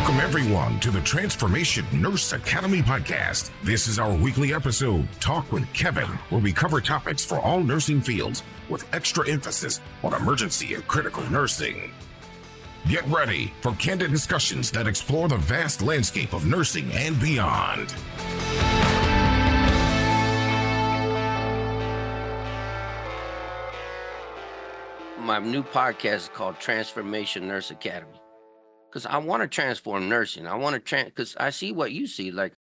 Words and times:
Welcome, 0.00 0.20
everyone, 0.20 0.80
to 0.80 0.90
the 0.90 1.02
Transformation 1.02 1.84
Nurse 1.92 2.32
Academy 2.32 2.80
podcast. 2.80 3.50
This 3.62 3.86
is 3.86 3.98
our 3.98 4.10
weekly 4.16 4.54
episode, 4.54 5.06
Talk 5.20 5.52
with 5.52 5.70
Kevin, 5.74 6.08
where 6.30 6.40
we 6.40 6.54
cover 6.54 6.80
topics 6.80 7.22
for 7.22 7.38
all 7.38 7.62
nursing 7.62 8.00
fields 8.00 8.42
with 8.70 8.88
extra 8.94 9.28
emphasis 9.28 9.78
on 10.02 10.14
emergency 10.14 10.72
and 10.72 10.88
critical 10.88 11.22
nursing. 11.30 11.92
Get 12.88 13.06
ready 13.08 13.52
for 13.60 13.72
candid 13.74 14.10
discussions 14.10 14.70
that 14.70 14.86
explore 14.86 15.28
the 15.28 15.36
vast 15.36 15.82
landscape 15.82 16.32
of 16.32 16.46
nursing 16.46 16.90
and 16.92 17.20
beyond. 17.20 17.94
My 25.18 25.38
new 25.40 25.62
podcast 25.62 26.14
is 26.14 26.30
called 26.32 26.58
Transformation 26.58 27.46
Nurse 27.46 27.70
Academy 27.70 28.19
because 28.90 29.06
I 29.06 29.18
want 29.18 29.42
to 29.42 29.48
transform 29.48 30.08
nursing. 30.08 30.46
I 30.46 30.56
want 30.56 30.74
to 30.74 30.80
trans 30.80 31.06
because 31.10 31.36
I 31.36 31.50
see 31.50 31.72
what 31.72 31.92
you 31.92 32.06
see. 32.06 32.30
Like 32.30 32.52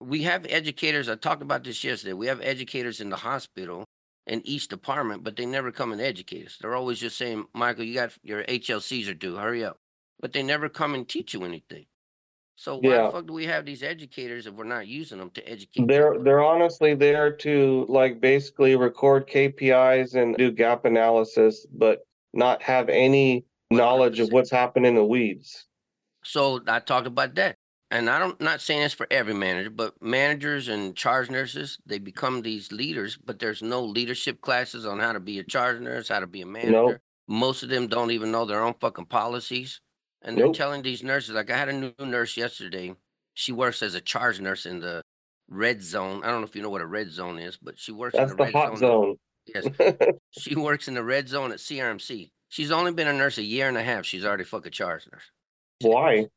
we 0.00 0.22
have 0.22 0.46
educators. 0.48 1.08
I 1.08 1.16
talked 1.16 1.42
about 1.42 1.64
this 1.64 1.82
yesterday. 1.82 2.12
We 2.12 2.26
have 2.26 2.40
educators 2.40 3.00
in 3.00 3.10
the 3.10 3.16
hospital 3.16 3.84
in 4.26 4.46
each 4.46 4.68
department, 4.68 5.24
but 5.24 5.36
they 5.36 5.46
never 5.46 5.70
come 5.72 5.92
and 5.92 6.00
educate 6.00 6.46
us. 6.46 6.58
They're 6.60 6.74
always 6.74 6.98
just 6.98 7.16
saying, 7.16 7.46
"Michael, 7.54 7.84
you 7.84 7.94
got 7.94 8.12
your 8.22 8.44
HLCs 8.44 9.08
are 9.08 9.14
due. 9.14 9.36
Hurry 9.36 9.64
up!" 9.64 9.78
But 10.20 10.32
they 10.32 10.42
never 10.42 10.68
come 10.68 10.94
and 10.94 11.08
teach 11.08 11.34
you 11.34 11.44
anything. 11.44 11.86
So 12.56 12.76
why 12.76 12.90
Yeah. 12.90 13.06
the 13.06 13.12
fuck 13.12 13.26
do 13.26 13.32
we 13.32 13.46
have 13.46 13.66
these 13.66 13.82
educators 13.82 14.46
if 14.46 14.54
we're 14.54 14.64
not 14.64 14.86
using 14.86 15.18
them 15.18 15.30
to 15.30 15.48
educate? 15.48 15.86
They're 15.88 16.12
people? 16.12 16.24
they're 16.24 16.42
honestly 16.42 16.94
there 16.94 17.32
to 17.38 17.84
like 17.88 18.20
basically 18.20 18.76
record 18.76 19.26
KPIs 19.26 20.14
and 20.14 20.36
do 20.36 20.52
gap 20.52 20.84
analysis, 20.84 21.66
but 21.72 22.06
not 22.32 22.62
have 22.62 22.88
any 22.88 23.44
knowledge 23.76 24.20
of 24.20 24.32
what's 24.32 24.50
happening 24.50 24.88
in 24.90 24.94
the 24.94 25.04
weeds. 25.04 25.66
So 26.24 26.60
I 26.66 26.80
talked 26.80 27.06
about 27.06 27.34
that. 27.36 27.56
And 27.90 28.10
I 28.10 28.18
don't 28.18 28.40
not 28.40 28.60
saying 28.60 28.80
this 28.80 28.94
for 28.94 29.06
every 29.10 29.34
manager, 29.34 29.70
but 29.70 29.94
managers 30.02 30.68
and 30.68 30.96
charge 30.96 31.30
nurses, 31.30 31.78
they 31.86 31.98
become 31.98 32.42
these 32.42 32.72
leaders, 32.72 33.16
but 33.24 33.38
there's 33.38 33.62
no 33.62 33.84
leadership 33.84 34.40
classes 34.40 34.84
on 34.86 34.98
how 34.98 35.12
to 35.12 35.20
be 35.20 35.38
a 35.38 35.44
charge 35.44 35.80
nurse, 35.80 36.08
how 36.08 36.18
to 36.20 36.26
be 36.26 36.40
a 36.42 36.46
manager. 36.46 37.00
Most 37.28 37.62
of 37.62 37.68
them 37.68 37.86
don't 37.86 38.10
even 38.10 38.32
know 38.32 38.46
their 38.46 38.62
own 38.62 38.74
fucking 38.80 39.06
policies. 39.06 39.80
And 40.22 40.36
they're 40.36 40.46
Nope. 40.46 40.56
telling 40.56 40.82
these 40.82 41.02
nurses, 41.02 41.34
like 41.34 41.50
I 41.50 41.56
had 41.56 41.68
a 41.68 41.72
new 41.72 41.92
nurse 42.00 42.36
yesterday. 42.36 42.94
She 43.34 43.52
works 43.52 43.82
as 43.82 43.94
a 43.94 44.00
charge 44.00 44.40
nurse 44.40 44.66
in 44.66 44.80
the 44.80 45.02
red 45.48 45.82
zone. 45.82 46.22
I 46.24 46.30
don't 46.30 46.40
know 46.40 46.46
if 46.46 46.56
you 46.56 46.62
know 46.62 46.70
what 46.70 46.80
a 46.80 46.86
red 46.86 47.10
zone 47.12 47.38
is, 47.38 47.58
but 47.58 47.78
she 47.78 47.92
works 47.92 48.16
That's 48.16 48.32
in 48.32 48.36
the 48.38 48.44
the 48.44 48.44
red 48.44 48.54
hot 48.54 48.78
zone. 48.78 48.78
zone. 48.78 49.16
Yes. 49.54 50.12
She 50.30 50.56
works 50.56 50.88
in 50.88 50.94
the 50.94 51.04
red 51.04 51.28
zone 51.28 51.52
at 51.52 51.58
CRMC. 51.58 52.30
She's 52.54 52.70
only 52.70 52.92
been 52.92 53.08
a 53.08 53.12
nurse 53.12 53.36
a 53.38 53.42
year 53.42 53.66
and 53.66 53.76
a 53.76 53.82
half. 53.82 54.06
She's 54.06 54.24
already 54.24 54.44
fucking 54.44 54.70
charge 54.70 55.08
nurse. 55.12 55.24
Why? 55.80 56.28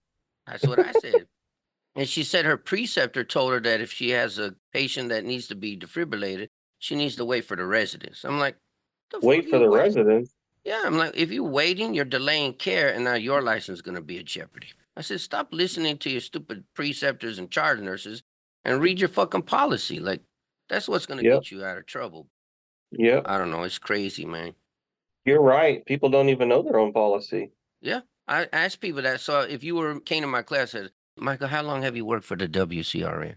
That's 0.48 0.66
what 0.66 0.80
I 0.80 0.92
said. 0.94 1.28
and 1.96 2.10
she 2.10 2.24
said 2.24 2.44
her 2.44 2.58
preceptor 2.58 3.24
told 3.24 3.52
her 3.54 3.60
that 3.60 3.82
if 3.82 3.92
she 3.92 4.10
has 4.10 4.40
a 4.40 4.56
patient 4.74 5.10
that 5.10 5.26
needs 5.26 5.46
to 5.50 5.56
be 5.56 5.78
defibrillated, 5.78 6.48
she 6.80 6.96
needs 6.96 7.18
to 7.18 7.26
wait 7.26 7.46
for 7.46 7.56
the 7.56 7.68
residents. 7.68 8.24
I'm 8.26 8.40
like, 8.40 8.56
Wait 9.22 9.48
for 9.48 9.60
the 9.60 9.70
residents. 9.70 10.34
Yeah, 10.66 10.82
I'm 10.84 10.98
like, 10.98 11.16
if 11.16 11.32
you're 11.32 11.44
waiting, 11.44 11.94
you're 11.94 12.04
delaying 12.04 12.54
care, 12.54 12.92
and 12.92 13.04
now 13.04 13.14
your 13.14 13.44
license 13.44 13.78
is 13.78 13.82
going 13.84 13.94
to 13.94 14.02
be 14.02 14.18
at 14.18 14.26
jeopardy. 14.26 14.70
I 14.96 15.02
said, 15.02 15.22
stop 15.22 15.50
listening 15.52 16.00
to 16.00 16.10
your 16.10 16.22
stupid 16.22 16.64
preceptors 16.74 17.38
and 17.38 17.52
charge 17.52 17.80
nurses 17.80 18.24
and 18.66 18.82
read 18.82 19.00
your 19.00 19.10
fucking 19.10 19.44
policy. 19.44 20.00
Like, 20.00 20.24
that's 20.68 20.88
what's 20.88 21.06
going 21.06 21.20
to 21.20 21.30
Yep. 21.30 21.44
get 21.44 21.52
you 21.52 21.64
out 21.64 21.78
of 21.78 21.86
trouble. 21.86 22.28
Yeah, 22.92 23.22
I 23.24 23.38
don't 23.38 23.52
know. 23.52 23.62
It's 23.62 23.78
crazy, 23.78 24.26
man. 24.26 24.56
You're 25.28 25.42
right. 25.42 25.86
People 25.86 26.10
don't 26.10 26.30
even 26.30 26.50
know 26.50 26.62
their 26.64 26.80
own 26.80 26.94
policy. 26.94 27.52
Yeah. 27.82 28.02
I 28.28 28.48
asked 28.52 28.82
people 28.82 29.02
that. 29.04 29.22
So 29.22 29.42
if 29.42 29.64
you 29.64 29.76
were 29.76 30.00
came 30.00 30.22
to 30.22 30.28
my 30.28 30.42
class, 30.42 30.74
I 30.74 30.80
said, 30.80 30.92
Michael, 31.18 31.48
how 31.48 31.62
long 31.62 31.82
have 31.84 31.96
you 31.96 32.06
worked 32.06 32.26
for 32.26 32.36
the 32.36 32.48
WCRN? 32.48 33.36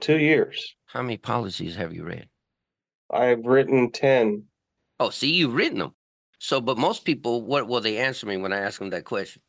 Two 0.00 0.18
years. 0.18 0.74
How 0.86 1.02
many 1.02 1.16
policies 1.16 1.76
have 1.76 1.94
you 1.94 2.04
read? 2.04 2.28
I've 3.10 3.44
written 3.44 3.90
ten. 3.90 4.44
Oh, 5.00 5.10
see, 5.10 5.32
you've 5.32 5.54
written 5.54 5.78
them. 5.78 5.94
So, 6.38 6.60
but 6.60 6.76
most 6.78 7.04
people, 7.04 7.42
what 7.42 7.68
will 7.68 7.80
they 7.80 7.98
answer 7.98 8.26
me 8.26 8.36
when 8.36 8.52
I 8.52 8.58
ask 8.58 8.78
them 8.80 8.90
that 8.90 9.04
question? 9.04 9.42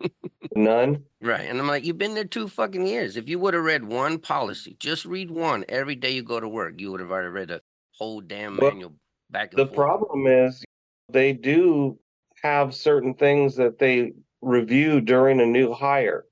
None. 0.56 1.04
Right. 1.20 1.42
And 1.48 1.58
I'm 1.60 1.66
like, 1.66 1.84
you've 1.84 1.98
been 1.98 2.14
there 2.14 2.24
two 2.24 2.48
fucking 2.48 2.86
years. 2.86 3.16
If 3.16 3.28
you 3.28 3.38
would 3.38 3.54
have 3.54 3.62
read 3.64 3.84
one 3.84 4.18
policy, 4.18 4.76
just 4.78 5.04
read 5.04 5.30
one 5.30 5.64
every 5.68 5.94
day 5.96 6.10
you 6.12 6.22
go 6.22 6.40
to 6.40 6.48
work, 6.48 6.80
you 6.80 6.90
would 6.90 7.00
have 7.00 7.10
already 7.10 7.28
read 7.28 7.48
the 7.48 7.60
whole 7.98 8.20
damn 8.20 8.56
Well, 8.56 8.70
manual 8.70 8.94
back 9.30 9.50
The 9.50 9.66
forth. 9.66 9.74
problem 9.76 10.26
is 10.26 10.64
they 11.08 11.32
do 11.32 11.98
have 12.42 12.74
certain 12.74 13.14
things 13.14 13.56
that 13.56 13.78
they 13.78 14.12
review 14.40 15.00
during 15.00 15.40
a 15.40 15.46
new 15.46 15.72
hire. 15.72 16.24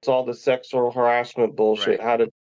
It's 0.00 0.08
all 0.08 0.24
the 0.24 0.34
sexual 0.34 0.90
harassment 0.90 1.54
bullshit, 1.54 1.98
Right. 1.98 2.00
how 2.00 2.16
to 2.16 2.32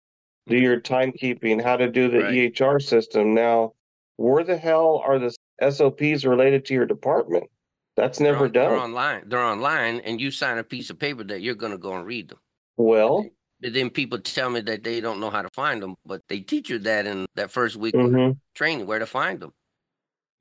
do 0.48 0.58
your 0.58 0.80
timekeeping, 0.82 1.62
how 1.62 1.78
to 1.78 1.90
do 1.90 2.10
the 2.10 2.20
Right. 2.20 2.34
EHR 2.34 2.80
system. 2.80 3.34
Now, 3.34 3.74
where 4.18 4.44
the 4.44 4.58
hell 4.58 4.98
are 5.06 5.20
the 5.20 5.36
SOPs 5.62 6.26
related 6.26 6.66
to 6.66 6.74
your 6.74 6.86
department? 6.88 7.50
That's 7.96 8.18
They're 8.18 8.32
never 8.34 8.46
on- 8.46 8.52
They're 8.52 8.64
done. 8.70 8.80
online. 8.80 9.30
They're 9.30 9.40
online, 9.44 10.00
and 10.00 10.20
you 10.20 10.32
sign 10.32 10.58
a 10.58 10.64
piece 10.64 10.90
of 10.90 10.98
paper 10.98 11.24
that 11.26 11.42
you're 11.42 11.56
going 11.56 11.74
to 11.74 11.78
go 11.78 11.94
and 11.94 12.06
read 12.06 12.30
them. 12.30 12.40
Well, 12.78 13.28
But 13.60 13.74
then 13.74 13.92
people 13.92 14.18
tell 14.20 14.50
me 14.50 14.62
that 14.62 14.84
they 14.84 15.02
don't 15.02 15.20
know 15.20 15.30
how 15.30 15.44
to 15.44 15.50
find 15.54 15.84
them, 15.84 15.96
but 16.04 16.24
they 16.28 16.40
teach 16.40 16.68
you 16.72 16.80
that 16.80 17.06
in 17.06 17.28
that 17.36 17.52
first 17.52 17.76
week 17.76 17.94
of 17.94 18.10
mhm, 18.10 18.40
training 18.56 18.88
where 18.88 18.98
to 18.98 19.06
find 19.06 19.40
them. 19.40 19.54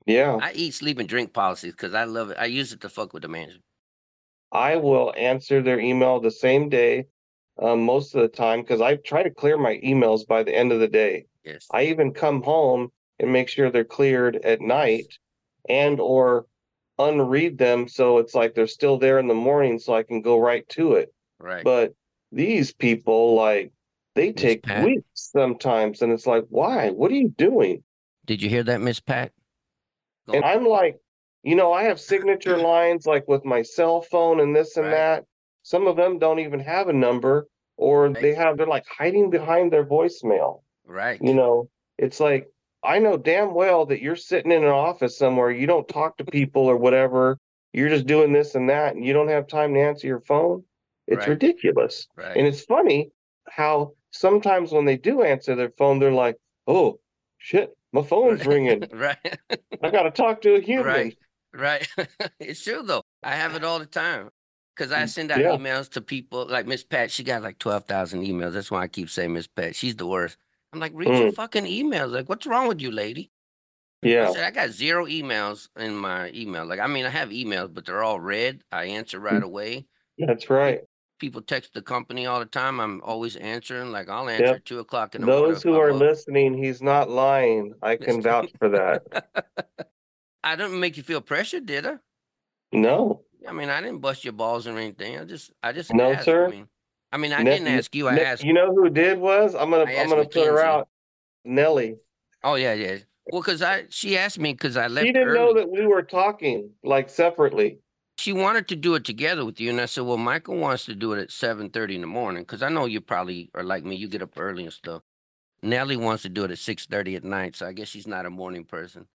Yeah, 0.05 0.37
I 0.41 0.53
eat, 0.53 0.73
sleep, 0.73 0.99
and 0.99 1.07
drink 1.07 1.33
policies 1.33 1.73
because 1.73 1.93
I 1.93 2.05
love 2.05 2.31
it. 2.31 2.37
I 2.39 2.45
use 2.45 2.73
it 2.73 2.81
to 2.81 2.89
fuck 2.89 3.13
with 3.13 3.23
the 3.23 3.29
manager. 3.29 3.59
I 4.51 4.75
will 4.75 5.13
answer 5.17 5.61
their 5.61 5.79
email 5.79 6.19
the 6.19 6.31
same 6.31 6.69
day 6.69 7.05
um, 7.61 7.83
most 7.83 8.15
of 8.15 8.21
the 8.21 8.27
time 8.27 8.61
because 8.61 8.81
I 8.81 8.95
try 8.95 9.23
to 9.23 9.29
clear 9.29 9.57
my 9.57 9.79
emails 9.83 10.27
by 10.27 10.43
the 10.43 10.55
end 10.55 10.71
of 10.71 10.79
the 10.79 10.87
day. 10.87 11.25
Yes. 11.45 11.67
I 11.71 11.85
even 11.85 12.13
come 12.13 12.41
home 12.41 12.91
and 13.19 13.31
make 13.31 13.47
sure 13.47 13.69
they're 13.69 13.83
cleared 13.83 14.35
at 14.37 14.61
night 14.61 15.05
and 15.69 15.99
or 15.99 16.47
unread 16.99 17.57
them 17.57 17.87
so 17.87 18.17
it's 18.17 18.35
like 18.35 18.53
they're 18.53 18.67
still 18.67 18.97
there 18.97 19.19
in 19.19 19.27
the 19.27 19.33
morning 19.33 19.79
so 19.79 19.93
I 19.93 20.03
can 20.03 20.21
go 20.21 20.39
right 20.39 20.67
to 20.69 20.93
it. 20.93 21.13
right. 21.39 21.63
But 21.63 21.93
these 22.31 22.73
people 22.73 23.35
like 23.35 23.71
they 24.15 24.33
take 24.33 24.63
Pat? 24.63 24.85
weeks 24.85 25.05
sometimes 25.13 26.01
and 26.01 26.11
it's 26.11 26.27
like 26.27 26.45
why? 26.49 26.89
What 26.89 27.11
are 27.11 27.15
you 27.15 27.29
doing? 27.29 27.83
Did 28.25 28.41
you 28.41 28.49
hear 28.49 28.63
that, 28.63 28.81
Miss 28.81 28.99
Pat? 28.99 29.31
And 30.35 30.45
I'm 30.45 30.65
like, 30.65 30.99
you 31.43 31.55
know, 31.55 31.71
I 31.73 31.83
have 31.83 31.99
signature 31.99 32.57
lines 32.73 33.05
like 33.05 33.27
with 33.27 33.43
my 33.45 33.61
cell 33.61 34.01
phone 34.01 34.39
and 34.39 34.55
this 34.55 34.77
and 34.77 34.87
Right. 34.87 34.91
that. 34.91 35.25
Some 35.63 35.87
of 35.87 35.95
them 35.95 36.17
don't 36.19 36.39
even 36.39 36.59
have 36.59 36.87
a 36.87 36.93
number 36.93 37.47
or 37.77 38.09
Right. 38.09 38.21
they 38.21 38.33
have 38.35 38.57
they're 38.57 38.67
like 38.67 38.85
hiding 38.87 39.29
behind 39.29 39.71
their 39.71 39.85
voicemail. 39.85 40.61
right. 40.85 41.19
you 41.21 41.33
know 41.33 41.69
it's 41.97 42.19
like 42.19 42.47
i 42.83 42.97
know 42.99 43.15
damn 43.17 43.53
well 43.53 43.85
that 43.85 44.01
you're 44.01 44.15
sitting 44.15 44.51
in 44.51 44.63
an 44.63 44.69
office 44.69 45.17
somewhere 45.17 45.51
you 45.51 45.67
don't 45.67 45.87
talk 45.87 46.17
to 46.17 46.25
people 46.25 46.63
or 46.67 46.77
whatever 46.77 47.37
you're 47.73 47.89
just 47.89 48.07
doing 48.07 48.33
this 48.33 48.55
and 48.55 48.69
that 48.69 48.95
and 48.95 49.05
you 49.05 49.13
don't 49.13 49.29
have 49.29 49.47
time 49.47 49.73
to 49.73 49.79
answer 49.79 50.07
your 50.07 50.19
phone 50.21 50.63
it's 51.07 51.19
Right. 51.19 51.29
ridiculous 51.29 52.07
right. 52.15 52.35
and 52.37 52.45
it's 52.47 52.63
funny 52.63 53.09
how 53.49 53.93
sometimes 54.11 54.71
when 54.71 54.85
they 54.85 54.97
do 54.97 55.21
answer 55.23 55.55
their 55.55 55.71
phone 55.77 55.99
they're 55.99 56.11
like 56.11 56.37
oh 56.67 56.99
shit 57.37 57.75
my 57.93 58.01
phone's 58.03 58.45
ringing 58.45 58.87
right. 58.93 59.17
i 59.83 59.89
gotta 59.89 60.11
talk 60.11 60.41
to 60.41 60.55
a 60.55 60.61
human 60.61 60.85
Right. 60.85 61.17
Right. 61.53 61.87
it's 62.39 62.63
true 62.63 62.81
though. 62.83 63.03
I 63.23 63.35
have 63.35 63.55
it 63.55 63.63
all 63.63 63.79
the 63.79 63.85
time. 63.85 64.29
Cause 64.77 64.91
I 64.91 65.05
send 65.05 65.31
out 65.31 65.39
Mm, 65.39 65.43
Yeah. 65.43 65.57
emails 65.57 65.89
to 65.91 66.01
people 66.01 66.47
like 66.47 66.65
Miss 66.65 66.83
Pat. 66.83 67.11
She 67.11 67.23
got 67.23 67.43
like 67.43 67.59
twelve 67.59 67.85
thousand 67.85 68.21
emails. 68.23 68.53
That's 68.53 68.71
why 68.71 68.83
I 68.83 68.87
keep 68.87 69.09
saying 69.09 69.33
Miss 69.33 69.47
Pat. 69.47 69.75
She's 69.75 69.95
the 69.97 70.07
worst. 70.07 70.37
I'm 70.73 70.79
like, 70.79 70.93
read 70.95 71.09
your 71.09 71.29
Mm. 71.29 71.35
fucking 71.35 71.65
emails. 71.65 72.11
Like, 72.11 72.29
what's 72.29 72.47
wrong 72.47 72.67
with 72.69 72.81
you, 72.81 72.89
lady? 72.89 73.31
I 74.03 74.07
yeah 74.07 74.31
said 74.31 74.43
I 74.45 74.51
got 74.51 74.69
zero 74.71 75.05
emails 75.05 75.67
in 75.77 75.95
my 75.95 76.31
email. 76.33 76.65
Like, 76.65 76.79
I 76.79 76.87
mean, 76.87 77.05
I 77.05 77.09
have 77.09 77.29
emails, 77.29 77.73
but 77.73 77.85
they're 77.85 78.01
all 78.03 78.19
read. 78.19 78.63
I 78.71 78.85
answer 78.85 79.19
Mm. 79.19 79.23
right 79.23 79.43
away. 79.43 79.85
that's 80.17 80.49
right 80.49 80.81
People 81.21 81.43
text 81.43 81.75
the 81.75 81.83
company 81.83 82.25
all 82.25 82.39
the 82.39 82.47
time. 82.47 82.79
I'm 82.79 82.99
always 83.03 83.35
answering. 83.35 83.91
Like, 83.91 84.09
I'll 84.09 84.27
answer 84.27 84.55
at 84.55 84.65
two 84.65 84.79
o'clock 84.79 85.13
in 85.13 85.21
the 85.21 85.27
morning. 85.27 85.49
those 85.53 85.61
who 85.61 85.79
are 85.79 85.93
listening 85.93 86.57
he's 86.57 86.81
not 86.81 87.11
lying 87.11 87.75
i 87.83 87.95
can 87.95 88.23
vouch 88.23 88.51
for 88.57 88.69
that 88.69 89.03
I 90.43 90.55
didn't 90.55 90.79
make 90.79 90.97
you 90.97 91.03
feel 91.03 91.21
pressured, 91.21 91.67
did 91.67 91.85
I? 91.85 91.97
no 92.71 93.21
I 93.47 93.51
mean, 93.51 93.69
I 93.69 93.81
didn't 93.81 93.99
bust 93.99 94.23
your 94.25 94.33
balls 94.33 94.65
or 94.65 94.75
anything. 94.77 95.19
I 95.19 95.25
just, 95.25 95.51
I 95.61 95.71
just 95.73 95.93
No, 95.93 96.11
asked. 96.11 96.25
sir. 96.25 96.47
I 96.47 96.49
mean, 96.49 96.67
I 97.11 97.17
mean, 97.17 97.33
I 97.33 97.43
Ne- 97.43 97.51
didn't 97.51 97.67
ask 97.67 97.95
you. 97.95 98.07
I 98.07 98.15
Ne- 98.15 98.23
asked. 98.23 98.43
You 98.43 98.53
know 98.53 98.73
who 98.73 98.89
did 98.89 99.19
was? 99.19 99.53
I'm 99.53 99.69
gonna 99.69 99.83
I'm 99.83 100.09
gonna 100.09 100.25
put 100.25 100.47
her 100.47 100.59
out. 100.59 100.87
Nellie. 101.45 101.97
Oh 102.43 102.55
yeah, 102.55 102.73
yeah. 102.73 102.97
Well, 103.31 103.43
cause 103.43 103.61
I, 103.61 103.85
she 103.89 104.17
asked 104.17 104.39
me 104.39 104.53
because 104.53 104.75
I 104.75 104.87
left 104.87 105.05
She 105.05 105.11
didn't 105.13 105.27
early. 105.27 105.39
know 105.39 105.53
that 105.53 105.69
we 105.69 105.85
were 105.85 106.01
talking 106.01 106.71
like 106.83 107.11
separately. 107.11 107.77
She 108.21 108.33
wanted 108.33 108.67
to 108.67 108.75
do 108.75 108.93
it 108.93 109.03
together 109.03 109.43
with 109.43 109.59
you, 109.59 109.71
and 109.71 109.81
I 109.81 109.87
said, 109.87 110.03
well, 110.03 110.15
Michael 110.15 110.57
wants 110.57 110.85
to 110.85 110.93
do 110.93 111.13
it 111.13 111.19
at 111.19 111.31
seven 111.31 111.71
thirty 111.71 111.95
in 111.95 112.01
the 112.01 112.07
morning 112.07 112.43
because 112.43 112.61
I 112.61 112.69
know 112.69 112.85
you 112.85 113.01
probably 113.01 113.49
are 113.55 113.63
like 113.63 113.83
me. 113.83 113.95
You 113.95 114.07
get 114.07 114.21
up 114.21 114.37
early 114.37 114.63
and 114.63 114.71
stuff. 114.71 115.01
Nellie 115.63 115.97
wants 115.97 116.21
to 116.21 116.29
do 116.29 116.43
it 116.43 116.51
at 116.51 116.59
six 116.59 116.85
thirty 116.85 117.15
at 117.15 117.23
night, 117.23 117.55
so 117.55 117.65
I 117.65 117.73
guess 117.73 117.87
she's 117.87 118.05
not 118.05 118.27
a 118.27 118.29
morning 118.29 118.63
person. 118.63 119.07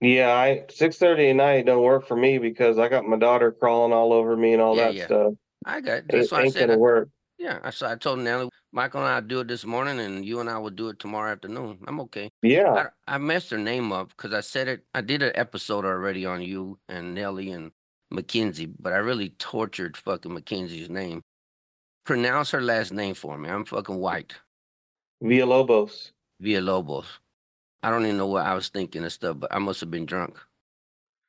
Yeah, 0.00 0.32
I 0.32 0.64
six 0.70 0.96
thirty 0.96 1.28
at 1.28 1.36
night 1.36 1.66
don't 1.66 1.82
work 1.82 2.08
for 2.08 2.16
me 2.16 2.38
because 2.38 2.78
I 2.78 2.88
got 2.88 3.04
my 3.04 3.18
daughter 3.18 3.52
crawling 3.52 3.92
all 3.92 4.14
over 4.14 4.34
me 4.34 4.54
and 4.54 4.62
all 4.62 4.74
Yeah, 4.74 4.86
that 4.86 4.94
yeah. 4.94 5.04
stuff. 5.04 5.32
I 5.66 5.80
got 5.82 6.08
that's 6.08 6.32
why 6.32 6.38
I 6.38 6.44
ain't 6.44 6.54
said 6.54 6.68
gonna 6.68 6.78
work. 6.78 7.10
yeah. 7.38 7.58
I 7.62 7.68
saw 7.68 7.92
I 7.92 7.96
told 7.96 8.20
Nelly 8.20 8.48
Michael 8.72 9.02
and 9.02 9.10
I 9.10 9.20
do 9.20 9.40
it 9.40 9.48
this 9.48 9.66
morning, 9.66 10.00
and 10.00 10.24
you 10.24 10.40
and 10.40 10.48
I 10.48 10.56
will 10.56 10.70
do 10.70 10.88
it 10.88 10.98
tomorrow 10.98 11.32
afternoon. 11.32 11.80
I'm 11.86 12.00
okay. 12.00 12.30
Yeah, 12.40 12.88
I 13.06 13.16
I 13.16 13.18
messed 13.18 13.50
her 13.50 13.58
name 13.58 13.92
up 13.92 14.08
because 14.08 14.32
I 14.32 14.40
said 14.40 14.68
it. 14.68 14.84
I 14.94 15.02
did 15.02 15.22
an 15.22 15.32
episode 15.34 15.84
already 15.84 16.24
on 16.24 16.40
you 16.40 16.78
and 16.88 17.14
Nelly 17.14 17.50
and 17.50 17.72
Mackenzie, 18.10 18.66
but 18.66 18.92
I 18.92 18.96
really 18.98 19.30
tortured 19.30 19.96
fucking 19.96 20.32
Mackenzie's 20.32 20.88
name. 20.90 21.22
Pronounce 22.04 22.50
her 22.52 22.62
last 22.62 22.92
name 22.92 23.14
for 23.14 23.36
me. 23.36 23.48
I'm 23.48 23.64
fucking 23.64 23.98
white. 23.98 24.34
Villalobos. 25.22 26.12
Villalobos. 26.42 27.06
I 27.82 27.90
don't 27.90 28.04
even 28.04 28.16
know 28.16 28.26
what 28.26 28.46
I 28.46 28.54
was 28.54 28.68
thinking 28.68 29.02
and 29.02 29.12
stuff, 29.12 29.36
but 29.38 29.54
I 29.54 29.58
must 29.58 29.80
have 29.80 29.90
been 29.90 30.06
drunk. 30.06 30.38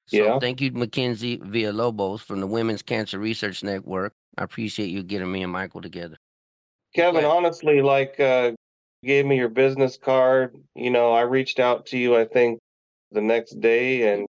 So 0.07 0.17
Yeah. 0.17 0.39
thank 0.39 0.61
you, 0.61 0.71
Mackenzie 0.71 1.37
Villalobos 1.37 2.21
from 2.21 2.39
the 2.39 2.47
Women's 2.47 2.81
Cancer 2.81 3.19
Research 3.19 3.63
Network. 3.63 4.13
I 4.37 4.43
appreciate 4.43 4.87
you 4.87 5.03
getting 5.03 5.31
me 5.31 5.43
and 5.43 5.51
Michael 5.51 5.81
together. 5.81 6.17
Kevin, 6.95 7.21
Yeah. 7.21 7.29
honestly, 7.29 7.81
like 7.81 8.19
uh 8.19 8.53
gave 9.03 9.25
me 9.25 9.37
your 9.37 9.49
business 9.49 9.97
card. 9.97 10.55
You 10.75 10.89
know, 10.89 11.11
I 11.11 11.21
reached 11.21 11.59
out 11.59 11.85
to 11.87 11.97
you, 11.97 12.17
I 12.17 12.25
think, 12.25 12.59
the 13.11 13.21
next 13.21 13.59
day 13.61 14.13
and 14.13 14.27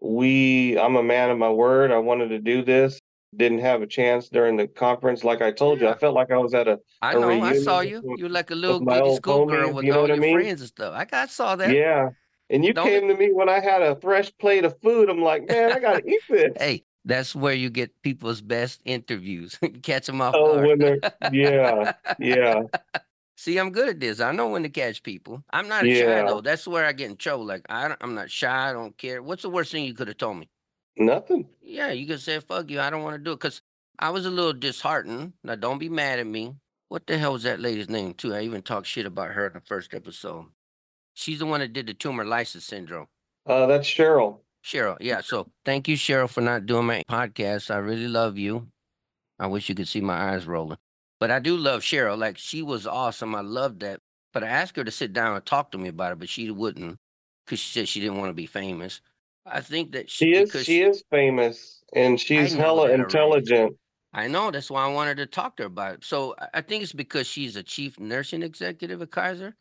we 0.00 0.78
I'm 0.78 0.96
a 0.96 1.02
man 1.02 1.30
of 1.30 1.38
my 1.38 1.50
word. 1.50 1.90
I 1.90 1.98
wanted 1.98 2.28
to 2.28 2.38
do 2.38 2.62
this. 2.64 2.98
Didn't 3.36 3.58
have 3.58 3.82
a 3.82 3.86
chance 3.86 4.28
during 4.30 4.56
the 4.56 4.66
conference. 4.66 5.22
Like 5.22 5.42
I 5.42 5.52
told 5.52 5.80
you, 5.80 5.88
I 5.88 5.94
felt 5.98 6.14
like 6.14 6.30
I 6.30 6.38
was 6.38 6.54
at 6.54 6.66
a 6.66 6.78
I 7.02 7.12
A 7.12 7.20
know, 7.20 7.42
I 7.42 7.58
saw 7.58 7.80
you. 7.80 8.00
with- 8.02 8.18
You're 8.18 8.28
like 8.30 8.50
a 8.50 8.54
little 8.54 8.82
old 8.90 9.16
schoolgirl 9.16 9.74
with 9.74 9.84
you 9.84 9.92
know 9.92 9.98
all 10.00 10.04
I 10.04 10.14
your 10.14 10.16
mean? 10.16 10.34
friends 10.40 10.60
and 10.62 10.68
stuff. 10.68 10.94
I 10.96 11.04
got 11.04 11.30
saw 11.30 11.54
that. 11.56 11.70
yeah. 11.74 12.08
And 12.50 12.64
you 12.64 12.72
Don't 12.72 12.86
came 12.86 13.08
to 13.08 13.14
me 13.14 13.30
when 13.32 13.50
I 13.50 13.60
had 13.60 13.82
a 13.82 13.96
fresh 14.00 14.32
plate 14.38 14.64
of 14.64 14.74
food. 14.80 15.10
I'm 15.10 15.20
like, 15.20 15.46
man, 15.46 15.70
I 15.72 15.78
gotta 15.80 16.02
eat 16.08 16.22
this. 16.30 16.52
Hey, 16.58 16.84
that's 17.04 17.34
where 17.34 17.52
you 17.52 17.68
get 17.68 17.90
people's 18.00 18.40
best 18.40 18.80
interviews. 18.86 19.58
Catch 19.82 20.06
them 20.06 20.22
off 20.22 20.34
Oh, 20.34 20.54
guard. 20.64 21.12
yeah, 21.30 21.92
yeah. 22.18 22.62
See, 23.38 23.56
I'm 23.56 23.70
good 23.70 23.88
at 23.88 24.00
this. 24.00 24.18
I 24.18 24.32
know 24.32 24.48
when 24.48 24.64
to 24.64 24.68
catch 24.68 25.00
people. 25.00 25.44
I'm 25.50 25.68
not 25.68 25.84
shy 25.84 25.90
Yeah. 25.90 26.26
though. 26.26 26.40
That's 26.40 26.66
where 26.66 26.84
I 26.84 26.90
get 26.90 27.08
in 27.08 27.16
trouble. 27.16 27.44
Like 27.46 27.64
I, 27.70 27.94
I'm 28.00 28.16
not 28.16 28.32
shy. 28.32 28.70
I 28.70 28.72
don't 28.72 28.98
care. 28.98 29.22
What's 29.22 29.42
the 29.42 29.48
worst 29.48 29.70
thing 29.70 29.84
you 29.84 29.94
could 29.94 30.08
have 30.08 30.16
told 30.16 30.38
me? 30.38 30.48
Nothing. 30.96 31.48
Yeah, 31.62 31.92
you 31.92 32.04
could 32.08 32.20
say, 32.20 32.40
"Fuck 32.40 32.68
you." 32.68 32.80
I 32.80 32.90
don't 32.90 33.04
want 33.04 33.14
to 33.14 33.22
do 33.22 33.30
it 33.30 33.36
because 33.36 33.62
I 34.00 34.10
was 34.10 34.26
a 34.26 34.30
little 34.30 34.52
disheartened. 34.52 35.34
Now, 35.44 35.54
don't 35.54 35.78
be 35.78 35.88
mad 35.88 36.18
at 36.18 36.26
me. 36.26 36.56
What 36.88 37.06
the 37.06 37.16
hell 37.16 37.34
was 37.34 37.44
that 37.44 37.60
lady's 37.60 37.88
name 37.88 38.14
too? 38.14 38.34
I 38.34 38.40
even 38.40 38.60
talked 38.62 38.88
shit 38.88 39.06
about 39.06 39.30
her 39.30 39.46
in 39.46 39.52
the 39.52 39.60
first 39.60 39.94
episode. 39.94 40.46
She's 41.14 41.38
the 41.38 41.46
one 41.46 41.60
that 41.60 41.72
did 41.72 41.86
the 41.86 41.94
tumor 41.94 42.24
lysis 42.24 42.64
syndrome. 42.64 43.06
Uh 43.46 43.66
that's 43.66 43.86
Cheryl. 43.88 44.38
Cheryl, 44.64 44.96
yeah. 45.00 45.20
So 45.20 45.46
thank 45.64 45.86
you, 45.86 45.96
Cheryl, 45.96 46.28
for 46.28 46.40
not 46.40 46.66
doing 46.66 46.86
my 46.86 47.02
podcast. 47.08 47.70
I 47.72 47.78
really 47.78 48.08
love 48.08 48.36
you. 48.36 48.66
I 49.38 49.46
wish 49.46 49.68
you 49.68 49.76
could 49.76 49.86
see 49.86 50.00
my 50.00 50.32
eyes 50.34 50.44
rolling. 50.44 50.78
But 51.20 51.30
I 51.30 51.38
do 51.40 51.56
love 51.56 51.82
Cheryl. 51.82 52.16
Like 52.18 52.38
she 52.38 52.62
was 52.62 52.86
awesome. 52.86 53.34
I 53.34 53.40
loved 53.40 53.80
that. 53.80 54.00
But 54.32 54.44
I 54.44 54.48
asked 54.48 54.76
her 54.76 54.84
to 54.84 54.90
sit 54.90 55.12
down 55.12 55.34
and 55.34 55.44
talk 55.44 55.72
to 55.72 55.78
me 55.78 55.88
about 55.88 56.12
it, 56.12 56.18
but 56.18 56.28
she 56.28 56.50
wouldn't 56.50 56.98
because 57.44 57.58
she 57.58 57.72
said 57.72 57.88
she 57.88 58.00
didn't 58.00 58.18
want 58.18 58.30
to 58.30 58.34
be 58.34 58.46
famous. 58.46 59.00
I 59.46 59.60
think 59.60 59.92
that 59.92 60.10
She 60.10 60.34
is 60.34 60.50
because 60.50 60.66
she 60.66 60.82
is 60.82 61.02
famous 61.10 61.82
and 61.94 62.20
she's 62.20 62.52
hella 62.52 62.90
intelligent. 62.90 63.76
I 64.12 64.26
know 64.28 64.50
that's 64.50 64.70
why 64.70 64.84
I 64.84 64.92
wanted 64.92 65.16
to 65.18 65.26
talk 65.26 65.56
to 65.56 65.64
her 65.64 65.66
about 65.66 65.94
it. 65.94 66.04
So 66.04 66.34
I- 66.38 66.48
I 66.54 66.60
think 66.60 66.82
it's 66.82 66.92
because 66.92 67.26
she's 67.26 67.56
a 67.56 67.62
chief 67.62 67.98
nursing 67.98 68.42
executive 68.42 69.00
at 69.02 69.10
Kaiser. 69.10 69.56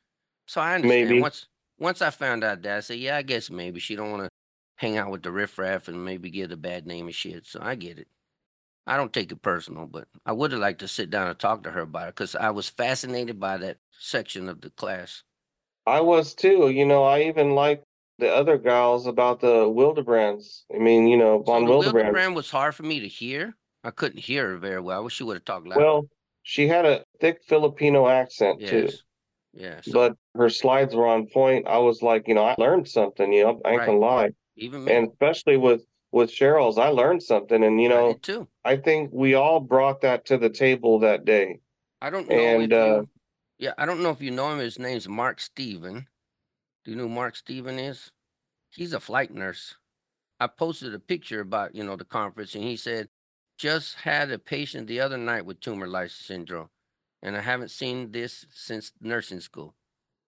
So 0.47 0.61
I 0.61 0.75
understand. 0.75 1.09
Maybe. 1.09 1.21
Once 1.21 1.47
once 1.79 2.01
I 2.01 2.09
found 2.09 2.43
out 2.43 2.61
that, 2.63 2.77
I 2.77 2.79
said, 2.79 2.97
yeah, 2.97 3.17
I 3.17 3.21
guess 3.21 3.49
maybe 3.51 3.79
she 3.79 3.95
don't 3.95 4.09
want 4.11 4.23
to 4.23 4.29
hang 4.77 4.97
out 4.97 5.11
with 5.11 5.21
the 5.23 5.31
riffraff 5.31 5.87
and 5.87 6.03
maybe 6.03 6.29
get 6.29 6.51
a 6.51 6.57
bad 6.57 6.87
name 6.87 7.05
and 7.05 7.15
shit. 7.15 7.45
So 7.45 7.59
I 7.61 7.75
get 7.75 7.99
it. 7.99 8.07
I 8.87 8.97
don't 8.97 9.11
take 9.13 9.31
it 9.31 9.41
personal, 9.41 9.85
but 9.85 10.07
I 10.25 10.31
would 10.31 10.51
have 10.53 10.61
liked 10.61 10.79
to 10.79 10.87
sit 10.87 11.09
down 11.09 11.27
and 11.27 11.37
talk 11.37 11.63
to 11.63 11.71
her 11.71 11.81
about 11.81 12.07
it 12.09 12.15
because 12.15 12.35
I 12.35 12.51
was 12.51 12.69
fascinated 12.69 13.39
by 13.39 13.57
that 13.57 13.77
section 13.99 14.47
of 14.47 14.61
the 14.61 14.69
class. 14.71 15.23
I 15.85 16.01
was 16.01 16.33
too. 16.33 16.69
You 16.69 16.85
know, 16.85 17.03
I 17.03 17.23
even 17.23 17.51
liked 17.53 17.83
the 18.17 18.33
other 18.33 18.57
gals 18.57 19.05
about 19.05 19.41
the 19.41 19.65
Willebrands. 19.65 20.63
I 20.73 20.79
mean, 20.79 21.07
you 21.07 21.17
know, 21.17 21.39
So 21.45 21.51
von 21.51 21.65
the 21.65 21.71
Willebrands. 21.71 22.13
Willebrand 22.13 22.35
was 22.35 22.49
hard 22.49 22.75
for 22.75 22.83
me 22.83 22.99
to 23.01 23.07
hear. 23.07 23.55
I 23.83 23.91
couldn't 23.91 24.19
hear 24.19 24.49
her 24.49 24.57
very 24.57 24.81
well. 24.81 24.99
I 24.99 25.03
wish 25.03 25.15
she 25.15 25.23
would 25.23 25.35
have 25.35 25.45
talked 25.45 25.67
louder. 25.67 25.83
Well, 25.83 26.07
she 26.43 26.67
had 26.67 26.85
a 26.85 27.03
thick 27.19 27.43
Filipino 27.45 28.07
accent 28.07 28.59
too, 28.65 28.77
yes. 28.87 29.03
Yeah. 29.53 29.81
So 29.81 29.91
but 29.91 30.17
her 30.35 30.49
slides 30.49 30.95
were 30.95 31.07
on 31.07 31.27
point. 31.27 31.67
I 31.67 31.77
was 31.77 32.01
like, 32.01 32.27
you 32.27 32.33
know, 32.35 32.45
I 32.45 32.55
learned 32.57 32.87
something. 32.87 33.31
You 33.33 33.43
know, 33.43 33.61
I 33.65 33.69
ain't 33.71 33.77
Right. 33.79 33.85
gonna 33.87 33.99
lie, 33.99 34.29
even 34.55 34.85
me. 34.85 34.93
and 34.93 35.07
especially 35.09 35.57
with 35.57 35.85
with 36.11 36.31
Cheryl's, 36.31 36.77
I 36.77 36.87
learned 36.89 37.23
something. 37.23 37.63
And 37.63 37.81
you 37.81 37.89
know, 37.89 38.13
did 38.13 38.23
too. 38.23 38.47
I 38.63 38.77
think 38.77 39.11
we 39.13 39.33
all 39.33 39.59
brought 39.59 40.01
that 40.01 40.25
to 40.25 40.37
the 40.37 40.49
table 40.49 40.99
that 40.99 41.25
day. 41.25 41.59
I 42.01 42.09
don't 42.09 42.27
know 42.29 42.35
And, 42.35 42.73
uh, 42.73 43.01
you, 43.01 43.09
yeah, 43.59 43.73
I 43.77 43.85
don't 43.85 44.03
know 44.03 44.11
if 44.11 44.21
you 44.21 44.31
know 44.31 44.51
him. 44.51 44.59
His 44.59 44.79
name's 44.79 45.07
Mark 45.07 45.39
Steven. 45.39 46.07
Do 46.85 46.91
you 46.91 46.97
know 46.97 47.03
who 47.03 47.09
Mark 47.09 47.35
Steven 47.35 47.79
is? 47.79 48.11
He's 48.71 48.93
a 48.93 48.99
flight 48.99 49.33
nurse. 49.33 49.75
I 50.39 50.47
posted 50.47 50.93
a 50.93 50.99
picture 50.99 51.41
about, 51.41 51.73
you 51.73 51.83
know, 51.83 51.95
the 51.95 52.05
conference 52.05 52.53
and 52.53 52.63
he 52.63 52.77
said, 52.77 53.09
just 53.57 53.95
had 53.95 54.31
a 54.31 54.37
patient 54.37 54.87
the 54.87 54.99
other 54.99 55.17
night 55.17 55.45
with 55.45 55.59
tumor 55.59 55.87
lysis 55.87 56.25
syndrome. 56.25 56.69
And 57.23 57.35
I 57.35 57.41
haven't 57.41 57.71
seen 57.71 58.11
this 58.11 58.45
since 58.51 58.91
nursing 59.01 59.39
school. 59.39 59.73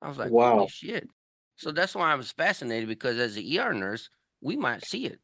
I 0.02 0.08
was 0.10 0.18
like, 0.18 0.31
Wow. 0.31 0.56
holy 0.58 0.68
shit. 0.68 1.08
So 1.56 1.72
that's 1.72 1.94
why 1.94 2.12
I 2.12 2.16
was 2.16 2.31
fascinated 2.31 2.90
because 2.90 3.20
as 3.20 3.38
an 3.38 3.46
ER 3.60 3.74
nurse, 3.74 4.10
we 4.42 4.58
might 4.58 4.84
see 4.84 5.06
it. 5.06 5.20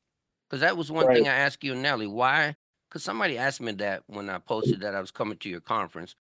Because 0.55 0.69
that 0.69 0.77
was 0.77 0.89
one 0.89 1.07
thing 1.07 1.27
I 1.27 1.33
asked 1.33 1.65
you, 1.65 1.75
Nelly. 1.75 2.07
Why? 2.07 2.55
Because 2.87 3.03
somebody 3.03 3.37
asked 3.37 3.59
me 3.59 3.73
that 3.73 4.03
when 4.07 4.29
I 4.29 4.37
posted 4.37 4.79
that 4.79 4.95
I 4.95 5.01
was 5.01 5.11
coming 5.11 5.37
to 5.39 5.49
your 5.49 5.59
conference. 5.59 6.15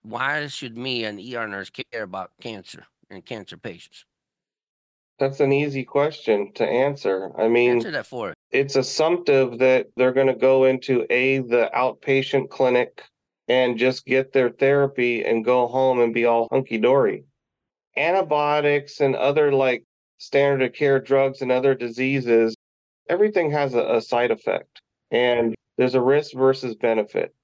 Why 0.00 0.46
should 0.46 0.78
me, 0.78 1.04
an 1.04 1.18
ER 1.18 1.46
nurse, 1.46 1.68
care 1.68 2.02
about 2.02 2.30
cancer 2.40 2.86
and 3.10 3.22
cancer 3.26 3.58
patients? 3.58 4.06
That's 5.18 5.38
an 5.40 5.52
easy 5.52 5.84
question 5.84 6.50
to 6.54 6.66
answer. 6.66 7.30
I 7.38 7.48
mean, 7.48 7.72
Answer 7.72 7.90
that 7.90 8.06
for 8.06 8.30
it. 8.30 8.38
it's 8.50 8.74
assumptive 8.74 9.58
that 9.58 9.88
they're 9.98 10.14
going 10.14 10.28
to 10.28 10.34
go 10.34 10.64
into 10.64 11.04
a 11.10 11.40
the 11.40 11.70
outpatient 11.76 12.48
clinic 12.48 13.02
and 13.48 13.76
just 13.76 14.06
get 14.06 14.32
their 14.32 14.48
therapy 14.48 15.26
and 15.26 15.44
go 15.44 15.66
home 15.66 16.00
and 16.00 16.14
be 16.14 16.24
all 16.24 16.48
hunky 16.50 16.78
dory. 16.78 17.24
Antibiotics 17.98 19.00
and 19.00 19.14
other 19.14 19.52
like 19.52 19.84
standard 20.16 20.64
of 20.64 20.72
care 20.72 21.00
drugs 21.00 21.42
and 21.42 21.52
other 21.52 21.74
diseases, 21.74 22.56
everything 23.08 23.50
has 23.50 23.74
a, 23.74 23.96
a 23.96 24.00
side 24.00 24.30
effect, 24.30 24.80
and 25.10 25.54
there's 25.76 25.94
a 25.94 26.00
risk 26.00 26.34
versus 26.34 26.74
benefit. 26.74 27.34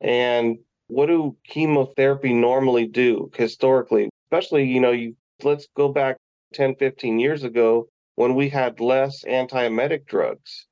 And 0.00 0.58
what 0.88 1.06
do 1.06 1.36
chemotherapy 1.46 2.32
normally 2.32 2.86
do 2.86 3.30
historically? 3.34 4.10
Especially, 4.26 4.64
you 4.64 4.80
know, 4.80 4.92
you 4.92 5.16
let's 5.42 5.68
go 5.76 5.88
back 5.88 6.16
10, 6.54 6.76
15 6.76 7.18
years 7.18 7.44
ago 7.44 7.88
when 8.16 8.34
we 8.34 8.48
had 8.48 8.80
less 8.80 9.24
antiemetic 9.24 10.06
drugs 10.06 10.66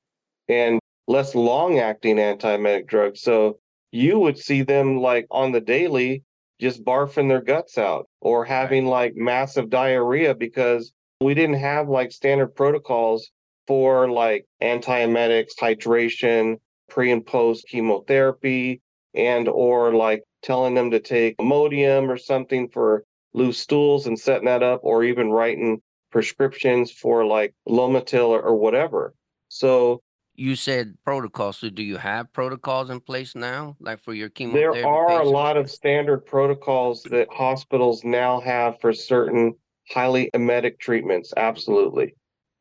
and 0.49 0.81
less 1.07 1.35
long 1.35 1.79
acting 1.79 2.17
antiemetic 2.17 2.87
drugs. 2.87 3.23
So 3.23 3.59
you 3.93 4.19
would 4.19 4.39
see 4.39 4.63
them 4.63 5.01
like 5.01 5.27
on 5.31 5.53
the 5.53 5.61
daily 5.61 6.23
just 6.61 6.85
barfing 6.85 7.29
their 7.29 7.41
guts 7.41 7.79
out 7.79 8.09
or 8.21 8.45
having 8.45 8.87
like 8.87 9.15
massive 9.15 9.71
diarrhea 9.71 10.35
because 10.35 10.93
we 11.21 11.35
didn't 11.35 11.57
have 11.57 11.89
like 11.89 12.13
standard 12.13 12.55
protocols 12.55 13.31
for 13.69 14.11
like 14.11 14.47
antiemetics, 14.63 15.53
hydration, 15.61 16.57
pre 16.89 17.13
and 17.13 17.25
post 17.25 17.69
chemotherapy, 17.69 18.81
and 19.15 19.47
or 19.47 19.95
like 19.95 20.25
telling 20.43 20.75
them 20.75 20.91
to 20.91 20.99
take 20.99 21.37
Imodium 21.37 22.09
or 22.09 22.17
something 22.17 22.69
for 22.71 23.05
loose 23.35 23.59
stools 23.59 24.07
and 24.07 24.19
setting 24.19 24.47
that 24.47 24.63
up, 24.63 24.81
or 24.83 25.05
even 25.05 25.31
writing 25.31 25.83
prescriptions 26.11 26.91
for 26.91 27.27
like 27.27 27.55
Lomotil 27.69 28.29
or, 28.29 28.41
or 28.41 28.57
whatever. 28.57 29.13
So 29.49 30.03
You 30.35 30.57
said 30.57 30.95
protocols. 31.05 31.59
So 31.59 31.69
do 31.69 31.83
you 31.83 31.99
have 31.99 32.33
protocols 32.33 32.89
in 32.89 33.01
place 33.01 33.35
now, 33.35 33.77
like 33.81 34.01
for 34.01 34.15
your 34.15 34.31
chemotherapy? 34.31 34.81
there 34.81 34.89
are 34.89 35.21
a 35.21 35.29
lot 35.29 35.59
of 35.59 35.71
standard 35.71 36.25
protocols 36.25 37.03
that 37.11 37.29
hospitals 37.31 38.03
now 38.03 38.41
have 38.41 38.81
for 38.81 38.95
certain 38.95 39.53
highly 39.91 40.31
emetic 40.33 40.81
treatments. 40.81 41.35
Absolutely. 41.37 42.15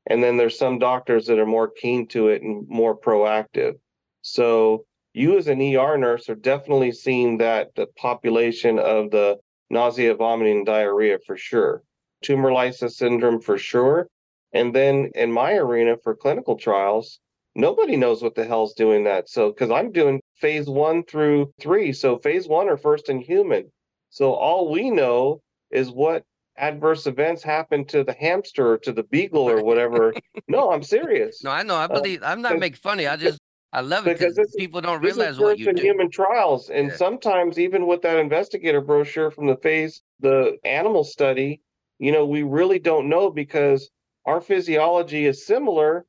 And 0.10 0.24
then 0.24 0.38
there's 0.38 0.58
some 0.58 0.80
doctors 0.80 1.28
that 1.28 1.40
are 1.40 1.46
more 1.46 1.70
keen 1.70 2.08
to 2.08 2.30
it 2.30 2.42
and 2.42 2.68
more 2.68 2.98
proactive. 2.98 3.74
So 4.22 4.86
you 5.14 5.38
as 5.38 5.48
an 5.48 5.62
ER 5.62 5.98
nurse 5.98 6.30
are 6.30 6.36
definitely 6.36 6.92
seeing 6.92 7.38
that 7.40 7.76
the 7.76 7.88
population 7.98 8.80
of 8.80 9.12
the 9.12 9.38
nausea, 9.70 10.16
vomiting, 10.16 10.64
diarrhea 10.64 11.18
for 11.26 11.38
sure. 11.38 11.84
Tumor 12.22 12.52
lysis 12.52 12.98
syndrome 12.98 13.42
for 13.42 13.58
sure. 13.58 14.08
And 14.54 14.74
then 14.74 15.12
in 15.16 15.32
my 15.32 15.54
arena 15.54 15.98
for 16.04 16.16
clinical 16.16 16.58
trials, 16.58 17.20
nobody 17.56 17.98
knows 17.98 18.22
what 18.22 18.36
the 18.36 18.46
hell's 18.46 18.74
doing 18.74 19.04
that. 19.04 19.30
So, 19.30 19.50
because 19.50 19.72
I'm 19.72 19.92
doing 19.92 20.22
phase 20.36 20.68
one 20.68 21.04
through 21.04 21.54
three. 21.60 21.92
So, 21.92 22.18
phase 22.18 22.48
one 22.48 22.70
are 22.70 22.78
first 22.78 23.10
in 23.10 23.20
human. 23.20 23.72
So, 24.10 24.34
all 24.34 24.72
we 24.72 24.90
know 24.90 25.42
is 25.72 25.92
what 25.92 26.24
adverse 26.58 27.08
events 27.08 27.44
happen 27.44 27.86
to 27.86 28.04
the 28.04 28.14
hamster 28.14 28.74
or 28.74 28.78
to 28.80 28.92
the 28.92 29.04
beagle 29.04 29.50
or 29.50 29.62
whatever. 29.64 30.14
no, 30.48 30.72
I'm 30.72 30.84
serious. 30.84 31.44
No, 31.44 31.52
I 31.52 31.64
know. 31.64 31.76
I 31.76 31.86
um, 31.86 31.94
believe. 31.94 32.24
I'm 32.24 32.42
not 32.42 32.60
making 32.60 32.78
funny. 32.78 33.08
I 33.08 33.16
just 33.16 33.40
I 33.74 33.82
love 33.82 34.08
it 34.08 34.18
because 34.18 34.56
people 34.58 34.82
don't 34.82 35.02
realize 35.02 35.38
what 35.40 35.60
you 35.60 35.70
in 35.70 35.78
do. 35.78 35.84
human 35.84 36.10
trials, 36.10 36.70
and 36.70 36.90
Yeah. 36.90 36.98
sometimes 36.98 37.60
even 37.60 37.86
with 37.86 38.02
that 38.02 38.18
investigator 38.18 38.82
brochure 38.82 39.32
from 39.32 39.48
the 39.48 39.58
phase, 39.58 40.02
the 40.20 40.58
animal 40.64 41.04
study, 41.04 41.62
you 42.00 42.12
know, 42.12 42.26
we 42.26 42.44
really 42.44 42.80
don't 42.80 43.10
know 43.10 43.30
because 43.30 43.90
our 44.26 44.42
physiology 44.42 45.26
is 45.26 45.46
similar, 45.46 46.06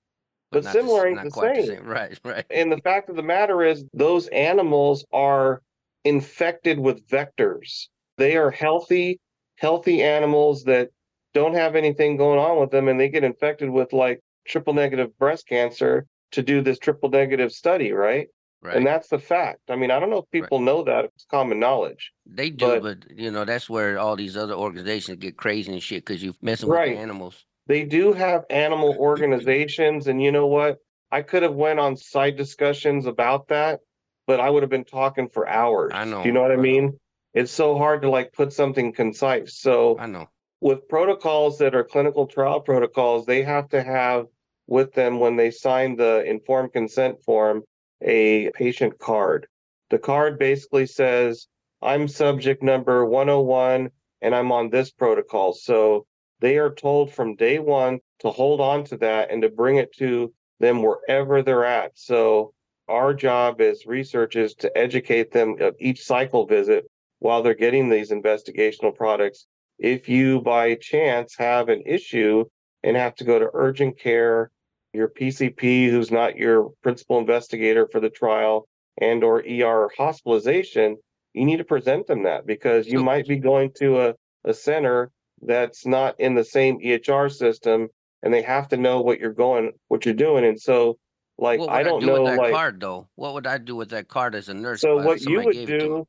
but 0.50 0.62
the 0.62 0.69
s- 0.69 0.73
similar 0.73 1.07
ain't 1.07 1.17
not 1.17 1.25
the 1.25 1.31
same. 1.31 1.85
Right, 1.85 2.19
right. 2.25 2.45
And 2.50 2.71
the 2.73 2.78
fact 2.78 3.11
of 3.11 3.17
the 3.17 3.23
matter 3.23 3.62
is, 3.62 3.85
those 3.93 4.28
animals 4.28 5.05
are 5.12 5.62
infected 6.05 6.78
with 6.78 7.07
vectors. 7.09 7.88
They 8.17 8.37
are 8.37 8.50
healthy, 8.50 9.21
healthy 9.59 10.03
animals 10.03 10.65
that 10.65 10.91
don't 11.35 11.55
have 11.55 11.77
anything 11.77 12.17
going 12.17 12.38
on 12.38 12.59
with 12.61 12.71
them, 12.71 12.88
and 12.88 12.99
they 12.99 13.09
get 13.09 13.25
infected 13.25 13.69
with 13.71 13.93
like 13.93 14.21
triple 14.47 14.73
negative 14.75 15.17
breast 15.19 15.47
cancer 15.47 16.07
to 16.33 16.43
do 16.43 16.62
this 16.62 16.79
triple 16.79 17.09
negative 17.11 17.53
study, 17.53 17.93
right? 17.93 18.29
Right. 18.61 18.77
And 18.77 18.87
that's 18.87 19.09
the 19.09 19.19
fact. 19.21 19.61
I 19.69 19.77
mean, 19.77 19.91
I 19.93 20.00
don't 20.00 20.11
know 20.11 20.19
if 20.19 20.31
people 20.33 20.59
know 20.59 20.83
that. 20.83 21.05
It's 21.05 21.25
common 21.31 21.61
knowledge. 21.61 22.12
They 22.27 22.50
do, 22.50 22.67
But- 22.81 22.83
but, 22.83 23.19
you 23.19 23.31
know 23.31 23.45
that's 23.45 23.71
where 23.71 23.99
all 23.99 24.17
these 24.17 24.37
other 24.37 24.55
organizations 24.55 25.19
get 25.19 25.37
crazy 25.37 25.73
and 25.73 25.83
shit 25.83 26.05
because 26.05 26.23
you're 26.25 26.35
messing 26.43 26.69
Right. 26.69 26.91
with 26.91 26.99
animals. 26.99 27.45
They 27.67 27.85
do 27.85 28.12
have 28.15 28.45
animal 28.50 28.97
organizations, 28.99 30.07
and 30.09 30.23
you 30.23 30.33
know 30.33 30.47
what? 30.47 30.79
I 31.11 31.23
could 31.23 31.43
have 31.43 31.55
went 31.55 31.79
on 31.79 31.97
side 31.97 32.37
discussions 32.37 33.07
about 33.07 33.49
that, 33.49 33.81
but 34.27 34.41
I 34.41 34.50
would 34.50 34.62
have 34.62 34.71
been 34.71 34.85
talking 34.85 35.29
for 35.29 35.49
hours. 35.49 35.93
I 35.95 36.05
know. 36.05 36.23
Do 36.23 36.29
you 36.29 36.33
know 36.33 36.43
what 36.43 36.50
I 36.50 36.55
I 36.55 36.59
mean? 36.59 36.99
It's 37.35 37.52
so 37.52 37.76
hard 37.76 38.02
to 38.02 38.11
like 38.11 38.32
put 38.32 38.52
something 38.52 38.92
concise. 38.92 39.58
So 39.58 39.99
I 39.99 40.06
know. 40.06 40.28
with 40.61 40.88
protocols 40.88 41.58
that 41.58 41.75
are 41.75 41.85
clinical 41.85 42.26
trial 42.26 42.61
protocols, 42.61 43.26
they 43.26 43.42
have 43.42 43.68
to 43.70 43.82
have 43.82 44.26
with 44.66 44.92
them 44.92 45.20
when 45.20 45.37
they 45.37 45.50
sign 45.50 45.97
the 45.97 46.23
informed 46.25 46.73
consent 46.73 47.23
form 47.23 47.62
a 48.02 48.50
patient 48.52 48.99
card. 48.99 49.47
The 49.90 49.99
card 49.99 50.38
basically 50.38 50.87
says, 50.87 51.49
I'm 51.80 52.08
subject 52.08 52.62
number 52.62 53.04
101 53.04 53.90
and 54.20 54.35
I'm 54.35 54.52
on 54.52 54.70
this 54.70 54.90
protocol. 54.90 55.52
So 55.52 56.06
they 56.40 56.58
are 56.58 56.75
told 56.75 57.12
from 57.12 57.37
day 57.37 57.58
one 57.58 58.00
to 58.20 58.30
hold 58.30 58.61
on 58.61 58.85
to 58.85 58.97
that 58.99 59.30
and 59.30 59.42
to 59.42 59.49
bring 59.49 59.76
it 59.76 59.92
to 59.99 60.32
them 60.61 60.82
wherever 60.82 61.42
they're 61.42 61.64
at. 61.64 61.92
So 61.94 62.52
our 62.88 63.14
job 63.14 63.61
as 63.61 63.87
researchers 63.87 64.54
to 64.56 64.76
educate 64.76 65.30
them 65.30 65.56
of 65.61 65.76
each 65.78 66.04
cycle 66.04 66.47
visit 66.47 66.88
while 67.21 67.43
they're 67.43 67.55
getting 67.55 67.89
these 67.89 68.11
investigational 68.11 68.95
products 68.95 69.47
if 69.79 70.09
you 70.09 70.41
by 70.41 70.75
chance 70.75 71.35
have 71.39 71.69
an 71.69 71.83
issue 71.87 72.45
and 72.83 72.97
have 72.97 73.15
to 73.15 73.25
go 73.25 73.39
to 73.39 73.51
urgent 73.55 73.99
care 73.99 74.51
your 74.93 75.09
pcp 75.09 75.91
who's 75.91 76.11
not 76.11 76.37
your 76.37 76.71
principal 76.83 77.19
investigator 77.19 77.87
for 77.91 78.01
the 78.01 78.11
trial 78.11 78.69
and 79.01 79.23
or 79.23 79.41
er 79.41 79.91
hospitalization 79.97 80.97
you 81.35 81.45
need 81.45 81.59
to 81.59 81.65
present 81.65 82.07
them 82.07 82.25
that 82.25 82.47
because 82.47 82.87
you 82.87 83.03
might 83.03 83.27
be 83.27 83.37
going 83.37 83.71
to 83.77 84.01
a, 84.01 84.15
a 84.45 84.55
center 84.55 85.11
that's 85.43 85.87
not 85.87 86.19
in 86.19 86.35
the 86.35 86.45
same 86.45 86.79
ehr 86.83 87.29
system 87.29 87.89
and 88.23 88.35
they 88.35 88.43
have 88.43 88.69
to 88.69 88.77
know 88.77 89.01
what 89.01 89.21
you're 89.21 89.33
going 89.33 89.71
what 89.89 90.05
you're 90.05 90.15
doing 90.15 90.45
and 90.45 90.61
so 90.61 90.99
like 91.39 91.61
what 91.61 91.69
would 91.69 91.77
i 91.77 91.83
don't 91.83 92.01
do 92.01 92.07
know 92.07 92.23
with 92.23 92.33
that 92.33 92.39
like 92.39 92.53
card 92.53 92.81
though? 92.81 93.09
What 93.15 93.35
would 93.35 93.47
I 93.47 93.59
do 93.59 93.77
with 93.77 93.91
that 93.91 94.09
card 94.09 94.35
as 94.35 94.49
a 94.49 94.55
nurse? 94.55 94.81
so 94.81 94.97
what 94.97 95.21
you 95.21 95.41
would 95.43 95.67
do, 95.67 96.07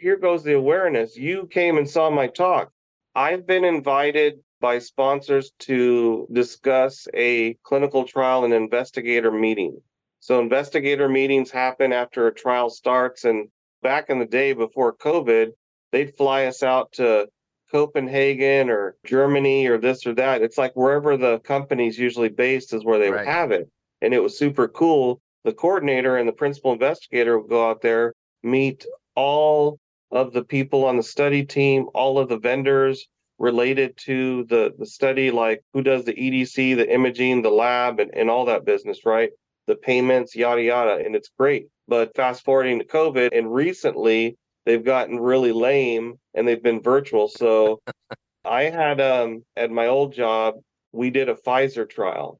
here 0.00 0.16
goes 0.16 0.42
the 0.42 0.54
awareness. 0.54 1.16
You 1.16 1.46
came 1.50 1.76
and 1.76 1.88
saw 1.88 2.10
my 2.10 2.26
talk. 2.26 2.70
I've 3.14 3.46
been 3.46 3.64
invited 3.64 4.40
by 4.60 4.78
sponsors 4.78 5.52
to 5.60 6.26
discuss 6.32 7.08
a 7.14 7.54
clinical 7.62 8.04
trial 8.04 8.44
and 8.44 8.52
investigator 8.54 9.30
meeting. 9.30 9.80
So 10.20 10.40
investigator 10.40 11.08
meetings 11.08 11.50
happen 11.50 11.92
after 11.92 12.26
a 12.26 12.34
trial 12.34 12.70
starts. 12.70 13.24
And 13.24 13.48
back 13.82 14.10
in 14.10 14.18
the 14.18 14.26
day 14.26 14.52
before 14.52 14.94
COVID, 14.94 15.48
they'd 15.92 16.16
fly 16.16 16.44
us 16.44 16.62
out 16.62 16.92
to 16.92 17.26
Copenhagen 17.72 18.68
or 18.68 18.96
Germany 19.06 19.66
or 19.66 19.78
this 19.78 20.06
or 20.06 20.14
that. 20.14 20.42
It's 20.42 20.58
like 20.58 20.72
wherever 20.74 21.16
the 21.16 21.38
company's 21.40 21.98
usually 21.98 22.28
based 22.28 22.74
is 22.74 22.84
where 22.84 22.98
they 22.98 23.10
would 23.10 23.26
have 23.26 23.50
it. 23.50 23.68
And 24.02 24.12
it 24.12 24.22
was 24.22 24.38
super 24.38 24.68
cool. 24.68 25.20
The 25.44 25.52
coordinator 25.52 26.16
and 26.16 26.28
the 26.28 26.34
principal 26.34 26.72
investigator 26.72 27.38
would 27.38 27.48
go 27.48 27.68
out 27.68 27.80
there, 27.80 28.12
meet 28.42 28.84
all 29.14 29.79
of 30.10 30.32
the 30.32 30.44
people 30.44 30.84
on 30.84 30.96
the 30.96 31.02
study 31.02 31.44
team, 31.44 31.86
all 31.94 32.18
of 32.18 32.28
the 32.28 32.38
vendors 32.38 33.06
related 33.38 33.96
to 33.96 34.44
the, 34.44 34.74
the 34.78 34.86
study, 34.86 35.30
like 35.30 35.62
who 35.72 35.82
does 35.82 36.04
the 36.04 36.12
EDC, 36.14 36.76
the 36.76 36.92
imaging, 36.92 37.42
the 37.42 37.50
lab, 37.50 38.00
and, 38.00 38.10
and 38.14 38.28
all 38.30 38.44
that 38.46 38.64
business, 38.64 39.06
right? 39.06 39.30
The 39.66 39.76
payments, 39.76 40.34
yada, 40.36 40.62
yada. 40.62 41.02
And 41.04 41.14
it's 41.16 41.30
great. 41.38 41.68
But 41.88 42.14
fast 42.14 42.44
forwarding 42.44 42.78
to 42.80 42.84
COVID, 42.84 43.30
and 43.36 43.52
recently 43.52 44.36
they've 44.66 44.84
gotten 44.84 45.18
really 45.18 45.52
lame 45.52 46.18
and 46.34 46.46
they've 46.46 46.62
been 46.62 46.82
virtual. 46.82 47.28
So 47.28 47.80
I 48.44 48.64
had 48.64 49.00
um 49.00 49.44
at 49.56 49.70
my 49.70 49.86
old 49.86 50.12
job, 50.12 50.54
we 50.92 51.10
did 51.10 51.28
a 51.28 51.34
Pfizer 51.34 51.88
trial 51.88 52.38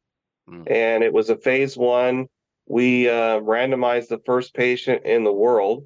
Mm. 0.51 0.71
and 0.71 1.05
it 1.05 1.13
was 1.13 1.31
a 1.31 1.37
phase 1.37 1.77
one. 1.77 2.27
We 2.67 3.09
uh, 3.09 3.41
randomized 3.41 4.09
the 4.09 4.21
first 4.25 4.55
patient 4.55 5.05
in 5.05 5.25
the 5.25 5.33
world, 5.33 5.85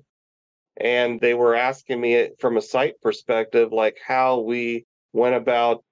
and 0.77 1.21
they 1.21 1.35
were 1.35 1.55
asking 1.55 2.01
me 2.01 2.31
from 2.39 2.57
a 2.57 2.63
site 2.63 3.01
perspective, 3.01 3.73
like 3.73 3.97
how 4.05 4.41
we 4.41 4.87
went 5.13 5.35
about 5.35 5.85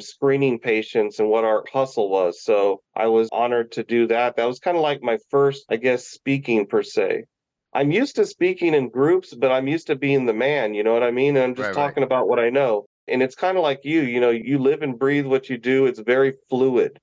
screening 0.00 0.58
patients 0.58 1.18
and 1.18 1.28
what 1.28 1.44
our 1.44 1.64
hustle 1.72 2.08
was. 2.08 2.42
So 2.42 2.80
I 2.94 3.06
was 3.06 3.28
honored 3.32 3.72
to 3.72 3.82
do 3.84 4.06
that. 4.08 4.36
That 4.36 4.46
was 4.46 4.60
kind 4.60 4.76
of 4.76 4.82
like 4.82 5.02
my 5.02 5.18
first, 5.30 5.64
I 5.68 5.76
guess, 5.76 6.06
speaking 6.08 6.66
per 6.66 6.82
se. 6.82 7.24
I'm 7.74 7.90
used 7.90 8.16
to 8.16 8.24
speaking 8.26 8.74
in 8.74 8.88
groups, 8.90 9.34
but 9.34 9.52
I'm 9.52 9.68
used 9.68 9.88
to 9.88 9.96
being 9.96 10.26
the 10.26 10.32
man, 10.34 10.74
you 10.74 10.82
know 10.82 10.92
what 10.92 11.02
I 11.02 11.10
mean? 11.10 11.36
And 11.36 11.44
I'm 11.44 11.54
just 11.54 11.68
Right, 11.68 11.76
right. 11.76 11.94
talking 11.94 12.02
about 12.02 12.28
what 12.28 12.38
I 12.38 12.50
know. 12.50 12.86
And 13.08 13.22
it's 13.22 13.34
kind 13.34 13.56
of 13.56 13.62
like 13.62 13.80
you, 13.84 14.02
you 14.02 14.20
know, 14.20 14.30
you 14.30 14.58
live 14.58 14.82
and 14.82 14.98
breathe 14.98 15.26
what 15.26 15.48
you 15.48 15.58
do. 15.58 15.86
It's 15.86 16.00
very 16.00 16.34
fluid. 16.48 16.98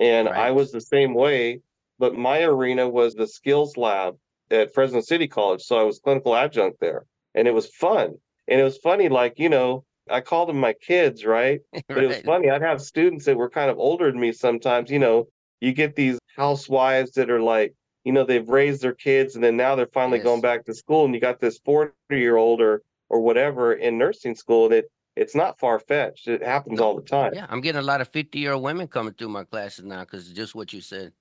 And 0.00 0.28
I 0.28 0.52
was 0.52 0.70
the 0.70 0.80
same 0.80 1.14
way, 1.14 1.60
but 1.98 2.14
my 2.14 2.42
arena 2.42 2.88
was 2.88 3.14
the 3.14 3.26
skills 3.26 3.76
lab 3.76 4.16
at 4.50 4.72
Fresno 4.74 5.00
City 5.00 5.28
College. 5.28 5.62
So 5.62 5.78
I 5.78 5.82
was 5.82 5.98
clinical 5.98 6.34
adjunct 6.34 6.80
there 6.80 7.04
and 7.34 7.46
it 7.48 7.52
was 7.54 7.66
fun. 7.66 8.14
And 8.46 8.60
it 8.60 8.64
was 8.64 8.78
funny, 8.78 9.08
like, 9.08 9.38
you 9.38 9.48
know, 9.48 9.84
I 10.10 10.20
called 10.22 10.48
them 10.48 10.58
my 10.58 10.72
kids, 10.72 11.24
right? 11.24 11.60
But 11.88 12.04
it 12.04 12.06
was 12.06 12.20
funny. 12.20 12.50
I'd 12.50 12.62
have 12.62 12.80
students 12.80 13.24
that 13.26 13.36
were 13.36 13.50
kind 13.50 13.70
of 13.70 13.78
older 13.78 14.10
than 14.10 14.20
me 14.20 14.32
sometimes. 14.32 14.90
You 14.90 14.98
know, 14.98 15.28
you 15.60 15.72
get 15.72 15.96
these 15.96 16.18
housewives 16.36 17.12
that 17.12 17.30
are 17.30 17.40
like, 17.42 17.74
you 18.04 18.12
know, 18.12 18.24
they've 18.24 18.48
raised 18.48 18.82
their 18.82 18.94
kids 18.94 19.34
and 19.34 19.44
then 19.44 19.56
now 19.56 19.74
they're 19.74 19.86
finally 19.92 20.18
Yes. 20.18 20.24
going 20.24 20.40
back 20.40 20.64
to 20.66 20.74
school. 20.74 21.04
And 21.04 21.14
you 21.14 21.20
got 21.20 21.40
this 21.40 21.58
40 21.64 21.92
year 22.10 22.36
old 22.36 22.60
or, 22.62 22.82
or 23.10 23.20
whatever 23.20 23.72
in 23.74 23.98
nursing 23.98 24.34
school 24.34 24.68
that 24.70 24.84
it's 25.16 25.34
not 25.34 25.58
far 25.58 25.78
fetched. 25.78 26.28
It 26.28 26.42
happens 26.42 26.78
No. 26.78 26.84
all 26.86 26.96
the 26.96 27.02
time. 27.02 27.32
Yeah, 27.34 27.46
I'm 27.50 27.60
getting 27.60 27.80
a 27.80 27.82
lot 27.82 28.00
of 28.00 28.08
50 28.08 28.38
year 28.38 28.52
old 28.52 28.62
women 28.62 28.86
coming 28.86 29.12
through 29.14 29.28
my 29.28 29.44
classes 29.44 29.84
now 29.84 30.00
because 30.04 30.30
just 30.32 30.54
what 30.54 30.72
you 30.72 30.80
said. 30.80 31.12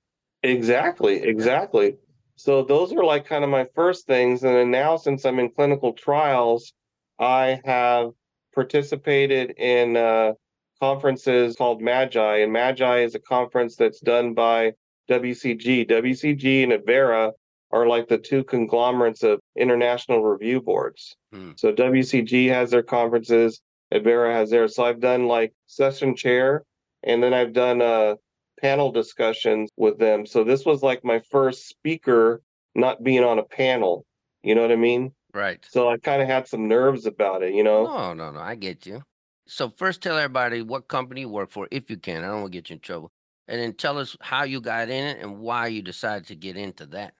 Exactly, 0.43 1.23
exactly. 1.23 1.97
So 2.37 2.63
those 2.63 2.93
are 2.93 3.03
like 3.03 3.25
kind 3.25 3.43
of 3.43 3.49
my 3.49 3.65
first 3.75 4.05
things. 4.05 4.43
And 4.43 4.55
then 4.55 4.71
now, 4.71 4.95
since 4.95 5.25
I'm 5.25 5.39
in 5.39 5.49
clinical 5.49 5.93
trials, 5.93 6.71
I 7.19 7.59
have 7.65 8.11
participated 8.53 9.55
in 9.57 9.97
uh, 9.97 10.33
conferences 10.79 11.55
called 11.55 11.81
Magi. 11.81 12.37
And 12.37 12.53
Magi 12.53 12.99
is 12.99 13.15
a 13.15 13.19
conference 13.19 13.75
that's 13.75 13.99
done 13.99 14.35
by 14.35 14.73
WCG. 15.09 15.89
WCG 15.89 16.63
and 16.63 16.73
Advarra 16.73 17.31
are 17.71 17.87
like 17.87 18.07
the 18.07 18.19
two 18.19 18.43
conglomerates 18.43 19.23
of 19.23 19.39
international 19.57 20.23
review 20.23 20.61
boards. 20.61 21.15
Hmm. 21.33 21.51
So 21.55 21.73
WCG 21.73 22.49
has 22.49 22.69
their 22.69 22.83
conferences, 22.83 23.61
Advarra 23.91 24.31
has 24.31 24.51
theirs. 24.51 24.75
So 24.75 24.85
I've 24.85 24.99
done 24.99 25.27
like 25.27 25.53
session 25.65 26.15
chair, 26.15 26.63
and 27.03 27.21
then 27.21 27.33
I've 27.33 27.53
done 27.53 27.81
uh 27.81 28.15
panel 28.59 28.91
discussions 28.91 29.69
with 29.77 29.97
them. 29.99 30.25
So 30.25 30.43
this 30.43 30.65
was 30.65 30.83
like 30.83 31.03
my 31.03 31.19
first 31.31 31.67
speaker 31.67 32.41
not 32.75 33.03
being 33.03 33.23
on 33.23 33.39
a 33.39 33.43
panel. 33.43 34.05
You 34.43 34.55
know 34.55 34.61
what 34.61 34.71
I 34.71 34.75
mean? 34.77 35.13
Right. 35.33 35.65
So 35.69 35.89
I 35.89 35.97
kind 35.97 36.21
of 36.21 36.27
had 36.27 36.47
some 36.47 36.67
nerves 36.67 37.05
about 37.05 37.43
it, 37.43 37.53
you 37.53 37.63
know? 37.63 37.85
No, 37.85 38.13
no, 38.13 38.31
no. 38.31 38.39
I 38.39 38.55
get 38.55 38.85
you. 38.85 39.01
So 39.47 39.69
first 39.69 40.01
tell 40.01 40.17
everybody 40.17 40.61
what 40.61 40.87
company 40.87 41.21
you 41.21 41.29
work 41.29 41.51
for, 41.51 41.67
if 41.71 41.89
you 41.89 41.97
can. 41.97 42.23
I 42.23 42.27
don't 42.27 42.41
want 42.41 42.51
to 42.53 42.57
get 42.57 42.69
you 42.69 42.75
in 42.75 42.79
trouble. 42.79 43.11
And 43.47 43.61
then 43.61 43.73
tell 43.73 43.97
us 43.97 44.15
how 44.19 44.43
you 44.43 44.59
got 44.59 44.89
in 44.89 45.05
it 45.05 45.19
and 45.21 45.39
why 45.39 45.67
you 45.67 45.81
decided 45.81 46.27
to 46.27 46.35
get 46.35 46.57
into 46.57 46.85
that. 46.87 47.13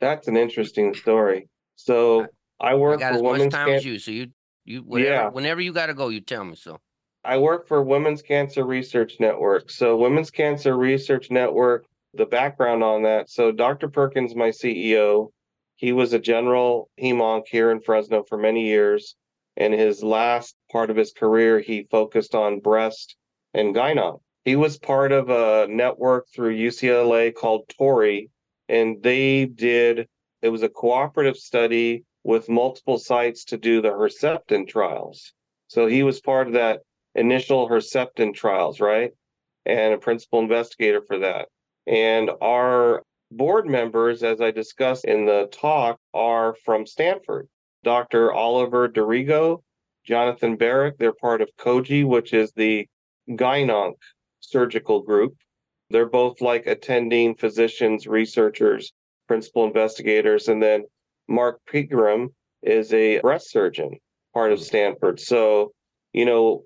That's 0.00 0.28
an 0.28 0.36
interesting 0.36 0.94
story. 0.94 1.48
So 1.76 2.26
I 2.60 2.70
I 2.70 2.74
work 2.74 3.00
got 3.00 3.10
for 3.10 3.14
as 3.16 3.22
much 3.22 3.32
Women's 3.32 3.54
time 3.54 3.68
as 3.70 3.84
you. 3.84 3.98
So 3.98 4.10
you 4.10 4.28
you 4.64 4.84
Yeah. 4.88 5.30
whenever 5.30 5.60
you 5.60 5.72
gotta 5.72 5.94
go, 5.94 6.08
you 6.08 6.20
tell 6.20 6.44
me 6.44 6.54
so. 6.54 6.78
I 7.24 7.38
work 7.38 7.68
for 7.68 7.82
Women's 7.82 8.20
Cancer 8.20 8.64
Research 8.64 9.20
Network. 9.20 9.70
So 9.70 9.96
Women's 9.96 10.30
Cancer 10.30 10.76
Research 10.76 11.30
Network, 11.30 11.86
the 12.14 12.26
background 12.26 12.82
on 12.82 13.04
that. 13.04 13.30
So 13.30 13.52
Dr. 13.52 13.88
Perkins, 13.88 14.34
my 14.34 14.48
CEO, 14.48 15.30
he 15.76 15.92
was 15.92 16.12
a 16.12 16.18
general 16.18 16.90
hemonc 17.00 17.44
here 17.46 17.70
in 17.70 17.80
Fresno 17.80 18.24
for 18.24 18.36
many 18.36 18.66
years. 18.66 19.14
And 19.56 19.72
his 19.72 20.02
last 20.02 20.56
part 20.70 20.90
of 20.90 20.96
his 20.96 21.12
career, 21.12 21.60
he 21.60 21.86
focused 21.90 22.34
on 22.34 22.60
breast 22.60 23.16
and 23.54 23.74
gynonc. 23.74 24.20
He 24.44 24.56
was 24.56 24.78
part 24.78 25.12
of 25.12 25.30
a 25.30 25.68
network 25.68 26.26
through 26.34 26.56
UCLA 26.56 27.32
called 27.32 27.68
TORI, 27.78 28.30
and 28.68 29.00
they 29.02 29.44
did 29.44 30.08
it 30.40 30.48
was 30.48 30.64
a 30.64 30.68
cooperative 30.68 31.36
study 31.36 32.02
with 32.24 32.48
multiple 32.48 32.98
sites 32.98 33.44
to 33.44 33.56
do 33.56 33.80
the 33.80 33.90
Herceptin 33.90 34.66
trials. 34.66 35.32
So 35.68 35.86
he 35.86 36.02
was 36.02 36.20
part 36.20 36.48
of 36.48 36.54
that 36.54 36.80
initial 37.14 37.68
Herceptin 37.68 38.34
trials, 38.34 38.80
right? 38.80 39.12
And 39.66 39.94
a 39.94 39.98
principal 39.98 40.40
investigator 40.40 41.02
for 41.06 41.18
that. 41.20 41.48
And 41.86 42.30
our 42.40 43.02
board 43.30 43.66
members, 43.66 44.22
as 44.22 44.40
I 44.40 44.50
discussed 44.50 45.04
in 45.04 45.26
the 45.26 45.48
talk, 45.52 45.98
are 46.14 46.54
from 46.64 46.86
Stanford. 46.86 47.48
Dr. 47.84 48.32
Oliver 48.32 48.88
Dorigo, 48.88 49.62
Jonathan 50.04 50.56
Berek, 50.56 50.98
they're 50.98 51.12
part 51.12 51.40
of 51.40 51.50
COGI, 51.58 52.04
which 52.04 52.32
is 52.32 52.52
the 52.52 52.86
Gynonc 53.30 53.94
surgical 54.40 55.00
group. 55.02 55.34
They're 55.90 56.06
both 56.08 56.40
like 56.40 56.66
attending 56.66 57.34
physicians, 57.34 58.06
researchers, 58.06 58.92
principal 59.26 59.64
investigators. 59.64 60.48
And 60.48 60.62
then 60.62 60.84
Mark 61.28 61.60
Pegram 61.66 62.30
is 62.62 62.92
a 62.92 63.20
breast 63.20 63.50
surgeon, 63.50 63.98
part 64.34 64.52
of 64.52 64.58
hmm. 64.58 64.64
Stanford. 64.64 65.20
So, 65.20 65.72
you 66.12 66.24
know, 66.24 66.64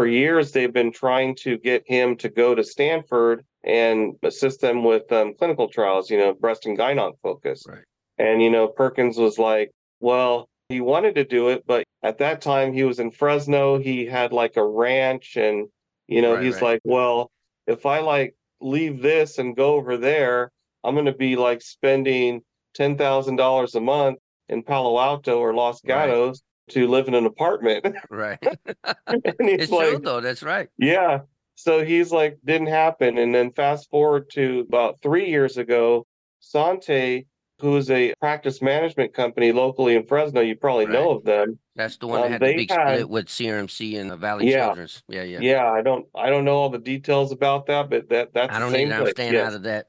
for 0.00 0.06
years 0.06 0.52
they've 0.52 0.72
been 0.72 0.90
trying 0.90 1.34
to 1.34 1.58
get 1.58 1.82
him 1.86 2.16
to 2.16 2.30
go 2.30 2.54
to 2.54 2.64
Stanford 2.64 3.44
and 3.62 4.14
assist 4.22 4.62
them 4.62 4.82
with 4.82 5.12
um, 5.12 5.34
clinical 5.38 5.68
trials, 5.68 6.08
you 6.10 6.16
know, 6.16 6.32
breast 6.32 6.64
and 6.64 6.78
gynonc 6.78 7.12
focus. 7.22 7.64
Right. 7.68 7.84
And, 8.16 8.40
you 8.40 8.48
know, 8.48 8.66
Perkins 8.66 9.18
was 9.18 9.38
like, 9.38 9.72
well, 10.00 10.48
he 10.70 10.80
wanted 10.80 11.16
to 11.16 11.24
do 11.24 11.50
it, 11.50 11.64
but 11.66 11.84
at 12.02 12.16
that 12.16 12.40
time 12.40 12.72
he 12.72 12.82
was 12.84 12.98
in 12.98 13.10
Fresno. 13.10 13.78
He 13.78 14.06
had 14.06 14.32
like 14.32 14.56
a 14.56 14.66
ranch 14.66 15.36
and, 15.36 15.68
you 16.08 16.22
know, 16.22 16.36
Right, 16.36 16.44
he's 16.44 16.54
right. 16.54 16.62
like, 16.62 16.80
well, 16.84 17.30
if 17.66 17.84
I 17.84 17.98
like 17.98 18.34
leave 18.62 19.02
this 19.02 19.36
and 19.36 19.54
go 19.54 19.74
over 19.74 19.98
there, 19.98 20.50
I'm 20.82 20.94
going 20.94 21.04
to 21.04 21.12
be 21.12 21.36
like 21.36 21.60
spending 21.60 22.40
$10,000 22.78 23.74
a 23.74 23.80
month 23.80 24.18
in 24.48 24.62
Palo 24.62 24.98
Alto 24.98 25.38
or 25.40 25.52
Los. 25.52 25.82
Gatos 25.82 26.40
to 26.70 26.88
live 26.88 27.08
in 27.08 27.14
an 27.14 27.26
apartment. 27.26 27.86
Right. 28.10 28.38
it's 28.42 29.70
like, 29.70 29.88
true 29.88 29.98
though. 29.98 30.20
That's 30.20 30.42
right. 30.42 30.68
yeah. 30.78 31.20
So 31.54 31.84
he's 31.84 32.10
like, 32.10 32.38
didn't 32.44 32.68
happen. 32.68 33.18
And 33.18 33.34
then 33.34 33.52
fast 33.52 33.90
forward 33.90 34.30
to 34.30 34.60
about 34.60 35.00
three 35.02 35.28
years 35.28 35.58
ago, 35.58 36.06
Sante, 36.40 37.26
who 37.60 37.76
is 37.76 37.90
a 37.90 38.14
practice 38.20 38.60
management 38.62 39.12
company 39.14 39.52
locally 39.52 39.94
in 39.96 40.04
Fresno, 40.06 40.40
you 40.40 40.56
probably 40.56 40.86
know 40.86 41.10
of 41.10 41.24
them. 41.24 41.58
That's 41.76 41.96
the 41.98 42.06
one 42.06 42.20
that 42.20 42.26
Um, 42.26 42.32
had 42.32 42.40
the 42.42 42.54
big 42.54 42.70
had- 42.70 42.94
split 42.96 43.08
with 43.08 43.28
CRMC 43.28 43.96
and 43.98 44.10
the 44.10 44.16
Valley 44.16 44.50
Yeah. 44.50 44.66
Children's. 44.66 45.02
Yeah, 45.08 45.22
yeah. 45.22 45.38
Yeah. 45.40 45.70
I 45.70 45.82
don't 45.82 46.06
I 46.14 46.28
don't 46.30 46.44
know 46.44 46.56
all 46.56 46.68
the 46.70 46.78
details 46.78 47.32
about 47.32 47.66
that, 47.66 47.88
but 47.90 48.08
that 48.10 48.34
that's 48.34 48.50
I 48.54 48.58
the 48.58 48.64
don't 48.66 48.72
same 48.72 48.88
need 48.88 48.94
to 48.94 49.00
place. 49.02 49.08
understand 49.18 49.34
Yes. 49.34 49.46
out 49.46 49.54
of 49.54 49.62
that. 49.62 49.86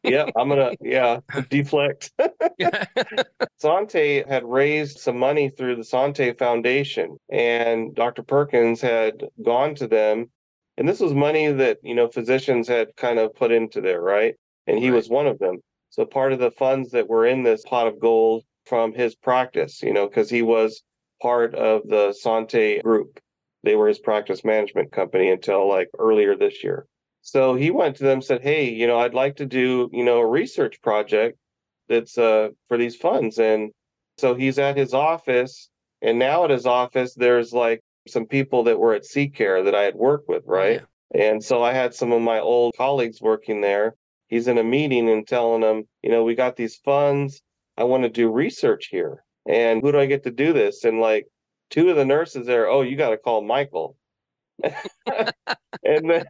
yeah, 0.02 0.24
I'm 0.36 0.48
gonna 0.48 0.72
yeah, 0.80 1.20
deflect. 1.50 2.12
Sante 3.58 4.22
had 4.28 4.44
raised 4.44 4.98
some 4.98 5.18
money 5.18 5.48
through 5.50 5.76
the 5.76 5.84
Sante 5.84 6.32
Foundation, 6.34 7.18
and 7.30 7.94
Dr. 7.94 8.22
Perkins 8.22 8.80
had 8.80 9.24
gone 9.42 9.74
to 9.76 9.86
them. 9.86 10.30
And 10.76 10.88
this 10.88 11.00
was 11.00 11.12
money 11.12 11.50
that, 11.50 11.78
you 11.82 11.94
know, 11.94 12.08
physicians 12.08 12.68
had 12.68 12.94
kind 12.96 13.18
of 13.18 13.34
put 13.34 13.50
into 13.50 13.80
there, 13.80 14.00
right? 14.00 14.36
And 14.68 14.78
he 14.78 14.90
Right. 14.90 14.96
was 14.96 15.08
one 15.08 15.26
of 15.26 15.38
them. 15.40 15.58
So 15.98 16.04
part 16.04 16.32
of 16.32 16.38
the 16.38 16.52
funds 16.52 16.92
that 16.92 17.08
were 17.08 17.26
in 17.26 17.42
this 17.42 17.64
pot 17.64 17.88
of 17.88 17.98
gold 17.98 18.44
from 18.66 18.92
his 18.92 19.16
practice, 19.16 19.82
you 19.82 19.92
know, 19.92 20.06
because 20.06 20.30
he 20.30 20.42
was 20.42 20.84
part 21.20 21.56
of 21.56 21.88
the 21.88 22.12
Sante 22.12 22.80
group. 22.82 23.18
They 23.64 23.74
were 23.74 23.88
his 23.88 23.98
practice 23.98 24.44
management 24.44 24.92
company 24.92 25.28
until 25.28 25.68
like 25.68 25.88
earlier 25.98 26.36
this 26.36 26.62
year. 26.62 26.86
So 27.22 27.56
he 27.56 27.72
went 27.72 27.96
to 27.96 28.04
them 28.04 28.22
said, 28.22 28.42
Hey, 28.42 28.70
you 28.70 28.86
know, 28.86 29.00
I'd 29.00 29.12
like 29.12 29.34
to 29.38 29.44
do, 29.44 29.90
you 29.92 30.04
know, 30.04 30.18
a 30.18 30.26
research 30.26 30.80
project 30.82 31.36
that's 31.88 32.16
uh, 32.16 32.50
for 32.68 32.78
these 32.78 32.94
funds. 32.94 33.40
And 33.40 33.72
so 34.18 34.36
he's 34.36 34.60
at 34.60 34.76
his 34.76 34.94
office. 34.94 35.68
And 36.00 36.16
now 36.16 36.44
at 36.44 36.50
his 36.50 36.64
office, 36.64 37.14
there's 37.14 37.52
like 37.52 37.80
some 38.06 38.26
people 38.26 38.62
that 38.64 38.78
were 38.78 38.94
at 38.94 39.02
cCare 39.02 39.64
that 39.64 39.74
I 39.74 39.82
had 39.82 39.96
worked 39.96 40.28
with, 40.28 40.44
right? 40.46 40.80
And 41.12 41.42
so 41.42 41.64
I 41.64 41.72
had 41.72 41.92
some 41.92 42.12
of 42.12 42.22
my 42.22 42.38
old 42.38 42.74
colleagues 42.76 43.20
working 43.20 43.62
there. 43.62 43.96
He's 44.28 44.46
in 44.48 44.58
a 44.58 44.64
meeting 44.64 45.08
and 45.08 45.26
telling 45.26 45.62
them, 45.62 45.84
you 46.02 46.10
know, 46.10 46.22
we 46.22 46.34
got 46.34 46.56
these 46.56 46.76
funds. 46.76 47.40
I 47.76 47.84
want 47.84 48.02
to 48.04 48.08
do 48.08 48.30
research 48.30 48.86
here. 48.90 49.24
And 49.48 49.80
who 49.82 49.92
do 49.92 49.98
I 49.98 50.06
get 50.06 50.24
to 50.24 50.30
do 50.30 50.52
this? 50.52 50.84
And 50.84 51.00
like 51.00 51.26
two 51.70 51.88
of 51.90 51.96
the 51.96 52.04
nurses 52.04 52.46
there, 52.46 52.68
oh, 52.68 52.82
you 52.82 52.96
got 52.96 53.10
to 53.10 53.16
call 53.16 53.42
Michael. 53.42 53.96
and 54.62 56.10
then, 56.10 56.24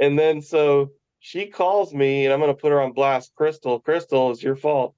and 0.00 0.18
then 0.18 0.42
so 0.42 0.90
she 1.20 1.46
calls 1.46 1.92
me 1.94 2.24
and 2.24 2.32
I'm 2.32 2.40
going 2.40 2.54
to 2.54 2.60
put 2.60 2.72
her 2.72 2.80
on 2.80 2.92
blast. 2.92 3.32
Crystal, 3.36 3.78
Crystal, 3.80 4.30
it's 4.30 4.42
your 4.42 4.56
fault. 4.56 4.94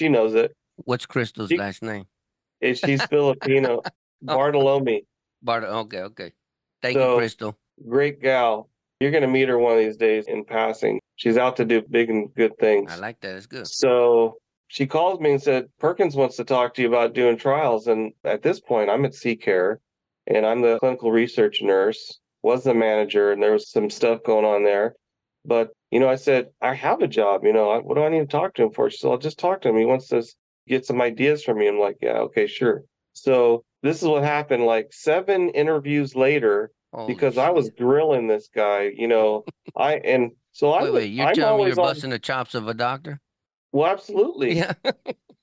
She 0.00 0.08
knows 0.08 0.34
it. 0.34 0.54
What's 0.76 1.06
Crystal's 1.06 1.50
She- 1.50 1.58
last 1.58 1.82
name? 1.82 2.06
Is 2.60 2.78
she's 2.78 3.02
Filipino. 3.04 3.82
Oh. 4.28 4.36
Bartolome, 4.36 5.04
Bart. 5.42 5.64
Okay, 5.64 5.98
okay. 6.02 6.32
Thank 6.80 6.96
So- 6.96 7.14
you, 7.14 7.18
Crystal. 7.18 7.58
great 7.88 8.22
gal. 8.22 8.70
You're 9.02 9.10
going 9.10 9.22
to 9.22 9.28
meet 9.28 9.48
her 9.48 9.58
one 9.58 9.72
of 9.72 9.80
these 9.80 9.96
days 9.96 10.26
in 10.28 10.44
passing. 10.44 11.00
She's 11.16 11.36
out 11.36 11.56
to 11.56 11.64
do 11.64 11.82
big 11.82 12.08
and 12.08 12.32
good 12.36 12.56
things. 12.60 12.92
I 12.92 12.96
like 12.96 13.18
that. 13.22 13.34
It's 13.34 13.46
good. 13.46 13.66
So 13.66 14.36
she 14.68 14.86
calls 14.86 15.18
me 15.18 15.32
and 15.32 15.42
said, 15.42 15.66
Perkins 15.80 16.14
wants 16.14 16.36
to 16.36 16.44
talk 16.44 16.74
to 16.74 16.82
you 16.82 16.88
about 16.88 17.12
doing 17.12 17.36
trials. 17.36 17.88
And 17.88 18.12
at 18.22 18.42
this 18.42 18.60
point, 18.60 18.90
I'm 18.90 19.04
at 19.04 19.10
cCare 19.10 19.78
and 20.28 20.46
I'm 20.46 20.62
the 20.62 20.78
clinical 20.78 21.10
research 21.10 21.62
nurse, 21.62 22.20
was 22.42 22.62
the 22.62 22.74
manager, 22.74 23.32
and 23.32 23.42
there 23.42 23.50
was 23.50 23.68
some 23.68 23.90
stuff 23.90 24.22
going 24.24 24.44
on 24.44 24.62
there. 24.62 24.94
But, 25.44 25.72
you 25.90 25.98
know, 25.98 26.08
I 26.08 26.14
said, 26.14 26.50
I 26.60 26.72
have 26.74 27.02
a 27.02 27.08
job. 27.08 27.44
You 27.44 27.52
know, 27.52 27.76
what 27.80 27.96
do 27.96 28.04
I 28.04 28.08
need 28.08 28.20
to 28.20 28.26
talk 28.26 28.54
to 28.54 28.62
him 28.62 28.70
for? 28.70 28.88
She 28.88 28.98
said, 28.98 29.10
I'll 29.10 29.18
just 29.18 29.40
talk 29.40 29.62
to 29.62 29.68
him. 29.68 29.78
He 29.78 29.84
wants 29.84 30.06
to 30.10 30.22
get 30.68 30.86
some 30.86 31.02
ideas 31.02 31.42
from 31.42 31.58
me. 31.58 31.66
I'm 31.66 31.80
like, 31.80 31.96
yeah, 32.00 32.18
okay, 32.18 32.46
sure. 32.46 32.84
So 33.14 33.64
this 33.82 34.00
is 34.00 34.06
what 34.06 34.22
happened. 34.22 34.64
Like 34.64 34.92
seven 34.92 35.48
interviews 35.50 36.14
later, 36.14 36.70
Holy 36.92 37.12
because 37.14 37.38
I 37.38 37.50
was 37.50 37.70
grilling 37.70 38.26
this 38.26 38.48
guy, 38.54 38.90
you 38.94 39.08
know, 39.08 39.44
I, 39.74 39.94
and 39.96 40.32
so 40.52 40.72
I 40.72 40.82
Wait, 40.82 40.90
was, 40.90 41.00
wait. 41.02 41.06
You're 41.12 41.26
I'm 41.28 41.34
telling 41.34 41.64
me 41.64 41.70
you're 41.70 41.80
on, 41.80 41.86
busting 41.88 42.10
the 42.10 42.18
chops 42.18 42.54
of 42.54 42.68
a 42.68 42.74
doctor? 42.74 43.20
well, 43.72 43.90
absolutely. 43.90 44.54
Yeah. 44.58 44.72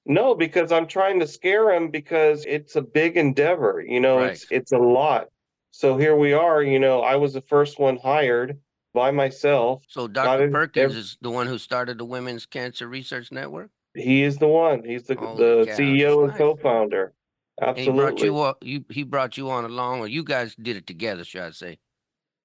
No, 0.06 0.34
because 0.34 0.72
I'm 0.72 0.88
trying 0.88 1.20
to 1.20 1.28
scare 1.28 1.72
him 1.72 1.92
because 1.92 2.44
it's 2.48 2.76
a 2.76 2.82
big 2.82 3.16
endeavor. 3.16 3.84
You 3.86 4.00
know, 4.00 4.18
Right. 4.18 4.32
it's 4.32 4.48
it's 4.50 4.72
a 4.72 4.78
lot. 4.80 5.28
So 5.70 5.98
here 5.98 6.16
we 6.16 6.34
are, 6.34 6.64
you 6.64 6.80
know, 6.80 7.02
I 7.02 7.16
was 7.16 7.34
the 7.34 7.42
first 7.42 7.78
one 7.80 7.96
hired 7.98 8.60
by 8.96 9.12
myself. 9.12 9.84
So 9.88 10.08
Dr. 10.08 10.46
it. 10.46 10.52
Perkins 10.52 10.94
Ev- 10.94 10.98
is 11.00 11.18
the 11.22 11.30
one 11.30 11.46
who 11.46 11.60
started 11.60 12.00
the 12.00 12.06
Women's 12.06 12.48
Cancer 12.48 12.88
Research 12.88 13.32
Network? 13.32 13.70
He 13.94 14.24
is 14.24 14.38
the 14.38 14.48
one. 14.48 14.84
He's 14.84 15.04
the 15.04 15.14
Holy 15.14 15.38
the 15.38 15.66
cow, 15.68 15.78
CEO 15.78 16.20
and 16.22 16.30
nice. 16.30 16.38
co-founder. 16.40 17.14
And 17.62 17.78
he 17.78 17.90
brought 17.90 18.14
Absolutely. 18.14 18.26
you 18.26 18.38
on 18.38 18.54
you 18.62 18.86
he 18.90 19.04
brought 19.04 19.38
you 19.38 19.50
on 19.50 19.66
along 19.66 20.00
or 20.00 20.08
you 20.08 20.24
guys 20.24 20.56
did 20.56 20.78
it 20.78 20.88
together, 20.88 21.24
should 21.24 21.42
I 21.42 21.52
say. 21.52 21.80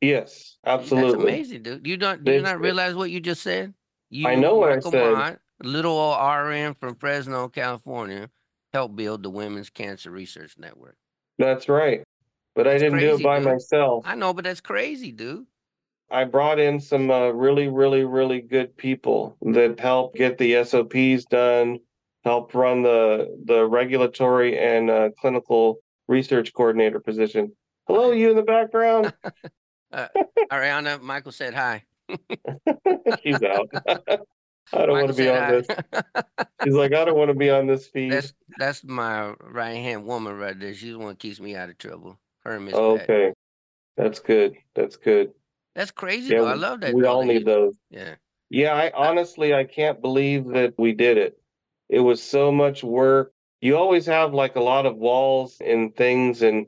Yes, 0.01 0.35
See, 0.35 0.57
That's 0.65 0.83
absolutely. 0.83 1.33
amazing, 1.33 1.63
dude. 1.63 1.87
You 1.87 1.97
don't 1.97 2.25
do 2.25 2.33
you 2.33 2.43
not 2.43 2.61
realize 2.61 2.95
what 2.95 3.11
you 3.11 3.21
just 3.21 3.43
said? 3.43 3.73
You, 4.11 4.37
know 4.37 4.57
what 4.57 4.73
I 4.73 4.75
Michael 4.77 4.91
said. 4.91 5.13
Mott, 5.13 5.39
little 5.63 5.93
old 5.93 6.47
RN 6.47 6.75
from 6.75 6.95
Fresno, 6.97 7.49
California, 7.49 8.29
helped 8.73 8.97
build 8.97 9.23
the 9.23 9.31
Women's 9.31 9.71
Cancer 9.71 10.11
Research 10.11 10.55
Network. 10.59 10.97
That's 11.39 11.69
right. 11.69 12.03
But 12.55 12.67
I 12.69 12.73
That's 12.73 12.83
didn't 12.85 12.99
do 13.01 13.09
crazy, 13.09 13.23
it 13.23 13.27
by 13.27 13.39
dude. 13.39 13.49
myself. 13.49 14.05
I 14.07 14.15
know, 14.15 14.33
but 14.33 14.45
that's 14.45 14.61
crazy, 14.61 15.11
dude. 15.11 15.47
I 16.11 16.25
brought 16.25 16.61
in 16.61 16.79
some 16.79 17.11
uh, 17.11 17.31
really, 17.31 17.69
really, 17.69 18.05
really 18.05 18.41
good 18.41 18.77
people 18.77 19.37
that 19.43 19.81
helped 19.81 20.17
get 20.17 20.39
the 20.39 20.63
SOPs 20.63 21.25
done, 21.25 21.81
helped 22.25 22.55
run 22.55 22.83
the 22.83 23.37
the 23.45 23.67
regulatory 23.67 24.59
and 24.59 24.91
uh, 24.91 25.11
clinical 25.21 25.79
research 26.09 26.53
coordinator 26.55 27.01
position. 27.01 27.53
Hello, 27.87 28.13
you 28.13 28.31
in 28.31 28.37
the 28.37 28.43
background? 28.43 29.13
Ariana, 30.51 31.01
Michael 31.01 31.33
said 31.33 31.55
hi. 31.55 31.83
She's 33.23 33.43
out. 33.43 33.69
I 34.73 34.87
don't 34.87 34.95
Michael 34.95 34.95
want 34.95 35.09
to 35.09 35.15
be 35.15 35.29
on 35.29 35.43
hi. 35.43 35.51
this. 35.53 35.67
She's 36.65 36.75
like, 36.75 36.95
I 36.95 37.05
don't 37.05 37.17
want 37.17 37.29
to 37.29 37.35
be 37.35 37.51
on 37.51 37.67
this 37.67 37.87
feed. 37.89 38.13
that's 38.13 38.33
that's 38.59 38.83
my 38.85 39.35
right 39.43 39.75
hand 39.77 40.07
woman 40.07 40.37
right 40.37 40.59
there. 40.59 40.75
She's 40.75 40.93
the 40.93 40.99
one 40.99 41.09
that 41.09 41.19
keeps 41.19 41.39
me 41.41 41.55
out 41.55 41.69
of 41.69 41.79
trouble. 41.79 42.19
Her 42.41 42.57
and 42.57 42.65
Miss 42.65 42.73
Pat. 42.75 42.81
Okay, 42.83 43.33
that's 43.97 44.21
good. 44.21 44.55
That's 44.75 44.97
good. 44.97 45.33
That's 45.75 45.91
crazy 45.91 46.33
Yeah, 46.33 46.41
though. 46.41 46.47
I 46.47 46.55
love 46.55 46.81
that. 46.81 46.95
we 46.95 47.05
all 47.05 47.25
need 47.25 47.45
those. 47.45 47.75
Yeah. 47.91 48.15
Yeah, 48.51 48.75
I 48.75 48.93
honestly 48.95 49.53
I 49.55 49.65
can't 49.65 50.01
believe 50.01 50.47
that 50.49 50.75
we 50.79 50.93
did 50.93 51.19
it. 51.19 51.39
It 51.89 52.01
was 52.01 52.23
so 52.23 52.51
much 52.51 52.83
work. 52.83 53.33
You 53.61 53.77
always 53.77 54.07
have 54.07 54.35
like 54.35 54.57
a 54.57 54.61
lot 54.61 54.87
of 54.87 54.97
walls 54.97 55.57
and 55.65 55.95
things 55.97 56.43
and 56.43 56.67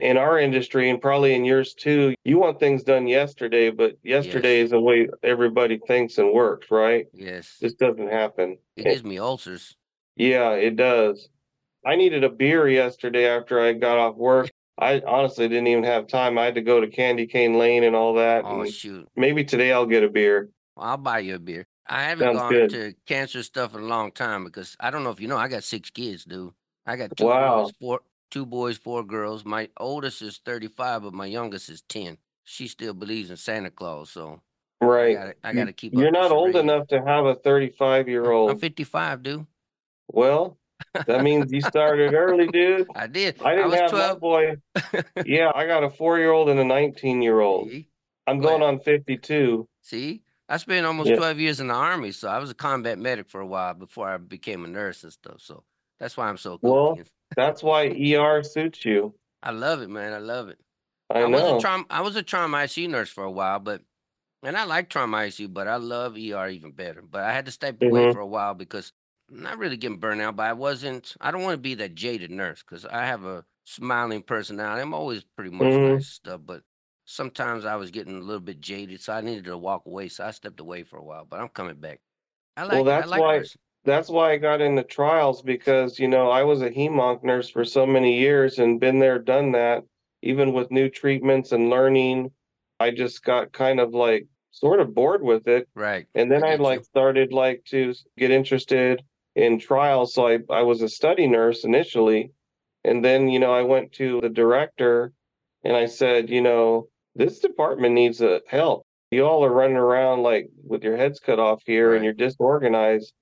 in 0.00 0.16
our 0.16 0.38
industry 0.38 0.90
and 0.90 1.00
probably 1.00 1.34
in 1.34 1.44
yours 1.44 1.72
too, 1.72 2.14
you 2.24 2.38
want 2.38 2.58
things 2.58 2.82
done 2.82 3.06
yesterday, 3.06 3.70
but 3.70 3.96
yesterday 4.02 4.58
Yes. 4.58 4.64
is 4.66 4.70
the 4.72 4.80
way 4.80 5.08
everybody 5.22 5.78
thinks 5.86 6.18
and 6.18 6.32
works, 6.32 6.70
right? 6.70 7.06
Yes. 7.12 7.56
This 7.60 7.74
doesn't 7.74 8.10
happen. 8.10 8.58
It 8.76 8.84
gives 8.84 9.04
me 9.04 9.18
ulcers. 9.18 9.76
Yeah, 10.16 10.50
it 10.50 10.76
does. 10.76 11.28
I 11.86 11.96
needed 11.96 12.24
a 12.24 12.28
beer 12.28 12.68
yesterday 12.68 13.26
after 13.26 13.60
I 13.60 13.72
got 13.72 13.98
off 13.98 14.16
work. 14.16 14.50
I 14.78 15.00
honestly 15.06 15.46
didn't 15.48 15.68
even 15.68 15.84
have 15.84 16.08
time. 16.08 16.36
I 16.36 16.46
had 16.46 16.56
to 16.56 16.62
go 16.62 16.80
to 16.80 16.88
Candy 16.88 17.26
Cane 17.28 17.56
Lane 17.56 17.84
and 17.84 17.94
all 17.94 18.14
that. 18.14 18.44
Oh 18.44 18.64
shoot. 18.64 19.08
maybe 19.14 19.44
today 19.44 19.72
I'll 19.72 19.86
get 19.86 20.02
a 20.02 20.08
beer. 20.08 20.48
I'll 20.76 20.96
buy 20.96 21.20
you 21.20 21.36
a 21.36 21.38
beer. 21.38 21.66
I 21.86 22.04
haven't 22.04 22.26
Sounds 22.26 22.38
gone 22.38 22.50
good. 22.52 22.72
into 22.74 22.94
cancer 23.06 23.42
stuff 23.42 23.74
in 23.74 23.80
a 23.82 23.86
long 23.86 24.10
time 24.12 24.44
because 24.44 24.76
I 24.80 24.90
don't 24.90 25.04
know 25.04 25.10
if 25.10 25.20
you 25.20 25.28
know, 25.28 25.36
I 25.36 25.48
got 25.48 25.64
six 25.64 25.90
kids, 25.90 26.24
dude. 26.24 26.52
I 26.86 26.96
got 26.96 27.16
two 27.16 27.26
Wow. 27.26 27.64
boys, 27.64 27.72
four 27.80 28.00
two 28.30 28.46
boys, 28.46 28.76
four 28.78 29.04
girls. 29.04 29.44
My 29.44 29.68
oldest 29.76 30.20
is 30.22 30.40
35, 30.44 31.02
but 31.02 31.12
my 31.14 31.26
youngest 31.26 31.68
is 31.68 31.82
10. 31.82 32.16
She 32.44 32.66
still 32.68 32.94
believes 32.94 33.30
in 33.30 33.36
Santa 33.36 33.70
Claus, 33.70 34.10
so 34.10 34.40
I 34.80 34.84
Right. 34.86 35.14
gotta 35.14 35.34
I 35.44 35.50
You- 35.50 35.56
gotta 35.56 35.72
keep 35.72 35.94
You're 35.94 36.08
up 36.08 36.12
not 36.14 36.30
old 36.32 36.56
enough 36.56 36.88
to 36.88 37.02
have 37.02 37.26
a 37.26 37.34
35 37.36 38.08
year 38.08 38.30
old. 38.30 38.50
I'm 38.50 38.54
old. 38.56 38.60
55, 38.60 39.22
dude. 39.22 39.46
Well, 40.08 40.58
that 41.06 41.22
means 41.22 41.52
you 41.52 41.60
started 41.60 42.12
early, 42.14 42.48
dude. 42.48 42.86
I 42.96 43.06
did. 43.06 43.40
I 43.42 43.54
didn't 43.54 43.70
was 43.70 43.80
have 43.80 43.92
my 43.92 43.98
12. 44.14 44.20
boy. 44.20 44.56
Yeah, 45.26 45.52
I 45.54 45.66
got 45.66 45.84
a 45.84 45.90
four 45.90 46.18
year 46.18 46.32
old 46.32 46.48
and 46.48 46.58
a 46.58 46.64
19 46.64 47.22
year 47.22 47.40
old. 47.40 47.68
See? 47.70 47.88
I'm 48.26 48.40
going 48.40 48.62
on 48.62 48.80
52. 48.80 49.68
See? 49.82 50.23
I 50.48 50.58
spent 50.58 50.86
almost 50.86 51.14
Yeah. 51.14 51.16
12 51.16 51.38
years 51.38 51.60
in 51.60 51.68
the 51.68 51.74
army, 51.74 52.12
so 52.12 52.28
I 52.28 52.38
was 52.38 52.50
a 52.50 52.54
combat 52.54 52.98
medic 52.98 53.28
for 53.28 53.40
a 53.40 53.46
while 53.46 53.74
before 53.74 54.08
I 54.08 54.18
became 54.18 54.64
a 54.64 54.68
nurse 54.68 55.02
and 55.04 55.12
stuff. 55.12 55.40
So 55.40 55.64
that's 55.98 56.16
why 56.16 56.28
I'm 56.28 56.36
so 56.38 56.58
Well, 56.62 56.96
cool. 56.96 57.04
That's 57.36 57.62
why 57.62 57.84
ER 57.86 58.42
suits 58.42 58.84
you. 58.84 59.14
I 59.42 59.50
love 59.50 59.82
it, 59.82 59.88
man. 59.90 60.12
I 60.12 60.18
love 60.18 60.48
it. 60.48 60.58
I 61.18 61.26
was 61.28 61.48
know. 61.48 61.48
a 61.48 61.54
trauma 61.54 61.86
I 61.90 62.02
was 62.02 62.16
a 62.16 62.22
trauma 62.22 62.58
ICU 62.58 62.88
nurse 62.88 63.10
for 63.10 63.24
a 63.24 63.30
while, 63.30 63.60
but 63.60 63.82
and 64.42 64.56
I 64.56 64.64
like 64.64 64.90
trauma 64.90 65.18
ICU, 65.18 65.52
but 65.52 65.68
I 65.68 65.76
love 65.76 66.18
ER 66.18 66.48
even 66.50 66.72
better. 66.72 67.02
But 67.02 67.24
I 67.24 67.32
had 67.34 67.46
to 67.46 67.52
step 67.52 67.82
away 67.82 68.06
Mhm. 68.06 68.06
for 68.06 68.20
a 68.20 68.26
while 68.26 68.54
because 68.54 68.92
I'm 69.30 69.42
not 69.42 69.58
really 69.58 69.76
getting 69.78 70.00
burnt 70.00 70.20
out, 70.22 70.36
but 70.36 70.46
I 70.48 70.54
wasn't 70.54 71.16
I 71.20 71.30
don't 71.32 71.42
want 71.42 71.54
to 71.54 71.62
be 71.62 71.74
that 71.76 71.94
jaded 71.96 72.30
nurse 72.30 72.62
because 72.62 72.84
I 72.86 73.06
have 73.06 73.24
a 73.24 73.46
smiling 73.64 74.22
personality. 74.24 74.82
I'm 74.82 74.94
always 74.94 75.24
pretty 75.24 75.50
much 75.52 75.76
Mhm. 75.76 75.82
nice 75.82 76.06
and 76.08 76.16
stuff, 76.16 76.40
but 76.44 76.64
sometimes 77.04 77.64
I 77.64 77.76
was 77.76 77.90
getting 77.90 78.16
a 78.16 78.20
little 78.20 78.40
bit 78.40 78.60
jaded, 78.60 79.00
so 79.00 79.12
I 79.12 79.20
needed 79.20 79.44
to 79.44 79.58
walk 79.58 79.86
away. 79.86 80.08
So 80.08 80.24
I 80.24 80.30
stepped 80.30 80.60
away 80.60 80.82
for 80.82 80.98
a 80.98 81.04
while, 81.04 81.24
but 81.24 81.40
I'm 81.40 81.48
coming 81.48 81.76
back. 81.76 82.00
I 82.56 82.62
like 82.64 82.72
Well, 82.72 82.88
it. 82.88 82.92
I 82.92 82.96
that's 83.00 83.08
like 83.10 83.20
why- 83.20 83.36
nursing. 83.38 83.60
That's 83.86 84.08
why 84.08 84.32
I 84.32 84.38
got 84.38 84.62
into 84.62 84.82
trials 84.82 85.42
because, 85.42 85.98
you 85.98 86.08
know, 86.08 86.30
I 86.30 86.42
was 86.42 86.62
a 86.62 86.70
hemonc 86.70 87.22
nurse 87.22 87.50
for 87.50 87.66
so 87.66 87.84
many 87.84 88.18
years 88.18 88.58
and 88.58 88.80
been 88.80 88.98
there, 88.98 89.18
done 89.18 89.52
that. 89.52 89.84
Even 90.22 90.54
with 90.54 90.70
new 90.70 90.88
treatments 90.88 91.52
and 91.52 91.68
learning, 91.68 92.30
I 92.80 92.92
just 92.92 93.22
got 93.22 93.52
kind 93.52 93.80
of 93.80 93.92
like 93.92 94.26
sort 94.52 94.80
of 94.80 94.94
bored 94.94 95.22
with 95.22 95.46
it. 95.48 95.68
Right. 95.74 96.06
And 96.14 96.32
then 96.32 96.42
I 96.42 96.46
I, 96.46 96.50
get 96.52 96.60
you. 96.60 96.64
like 96.64 96.84
started 96.84 97.32
like 97.34 97.62
to 97.66 97.92
get 98.16 98.30
interested 98.30 99.02
in 99.36 99.58
trials. 99.58 100.14
So 100.14 100.28
I, 100.28 100.38
I 100.48 100.62
was 100.62 100.80
a 100.80 100.88
study 100.88 101.26
nurse 101.26 101.64
initially. 101.64 102.30
And 102.84 103.04
then, 103.04 103.28
you 103.28 103.38
know, 103.38 103.52
I 103.52 103.60
went 103.62 103.92
to 103.94 104.22
the 104.22 104.30
director 104.30 105.12
and 105.62 105.76
I 105.76 105.84
said, 105.86 106.30
you 106.30 106.40
know, 106.40 106.88
this 107.14 107.38
department 107.40 107.94
needs 107.94 108.20
uh, 108.20 108.40
help. 108.48 108.84
You 109.10 109.24
all 109.26 109.44
are 109.44 109.52
running 109.52 109.76
around 109.76 110.22
like 110.22 110.48
with 110.64 110.82
your 110.82 110.96
heads 110.96 111.20
cut 111.20 111.38
off 111.38 111.62
here 111.66 111.90
Right. 111.90 111.96
and 111.96 112.04
you're 112.04 112.14
disorganized. 112.14 113.12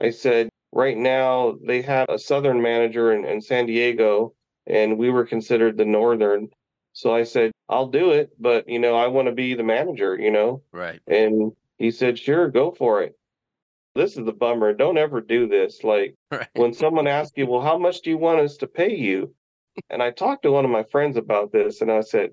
I 0.00 0.10
said, 0.10 0.48
right 0.72 0.96
now 0.96 1.56
they 1.66 1.82
have 1.82 2.08
a 2.10 2.18
southern 2.18 2.60
manager 2.60 3.12
in, 3.12 3.24
in 3.24 3.40
San 3.40 3.66
Diego 3.66 4.34
and 4.66 4.98
we 4.98 5.10
were 5.10 5.24
considered 5.24 5.76
the 5.78 5.84
northern. 5.86 6.48
So 6.92 7.14
I 7.14 7.22
said, 7.22 7.52
I'll 7.68 7.88
do 7.88 8.10
it, 8.10 8.30
but 8.38 8.68
you 8.68 8.78
know, 8.78 8.96
I 8.96 9.06
want 9.06 9.26
to 9.28 9.32
be 9.34 9.54
the 9.54 9.62
manager, 9.62 10.18
you 10.18 10.30
know? 10.30 10.62
Right. 10.72 11.00
And 11.06 11.52
he 11.78 11.90
said, 11.90 12.18
sure, 12.18 12.48
go 12.48 12.72
for 12.72 13.02
it. 13.02 13.14
This 13.94 14.16
is 14.16 14.24
the 14.26 14.32
bummer. 14.32 14.74
Don't 14.74 14.98
ever 14.98 15.20
do 15.20 15.48
this. 15.48 15.82
Like 15.82 16.14
Right. 16.30 16.48
when 16.54 16.74
someone 16.74 17.06
asks 17.06 17.36
you, 17.36 17.46
well, 17.46 17.62
how 17.62 17.78
much 17.78 18.02
do 18.02 18.10
you 18.10 18.18
want 18.18 18.40
us 18.40 18.58
to 18.58 18.66
pay 18.66 18.94
you? 18.94 19.34
And 19.88 20.02
I 20.02 20.10
talked 20.10 20.42
to 20.42 20.52
one 20.52 20.64
of 20.64 20.70
my 20.70 20.82
friends 20.82 21.16
about 21.16 21.52
this 21.52 21.80
and 21.80 21.90
I 21.90 22.00
said, 22.02 22.30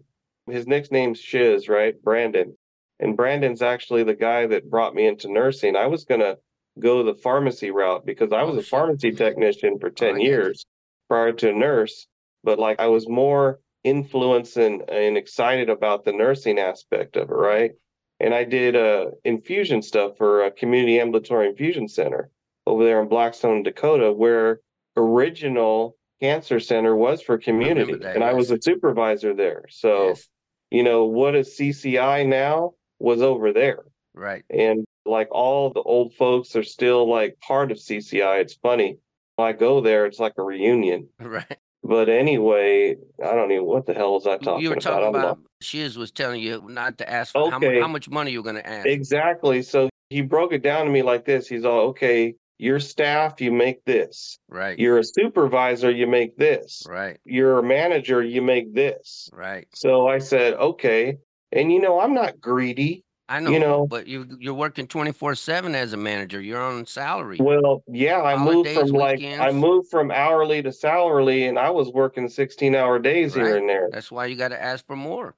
his 0.49 0.67
nickname's 0.67 1.19
Shiz, 1.19 1.67
right? 1.67 1.99
Brandon. 2.03 2.55
And 2.99 3.17
Brandon's 3.17 3.62
actually 3.62 4.03
the 4.03 4.13
guy 4.15 4.47
that 4.47 4.69
brought 4.69 4.95
me 4.95 5.05
into 5.08 5.31
nursing. 5.31 5.75
I 5.75 5.88
was 5.88 6.05
going 6.05 6.21
to 6.21 6.38
go 6.79 7.03
the 7.03 7.15
pharmacy 7.15 7.71
route 7.71 8.05
because 8.05 8.31
I 8.31 8.41
Oh, 8.41 8.51
was 8.51 8.65
a 8.65 8.67
pharmacy 8.69 9.12
technician 9.12 9.79
for 9.79 9.89
10 9.89 10.13
got 10.13 10.21
you. 10.21 10.27
years 10.29 10.65
prior 11.10 11.31
to 11.34 11.49
a 11.49 11.53
nurse. 11.53 12.08
But 12.43 12.60
like 12.60 12.79
I 12.79 12.88
was 12.88 13.08
more 13.10 13.60
influenced 13.84 14.58
and, 14.58 14.88
and 14.89 15.17
excited 15.17 15.69
about 15.69 16.05
the 16.05 16.13
nursing 16.13 16.60
aspect 16.60 17.15
of 17.17 17.29
it, 17.29 17.34
right? 17.34 17.71
And 18.19 18.34
I 18.34 18.43
did 18.45 18.75
uh, 18.75 19.08
infusion 19.25 19.81
stuff 19.81 20.17
for 20.17 20.45
a 20.45 20.51
community 20.51 20.99
ambulatory 20.99 21.49
infusion 21.49 21.88
center 21.88 22.29
over 22.65 22.84
there 22.84 23.01
in 23.01 23.10
Blackstone, 23.10 23.62
Dakota, 23.63 24.12
where 24.13 24.62
original 24.95 25.97
cancer 26.21 26.60
center 26.60 26.95
was 26.95 27.21
for 27.21 27.38
community. 27.38 27.93
that, 27.95 28.15
and 28.15 28.23
I 28.23 28.34
was 28.34 28.51
a 28.51 28.62
supervisor 28.62 29.34
there. 29.34 29.65
So, 29.69 30.08
Yes. 30.10 30.27
You 30.75 30.83
know, 30.83 31.05
what 31.05 31.35
is 31.35 31.57
CCI 31.57 32.27
now 32.27 32.73
was 32.99 33.21
over 33.21 33.53
there. 33.53 33.83
Right. 34.13 34.43
And 34.49 34.85
like 35.05 35.29
all 35.31 35.71
the 35.71 35.81
old 35.81 36.13
folks 36.15 36.55
are 36.55 36.63
still 36.63 37.09
like 37.09 37.39
part 37.39 37.71
of 37.71 37.77
CCI. 37.77 38.41
It's 38.41 38.55
funny. 38.55 38.97
When 39.35 39.47
I 39.47 39.53
go 39.53 39.81
there, 39.81 40.05
it's 40.05 40.19
like 40.19 40.33
a 40.38 40.43
reunion. 40.43 41.09
Right. 41.19 41.57
But 41.88 42.09
anyway, 42.09 42.95
I 43.23 43.35
don't 43.35 43.51
even 43.51 43.65
what 43.65 43.85
the 43.85 43.93
hell 43.93 44.13
was 44.13 44.25
I 44.25 44.38
talking 44.39 44.63
you 44.63 44.69
were 44.69 44.73
about? 44.73 44.81
talking 44.81 45.07
I'm 45.07 45.15
about 45.15 45.39
Shiz 45.61 45.99
was 45.99 46.11
telling 46.11 46.41
you 46.41 46.63
not 46.67 46.97
to 46.97 47.07
ask 47.07 47.31
for 47.31 47.51
how, 47.51 47.59
how 47.59 47.88
much 47.88 48.09
money 48.09 48.31
you're 48.31 48.41
going 48.41 48.55
to 48.55 48.67
ask. 48.67 48.88
Exactly. 48.88 49.61
So 49.61 49.89
he 50.09 50.21
broke 50.21 50.51
it 50.51 50.63
down 50.63 50.88
to 50.88 50.91
me 50.91 51.03
like 51.03 51.25
this. 51.25 51.47
He's 51.47 51.63
all, 51.63 51.81
okay, 51.89 52.33
your 52.57 52.79
staff, 52.79 53.41
you 53.41 53.51
make 53.51 53.83
this. 53.85 54.39
Right. 54.49 54.77
You're 54.79 54.99
a 54.99 55.03
supervisor, 55.03 55.91
you 55.91 56.07
make 56.07 56.37
this. 56.37 56.83
Right. 56.87 57.19
You're 57.25 57.59
a 57.59 57.63
manager, 57.63 58.23
you 58.23 58.41
make 58.41 58.73
this. 58.73 59.29
Right. 59.33 59.67
So 59.73 60.07
I 60.07 60.19
said, 60.19 60.53
okay. 60.55 61.17
And 61.51 61.71
you 61.71 61.79
know, 61.79 61.99
I'm 61.99 62.13
not 62.13 62.39
greedy. 62.39 63.03
I 63.27 63.39
know, 63.39 63.49
You 63.49 63.59
know- 63.59 63.87
but 63.87 64.05
you 64.07 64.27
you're 64.39 64.53
working 64.53 64.85
24/7 64.87 65.73
as 65.73 65.93
a 65.93 65.97
manager. 65.97 66.39
You're 66.39 66.61
on 66.61 66.85
salary. 66.85 67.37
Well, 67.39 67.83
yeah, 67.87 68.21
I 68.21 68.37
moved 68.37 68.69
from 68.69 68.89
like 68.89 69.21
I 69.23 69.51
moved 69.51 69.89
from 69.89 70.11
hourly 70.11 70.61
to 70.61 70.71
salary 70.71 71.45
and 71.45 71.57
I 71.57 71.71
was 71.71 71.89
working 71.91 72.29
16 72.29 72.75
hour 72.75 72.99
days 72.99 73.33
here 73.33 73.57
and 73.57 73.67
there. 73.67 73.89
That's 73.91 74.11
why 74.11 74.27
you 74.27 74.35
got 74.35 74.49
to 74.49 74.61
ask 74.61 74.85
for 74.85 74.95
more. 74.95 75.33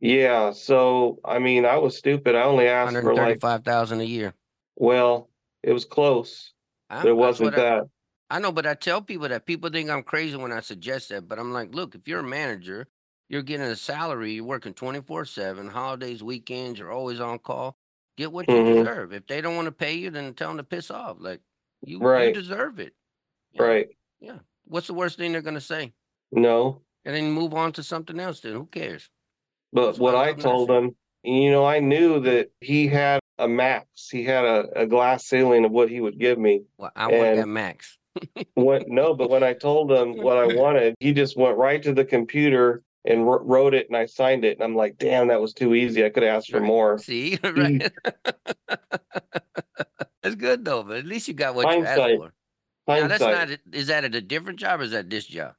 Yeah. 0.00 0.50
So 0.50 1.20
I 1.24 1.38
mean, 1.38 1.64
I 1.66 1.76
was 1.78 1.96
stupid. 1.96 2.34
I 2.34 2.42
only 2.42 2.66
asked 2.66 2.92
for 2.94 3.14
like, 3.14 3.18
135,000 3.18 4.00
a 4.00 4.04
year. 4.04 4.34
well, 4.74 5.29
it 5.62 5.72
was 5.72 5.84
close. 5.84 6.52
I- 6.88 7.02
There 7.02 7.12
that's 7.12 7.18
wasn't 7.18 7.52
what 7.52 7.58
I- 7.60 7.62
that. 7.80 7.84
I 8.32 8.38
know, 8.38 8.52
but 8.52 8.64
I 8.66 8.74
tell 8.74 9.02
people 9.02 9.28
that 9.28 9.44
people 9.44 9.70
think 9.70 9.90
I'm 9.90 10.04
crazy 10.04 10.36
when 10.36 10.52
I 10.52 10.60
suggest 10.60 11.08
that. 11.08 11.26
But 11.26 11.40
I'm 11.40 11.52
like, 11.52 11.74
look, 11.74 11.96
if 11.96 12.06
you're 12.06 12.20
a 12.20 12.24
manager, 12.24 12.86
you're 13.28 13.42
getting 13.42 13.66
a 13.66 13.74
salary, 13.74 14.32
you're 14.34 14.44
working 14.44 14.72
24 14.72 15.24
7, 15.24 15.68
holidays, 15.68 16.22
weekends, 16.22 16.78
you're 16.78 16.92
always 16.92 17.18
on 17.20 17.40
call. 17.40 17.76
Get 18.16 18.30
what 18.30 18.48
you 18.48 18.54
Mhm. 18.54 18.74
deserve. 18.84 19.12
If 19.12 19.26
they 19.26 19.40
don't 19.40 19.56
want 19.56 19.66
to 19.66 19.72
pay 19.72 19.94
you, 19.94 20.10
then 20.10 20.32
tell 20.34 20.48
them 20.48 20.58
to 20.58 20.62
piss 20.62 20.90
off. 20.92 21.16
Like, 21.18 21.40
you, 21.82 21.98
you 21.98 22.32
deserve 22.32 22.78
it. 22.78 22.94
Right. 23.58 23.88
Yeah. 24.20 24.38
What's 24.66 24.86
the 24.86 24.94
worst 24.94 25.16
thing 25.18 25.32
they're 25.32 25.42
going 25.42 25.54
to 25.54 25.60
say? 25.60 25.92
No. 26.30 26.82
And 27.04 27.16
then 27.16 27.32
move 27.32 27.54
on 27.54 27.72
to 27.72 27.82
something 27.82 28.20
else, 28.20 28.40
then 28.40 28.52
who 28.52 28.66
cares? 28.66 29.08
But 29.72 29.86
That's 29.86 29.98
what 29.98 30.14
I 30.14 30.34
told 30.34 30.70
him, 30.70 30.94
you 31.24 31.50
know, 31.50 31.64
I 31.64 31.80
knew 31.80 32.20
that 32.20 32.50
he 32.60 32.86
had 32.86 33.20
a 33.40 33.48
max. 33.48 34.08
He 34.08 34.24
had 34.24 34.44
a, 34.44 34.82
a 34.82 34.86
glass 34.86 35.24
ceiling 35.24 35.64
of 35.64 35.72
what 35.72 35.90
he 35.90 36.00
would 36.00 36.18
give 36.18 36.38
me. 36.38 36.62
Well, 36.76 36.92
I 36.94 37.08
want 37.08 37.36
that 37.36 37.48
max. 37.48 37.96
What? 38.54 38.88
No, 38.88 39.14
but 39.14 39.30
when 39.30 39.44
I 39.44 39.54
told 39.54 39.90
him 39.90 40.14
what 40.14 40.36
I 40.36 40.46
wanted, 40.46 40.94
he 40.98 41.12
just 41.12 41.36
went 41.36 41.56
right 41.56 41.82
to 41.82 41.94
the 41.94 42.04
computer 42.04 42.82
and 43.04 43.26
wr- 43.26 43.42
wrote 43.42 43.72
it, 43.72 43.86
and 43.88 43.96
I 43.96 44.06
signed 44.06 44.44
it. 44.44 44.58
And 44.58 44.64
I'm 44.64 44.74
like, 44.74 44.98
damn, 44.98 45.28
that 45.28 45.40
was 45.40 45.54
too 45.54 45.74
easy. 45.74 46.04
I 46.04 46.10
could 46.10 46.24
have 46.24 46.36
asked 46.36 46.50
for 46.50 46.60
more. 46.60 46.98
See, 46.98 47.38
right? 47.42 47.90
That's 50.22 50.34
good 50.34 50.64
though, 50.64 50.82
but 50.82 50.98
at 50.98 51.06
least 51.06 51.28
you 51.28 51.34
got 51.34 51.54
what 51.54 51.74
you 51.74 51.84
asked 51.84 52.00
Hindsight. 52.00 52.18
for. 52.18 52.32
Now 52.88 53.06
that's 53.06 53.22
not. 53.22 53.48
Is 53.72 53.86
that 53.86 54.04
at 54.04 54.14
a 54.14 54.20
different 54.20 54.58
job 54.58 54.80
or 54.80 54.82
is 54.82 54.90
that 54.90 55.08
this 55.08 55.24
job? 55.24 55.54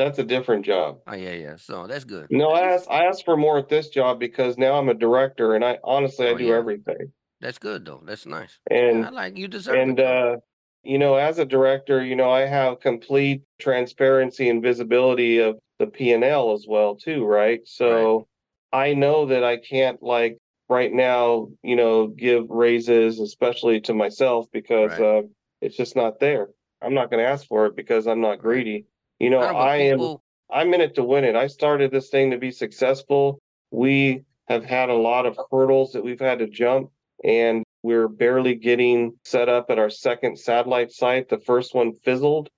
That's 0.00 0.18
a 0.18 0.24
different 0.24 0.64
job. 0.64 1.00
Oh 1.06 1.14
yeah, 1.14 1.32
yeah. 1.32 1.56
So 1.56 1.86
that's 1.86 2.04
good. 2.04 2.28
No, 2.30 2.50
I 2.50 2.72
asked 2.72 2.88
I 2.90 3.04
asked 3.04 3.24
for 3.26 3.36
more 3.36 3.58
at 3.58 3.68
this 3.68 3.90
job 3.90 4.18
because 4.18 4.56
now 4.56 4.78
I'm 4.78 4.88
a 4.88 4.94
director, 4.94 5.54
and 5.54 5.62
I 5.64 5.78
honestly 5.84 6.26
I 6.26 6.32
Oh, 6.32 6.38
do 6.38 6.46
yeah. 6.46 6.54
everything. 6.56 7.12
That's 7.40 7.58
good 7.58 7.84
though. 7.84 8.02
That's 8.04 8.24
nice. 8.24 8.58
And 8.70 9.00
Yeah, 9.00 9.08
I 9.08 9.10
like 9.10 9.36
you 9.36 9.46
deserve 9.48 9.76
and 9.76 9.90
it. 9.92 9.96
though. 10.02 10.32
uh 10.34 10.36
you 10.82 10.98
know 10.98 11.16
as 11.16 11.38
a 11.38 11.44
director 11.44 12.02
you 12.02 12.16
know 12.16 12.30
i 12.30 12.40
have 12.46 12.80
complete 12.80 13.42
transparency 13.58 14.48
and 14.48 14.62
visibility 14.62 15.36
of 15.36 15.58
the 15.78 15.86
p&l 15.86 16.52
as 16.54 16.64
well 16.66 16.96
too 16.96 17.22
right 17.22 17.60
so 17.68 18.26
i 18.72 18.94
know 18.94 19.26
that 19.26 19.44
i 19.44 19.58
can't 19.58 20.02
like 20.02 20.38
right 20.70 20.90
now 20.90 21.48
you 21.62 21.76
know 21.76 22.06
give 22.06 22.48
raises 22.48 23.20
especially 23.20 23.78
to 23.82 23.92
myself 23.92 24.46
because 24.54 24.98
Right. 24.98 25.18
uh 25.18 25.22
it's 25.60 25.76
just 25.76 25.96
not 25.96 26.18
there 26.18 26.48
i'm 26.80 26.94
not 26.94 27.10
going 27.10 27.22
to 27.22 27.28
ask 27.28 27.46
for 27.46 27.66
it 27.66 27.76
because 27.76 28.06
i'm 28.06 28.22
not 28.22 28.38
greedy 28.38 28.86
you 29.20 29.30
know 29.30 29.40
I 29.40 29.90
know, 29.90 30.12
am 30.12 30.16
I'm 30.52 30.74
in 30.74 30.80
it 30.80 30.96
to 30.96 31.04
win 31.04 31.24
it. 31.24 31.36
I 31.36 31.46
started 31.46 31.92
this 31.92 32.08
thing 32.08 32.32
to 32.32 32.38
be 32.38 32.50
successful. 32.50 33.38
We 33.70 34.24
have 34.48 34.64
had 34.64 34.88
a 34.88 34.94
lot 34.94 35.26
of 35.26 35.38
hurdles 35.52 35.92
that 35.92 36.02
we've 36.02 36.18
had 36.18 36.40
to 36.40 36.48
jump, 36.48 36.90
and 37.22 37.62
we're 37.84 38.08
barely 38.08 38.56
getting 38.56 39.12
set 39.24 39.48
up 39.48 39.70
at 39.70 39.78
our 39.78 39.90
second 39.90 40.38
satellite 40.38 40.90
site. 40.90 41.28
The 41.28 41.38
first 41.38 41.74
one 41.74 41.92
fizzled, 41.92 42.48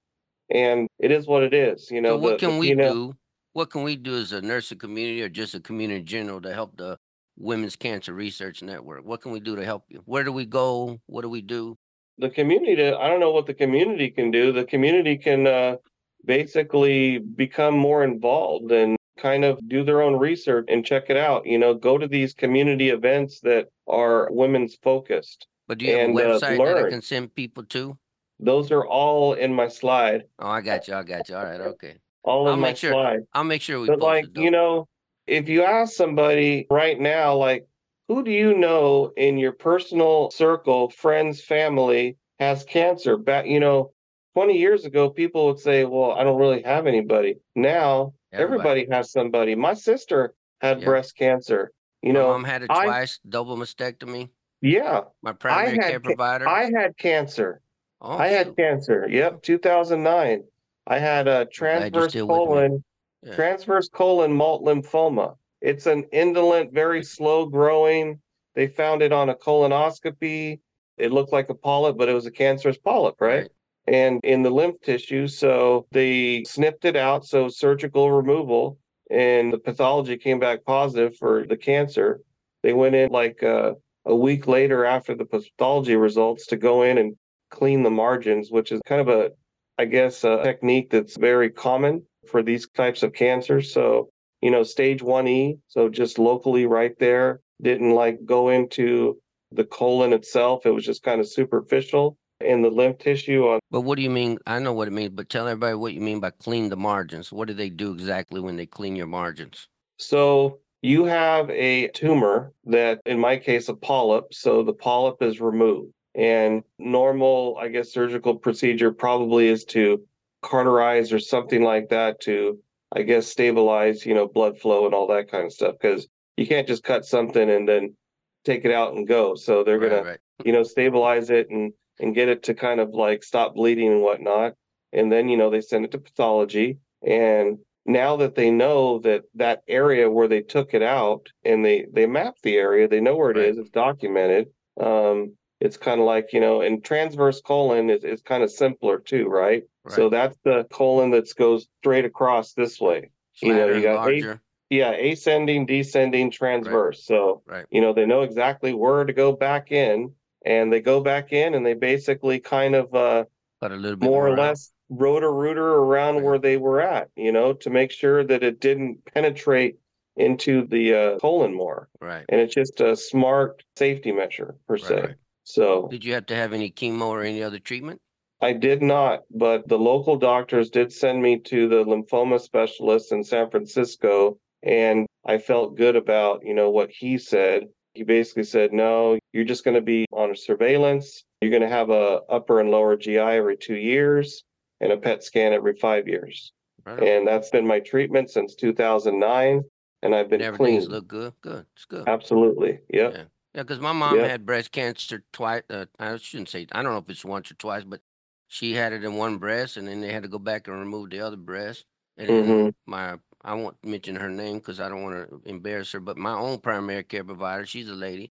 and 0.51 0.88
it 0.98 1.11
is 1.11 1.27
what 1.27 1.42
it 1.42 1.53
is. 1.53 1.90
You 1.90 2.01
know, 2.01 2.11
so 2.11 2.18
what 2.18 2.40
the- 2.40 2.46
can 2.46 2.59
we 2.59 2.75
P&L 2.75 2.94
do? 2.94 3.12
What 3.53 3.68
can 3.68 3.83
we 3.83 3.96
do 3.96 4.16
as 4.16 4.33
a 4.33 4.40
nursing 4.40 4.79
community 4.79 5.20
or 5.20 5.29
just 5.29 5.55
a 5.55 5.61
community 5.61 6.01
in 6.01 6.07
general 6.07 6.40
to 6.40 6.55
help 6.55 6.79
the 6.79 6.96
Women's 7.37 7.77
Cancer 7.77 8.14
Research 8.14 8.62
Network? 8.62 9.05
What 9.05 9.20
can 9.20 9.31
we 9.31 9.40
do 9.40 9.57
to 9.57 9.64
help 9.64 9.85
you? 9.90 10.01
Where 10.07 10.25
do 10.25 10.33
we 10.33 10.46
go? 10.46 10.98
What 11.05 11.20
do 11.20 11.29
we 11.29 11.42
do? 11.42 11.77
The 12.16 12.31
community, 12.31 12.83
I 12.83 13.09
don't 13.09 13.20
know 13.20 13.31
what 13.31 13.44
the 13.44 13.53
community 13.53 14.09
can 14.09 14.31
do. 14.31 14.53
The 14.53 14.64
community 14.64 15.18
can 15.18 15.46
uh, 15.46 15.77
basically 16.24 17.18
become 17.18 17.76
more 17.76 18.04
involved 18.04 18.70
and 18.72 18.96
kind 19.18 19.44
of 19.44 19.58
do 19.68 19.85
their 19.85 20.02
own 20.02 20.16
research 20.18 20.66
and 20.68 20.85
check 20.85 21.11
it 21.11 21.16
out. 21.16 21.46
You 21.46 21.58
know, 21.58 21.74
go 21.74 21.98
to 21.98 22.08
these 22.08 22.35
community 22.35 22.90
events 22.90 23.40
that 23.40 23.68
are 23.87 24.28
women's 24.32 24.76
focused. 24.82 25.46
But 25.68 25.78
do 25.78 25.87
you 25.87 25.92
have 25.96 26.08
And, 26.11 26.18
a 26.18 26.22
uh, 26.35 26.38
website 26.40 26.58
that 26.74 26.85
I 26.87 26.90
can 26.90 27.02
send 27.02 27.35
people 27.35 27.64
to? 27.66 27.96
Those 28.40 28.72
are 28.72 28.85
all 28.87 29.35
in 29.35 29.54
my 29.54 29.68
slide. 29.68 30.24
Oh, 30.38 30.48
I 30.48 30.61
got 30.61 30.88
you. 30.88 30.94
I 30.94 31.02
got 31.04 31.28
you. 31.28 31.37
All 31.37 31.44
right. 31.44 31.61
Okay. 31.61 31.96
All 32.24 32.48
I'll 32.48 32.54
in 32.54 32.61
my 32.61 32.68
make 32.68 32.76
sure- 32.76 32.92
slide. 32.92 33.20
I'll 33.32 33.44
make 33.44 33.62
sure 33.62 33.80
we 33.80 33.87
But 33.87 34.00
like, 34.00 34.26
you 34.37 34.50
know, 34.50 34.88
if 35.26 35.48
you 35.48 35.62
ask 35.62 35.92
somebody 35.94 36.66
right 36.70 36.98
now, 36.98 37.37
like, 37.37 37.66
who 38.08 38.24
do 38.24 38.32
you 38.32 38.54
know 38.58 39.12
in 39.16 39.38
your 39.38 39.52
personal 39.52 40.30
circle, 40.32 40.90
friends, 40.90 41.40
family 41.40 42.16
has 42.40 42.64
cancer? 42.64 43.16
Back, 43.16 43.46
you 43.46 43.61
know, 43.61 43.92
20 44.35 44.59
years 44.59 44.85
ago, 44.85 45.11
people 45.11 45.47
would 45.47 45.59
say, 45.59 45.85
well, 45.85 46.12
I 46.12 46.25
don't 46.25 46.38
really 46.38 46.62
have 46.62 46.87
anybody. 46.87 47.37
Now, 47.55 48.14
everybody, 48.33 48.87
has 48.90 49.12
somebody. 49.12 49.55
My 49.55 49.75
sister 49.75 50.35
had 50.61 50.81
Yeah. 50.81 50.87
breast 50.87 51.16
cancer. 51.16 51.73
You 52.03 52.12
My 52.12 52.21
know, 52.21 52.29
mom 52.31 52.45
had 52.45 52.62
it 52.62 52.71
I- 52.71 52.85
twice, 52.87 53.21
double 53.29 53.57
mastectomy. 53.57 54.31
yeah, 54.61 55.03
My 55.23 55.33
primary 55.33 55.77
had 55.77 55.90
care 55.90 56.01
provider. 56.01 56.49
I 56.49 56.71
had 56.71 56.97
cancer. 56.97 57.61
oh, 58.01 58.12
I 58.16 58.29
had 58.29 58.49
oh. 58.49 58.55
cancer. 58.55 59.07
Yep, 59.09 59.42
2009. 59.42 60.45
I 60.87 60.99
had 60.99 61.29
a 61.29 61.45
transverse 61.47 62.11
still 62.11 62.27
with 62.27 62.38
me. 62.38 62.45
colon 62.47 62.85
Yeah. 63.23 63.35
transverse 63.35 63.88
colon 63.88 64.33
malt 64.33 64.64
lymphoma. 64.64 65.37
It's 65.61 65.87
an 65.87 66.05
indolent, 66.11 66.73
very 66.73 67.05
slow 67.05 67.47
growing. 67.47 68.21
They 68.55 68.66
found 68.66 69.01
it 69.03 69.12
on 69.12 69.29
a 69.29 69.35
colonoscopy. 69.37 70.59
It 70.99 71.12
looked 71.12 71.33
like 71.33 71.49
a 71.51 71.55
polyp, 71.55 71.97
but 71.97 72.09
it 72.09 72.14
was 72.14 72.27
a 72.27 72.31
cancerous 72.33 72.79
polyp, 72.79 73.21
right? 73.21 73.49
And 73.87 74.21
in 74.23 74.42
the 74.42 74.51
lymph 74.51 74.81
tissue. 74.83 75.27
So 75.27 75.87
they 75.90 76.45
snipped 76.45 76.85
it 76.85 76.97
out. 76.97 77.27
So 77.27 77.49
surgical 77.49 78.12
removal 78.12 78.79
and 79.11 79.53
the 79.53 79.59
pathology 79.59 80.16
came 80.16 80.38
back 80.38 80.64
positive 80.64 81.16
for 81.16 81.45
the 81.47 81.57
cancer. 81.57 82.21
They 82.62 82.73
went 82.73 82.95
in 82.95 83.11
like 83.11 83.42
uh, 83.42 83.75
a 84.07 84.14
week 84.14 84.47
later 84.47 84.85
after 84.85 85.14
the 85.14 85.25
pathology 85.25 85.97
results 85.97 86.47
to 86.47 86.57
go 86.57 86.83
in 86.83 86.99
and 86.99 87.16
clean 87.51 87.83
the 87.83 87.90
margins, 87.90 88.51
which 88.51 88.73
is 88.73 88.81
kind 88.87 89.01
of 89.01 89.09
a, 89.09 89.31
I 89.79 89.85
guess, 89.85 90.25
a 90.25 90.42
technique 90.42 90.90
that's 90.90 91.16
very 91.16 91.51
common 91.51 92.05
for 92.27 92.42
these 92.42 92.68
types 92.68 93.03
of 93.03 93.12
cancers. 93.12 93.73
So, 93.73 94.09
you 94.40 94.51
know, 94.51 94.62
stage 94.62 95.01
1E, 95.01 95.59
so 95.68 95.88
just 95.88 96.18
locally 96.18 96.66
right 96.66 96.99
there, 96.99 97.40
didn't 97.61 97.90
like 97.90 98.25
go 98.25 98.49
into 98.49 99.21
the 99.51 99.64
colon 99.64 100.12
itself. 100.12 100.64
It 100.64 100.71
was 100.71 100.85
just 100.85 101.03
kind 101.03 101.21
of 101.21 101.29
superficial 101.29 102.16
in 102.44 102.62
the 102.62 102.70
lymph 102.70 102.98
tissue 102.98 103.46
on 103.48 103.61
But 103.70 103.83
what 103.83 103.96
do 103.96 104.02
you 104.02 104.11
mean? 104.11 104.38
I 104.46 104.59
know 104.59 104.72
what 104.72 104.88
it 104.88 104.92
means, 104.92 105.11
but 105.14 105.28
tell 105.28 105.48
everybody 105.48 105.74
what 105.74 105.94
you 105.94 106.00
mean 106.00 106.20
by 106.20 106.31
clean 106.31 106.68
the 106.68 106.76
margins. 106.76 107.33
What 107.33 107.48
do 107.48 107.55
they 107.55 107.70
do 107.70 107.92
exactly 107.92 108.40
when 108.40 108.57
they 108.57 108.66
clean 108.66 108.96
your 108.96 109.07
margins? 109.07 109.68
So 109.98 110.61
you 110.83 111.05
have 111.05 111.48
a 111.50 111.88
tumor 111.88 112.52
that, 112.64 113.00
in 113.07 113.18
my 113.18 113.37
case, 113.37 113.68
a 113.68 113.74
polyp. 113.74 114.35
So 114.35 114.62
the 114.62 114.72
polyp 114.72 115.22
is 115.22 115.40
removed. 115.40 115.92
And 116.14 116.62
normal, 116.78 117.57
I 117.59 117.68
guess, 117.68 117.92
surgical 117.92 118.35
procedure 118.37 118.92
probably 118.92 119.48
is 119.48 119.64
to 119.66 120.05
cauterize 120.42 121.12
or 121.12 121.18
something 121.18 121.62
like 121.62 121.88
that 121.90 122.20
to, 122.22 122.59
I 122.94 123.02
guess, 123.02 123.26
stabilize, 123.26 124.05
you 124.05 124.14
know, 124.14 124.26
blood 124.28 124.59
flow 124.59 124.85
and 124.85 124.94
all 124.94 125.07
that 125.07 125.31
kind 125.31 125.46
of 125.46 125.52
stuff. 125.52 125.76
Because 125.81 126.09
you 126.37 126.46
can't 126.46 126.66
just 126.66 126.83
cut 126.83 127.05
something 127.05 127.48
and 127.48 127.66
then 127.66 127.96
take 128.44 128.64
it 128.64 128.72
out 128.72 128.94
and 128.94 129.07
go. 129.07 129.35
So 129.35 129.64
they're 129.64 129.78
Right, 129.78 129.90
gonna, 129.90 130.02
right. 130.02 130.18
you 130.44 130.52
know, 130.52 130.64
stabilize 130.64 131.31
it 131.31 131.48
and 131.48 131.72
and 132.02 132.14
get 132.14 132.28
it 132.28 132.42
to 132.44 132.54
kind 132.54 132.80
of 132.80 132.90
like 132.90 133.22
stop 133.22 133.54
bleeding 133.54 133.90
and 133.92 134.02
whatnot. 134.02 134.54
And 134.92 135.10
then, 135.10 135.28
you 135.28 135.36
know, 135.38 135.48
they 135.50 135.60
send 135.62 135.84
it 135.86 135.92
to 135.92 135.98
pathology. 135.98 136.78
And 137.06 137.58
now 137.86 138.16
that 138.16 138.34
they 138.34 138.50
know 138.50 138.98
that 139.00 139.22
that 139.34 139.62
area 139.66 140.10
where 140.10 140.28
they 140.28 140.42
took 140.42 140.74
it 140.74 140.82
out 140.82 141.28
and 141.44 141.64
they 141.64 141.86
they 141.92 142.06
map 142.06 142.34
the 142.42 142.56
area, 142.56 142.86
they 142.88 143.00
know 143.00 143.16
where 143.16 143.30
it 143.30 143.38
Right. 143.38 143.48
is. 143.48 143.58
It's 143.58 143.70
documented. 143.70 144.48
Um, 144.80 145.36
it's 145.60 145.76
kind 145.76 146.00
of 146.00 146.06
like 146.06 146.32
you 146.32 146.40
know, 146.40 146.60
and 146.60 146.84
transverse 146.84 147.40
colon 147.40 147.88
is 147.90 148.04
is 148.04 148.20
kind 148.22 148.42
of 148.42 148.50
simpler 148.50 148.98
too, 148.98 149.26
right? 149.28 149.62
right? 149.84 149.94
So 149.94 150.08
that's 150.10 150.36
the 150.44 150.64
colon 150.70 151.10
that 151.12 151.34
goes 151.36 151.68
straight 151.80 152.04
across 152.04 152.52
this 152.52 152.80
way. 152.80 153.10
you 153.40 153.54
know, 153.54 153.68
you 153.68 153.82
got 153.82 153.94
larger. 153.96 154.42
Yeah, 154.70 154.92
ascending, 154.92 155.66
descending, 155.66 156.30
transverse. 156.30 157.04
So 157.04 157.42
Right. 157.46 157.66
you 157.70 157.80
know, 157.80 157.92
they 157.92 158.06
know 158.06 158.22
exactly 158.22 158.72
where 158.74 159.04
to 159.04 159.12
go 159.12 159.32
back 159.32 159.70
in, 159.72 160.14
and 160.44 160.72
they 160.72 160.81
go 160.81 161.00
back 161.00 161.33
in, 161.33 161.55
and 161.55 161.64
they 161.64 161.74
basically 161.74 162.40
kind 162.40 162.74
of 162.74 162.94
uh, 162.94 163.24
a 163.61 163.68
little 163.68 163.96
bit 163.96 164.07
more 164.09 164.28
or 164.28 164.33
out. 164.33 164.38
less 164.38 164.72
rotor 164.88 165.33
rooter 165.33 165.74
around 165.74 166.16
Right. 166.16 166.24
where 166.24 166.38
they 166.38 166.57
were 166.57 166.81
at, 166.81 167.09
you 167.16 167.33
know, 167.33 167.52
to 167.55 167.70
make 167.70 167.90
sure 167.90 168.24
that 168.24 168.42
it 168.42 168.61
didn't 168.61 169.05
penetrate 169.14 169.78
into 170.16 170.66
the 170.66 170.94
uh, 170.94 171.18
colon 171.18 171.55
more. 171.55 171.88
Right. 172.00 172.24
And 172.28 172.40
it's 172.40 172.55
just 172.55 172.81
a 172.81 172.94
smart 172.94 173.62
safety 173.76 174.12
measure 174.12 174.57
per 174.68 174.74
Right, 174.74 174.83
se. 174.83 175.14
So 175.44 175.88
Did 175.88 176.05
you 176.05 176.12
have 176.14 176.26
to 176.26 176.37
have 176.37 176.52
any 176.52 176.70
chemo 176.70 177.07
or 177.07 177.22
any 177.22 177.42
other 177.42 177.59
treatment? 177.59 178.00
I 178.42 178.52
did 178.52 178.83
not, 178.83 179.20
but 179.31 179.68
the 179.68 179.78
local 179.78 180.16
doctors 180.16 180.68
did 180.68 180.92
send 180.92 181.22
me 181.22 181.38
to 181.38 181.68
the 181.68 181.85
lymphoma 181.85 182.40
specialist 182.40 183.12
in 183.12 183.22
San 183.24 183.48
Francisco, 183.50 184.38
and 184.62 185.07
I 185.24 185.38
felt 185.38 185.76
good 185.76 185.94
about, 185.96 186.44
you 186.44 186.52
know, 186.52 186.68
what 186.70 186.90
he 186.90 187.18
said. 187.18 187.68
He 187.94 188.05
basically 188.05 188.44
said, 188.44 188.72
"No, 188.72 189.18
you're 189.33 189.44
just 189.44 189.64
going 189.64 189.74
to 189.74 189.83
be 189.83 190.07
on 190.12 190.31
a 190.31 190.37
surveillance. 190.37 191.24
You're 191.40 191.50
going 191.50 191.62
to 191.62 191.68
have 191.68 191.90
a 191.90 192.22
upper 192.28 192.61
and 192.61 192.70
lower 192.70 192.96
GI 192.96 193.18
every 193.37 193.57
2 193.57 193.74
years 193.76 194.44
and 194.81 194.92
a 194.92 194.96
PET 194.96 195.22
scan 195.22 195.52
every 195.52 195.76
5 195.76 196.09
years." 196.09 196.52
On. 196.87 197.02
And 197.02 197.26
that's 197.26 197.50
been 197.50 197.66
my 197.66 197.81
treatment 197.81 198.31
since 198.31 198.55
2009, 198.55 199.62
and 200.02 200.14
I've 200.14 200.28
been 200.28 200.40
And 200.40 200.55
everything's 200.55 200.85
clean. 200.87 200.94
look 200.94 201.07
good. 201.07 201.33
Good. 201.42 201.66
It's 201.76 201.85
good. 201.85 202.09
Absolutely. 202.09 202.81
Yep. 202.88 203.12
Yeah. 203.14 203.24
Yeah, 203.55 203.62
because 203.62 203.81
my 203.81 203.92
mom 203.92 204.16
Yep. 204.16 204.28
had 204.31 204.46
breast 204.46 204.72
cancer 204.72 205.22
twice. 205.33 205.62
Uh, 205.68 205.85
I 205.98 206.16
shouldn't 206.16 206.48
say. 206.48 206.66
I 206.72 206.83
don't 206.83 206.92
know 206.92 206.98
if 206.98 207.11
it's 207.11 207.24
once 207.24 207.50
or 207.50 207.55
twice, 207.55 207.85
but 207.85 208.00
she 208.48 208.72
had 208.72 208.94
it 208.94 209.05
in 209.05 209.16
one 209.16 209.37
breast, 209.37 209.76
and 209.76 209.87
then 209.87 210.00
they 210.00 210.11
had 210.11 210.22
to 210.22 210.28
go 210.28 210.38
back 210.38 210.66
and 210.66 210.78
remove 210.78 211.11
the 211.11 211.20
other 211.20 211.37
breast. 211.37 211.85
And 212.16 212.28
Mhm. 212.31 212.74
my, 212.87 213.18
I 213.44 213.55
won't 213.55 213.76
mention 213.85 214.16
her 214.16 214.28
name 214.28 214.59
because 214.59 214.78
I 214.81 214.88
don't 214.88 215.02
want 215.02 215.28
to 215.28 215.42
embarrass 215.48 215.92
her. 215.92 216.00
But 216.00 216.16
my 216.16 216.33
own 216.35 216.59
primary 216.59 217.02
care 217.05 217.24
provider, 217.24 217.66
she's 217.66 217.88
a 217.88 217.94
lady. 217.94 218.33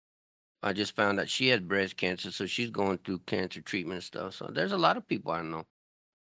I 0.63 0.73
just 0.73 0.97
found 0.97 1.21
out 1.21 1.29
she 1.29 1.49
had 1.49 1.69
breast 1.69 1.97
cancer, 1.97 2.33
so 2.33 2.47
she's 2.47 2.71
going 2.71 2.99
through 2.99 3.21
cancer 3.21 3.61
treatment 3.61 3.97
and 3.99 4.05
stuff. 4.05 4.35
So 4.35 4.47
there's 4.53 4.73
a 4.73 4.79
lot 4.79 4.97
of 4.97 5.07
people 5.07 5.31
I 5.33 5.43
know. 5.43 5.65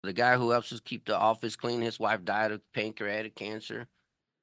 The 0.03 0.15
guy 0.15 0.37
who 0.37 0.51
helps 0.51 0.73
us 0.73 0.81
keep 0.81 1.05
the 1.05 1.19
office 1.19 1.57
clean, 1.57 1.83
his 1.83 2.01
wife 2.01 2.25
died 2.25 2.53
of 2.53 2.63
pancreatic 2.73 3.35
cancer. 3.35 3.87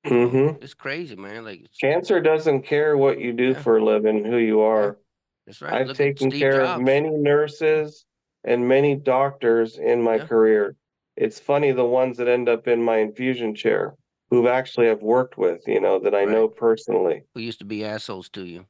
Mhm. 0.06 0.62
It's 0.63 0.76
crazy, 0.76 1.15
man. 1.15 1.43
Like 1.45 1.65
Cancer 1.82 2.21
doesn't 2.21 2.62
care 2.62 2.95
what 2.95 3.19
you 3.19 3.34
do 3.34 3.50
Yeah. 3.50 3.62
for 3.62 3.78
a 3.78 3.84
living, 3.84 4.23
who 4.23 4.38
you 4.38 4.62
are. 4.62 5.00
that's 5.47 5.62
right. 5.62 5.73
I've 5.73 5.88
Look 5.88 5.97
taken 5.97 6.30
care 6.30 6.58
Jobs. 6.62 6.80
of 6.82 6.86
many 6.86 7.10
nurses 7.10 8.06
and 8.43 8.67
many 8.67 8.95
doctors 8.95 9.78
in 9.80 10.02
my 10.02 10.17
Yeah. 10.17 10.28
career. 10.28 10.76
It's 11.15 11.39
funny 11.39 11.71
the 11.71 11.86
ones 11.86 12.17
that 12.17 12.28
end 12.28 12.47
up 12.50 12.67
in 12.67 12.84
my 12.84 12.97
infusion 12.97 13.56
chair 13.56 13.95
who've 14.30 14.48
actually 14.48 14.88
have 14.88 15.02
worked 15.02 15.38
with, 15.38 15.62
you 15.68 15.80
know, 15.80 16.00
that 16.00 16.13
I 16.13 16.26
Right. 16.26 16.30
know 16.30 16.48
personally. 16.48 17.24
who 17.34 17.42
used 17.42 17.60
to 17.60 17.66
be 17.66 17.86
assholes 17.86 18.30
to 18.30 18.44
you. 18.46 18.66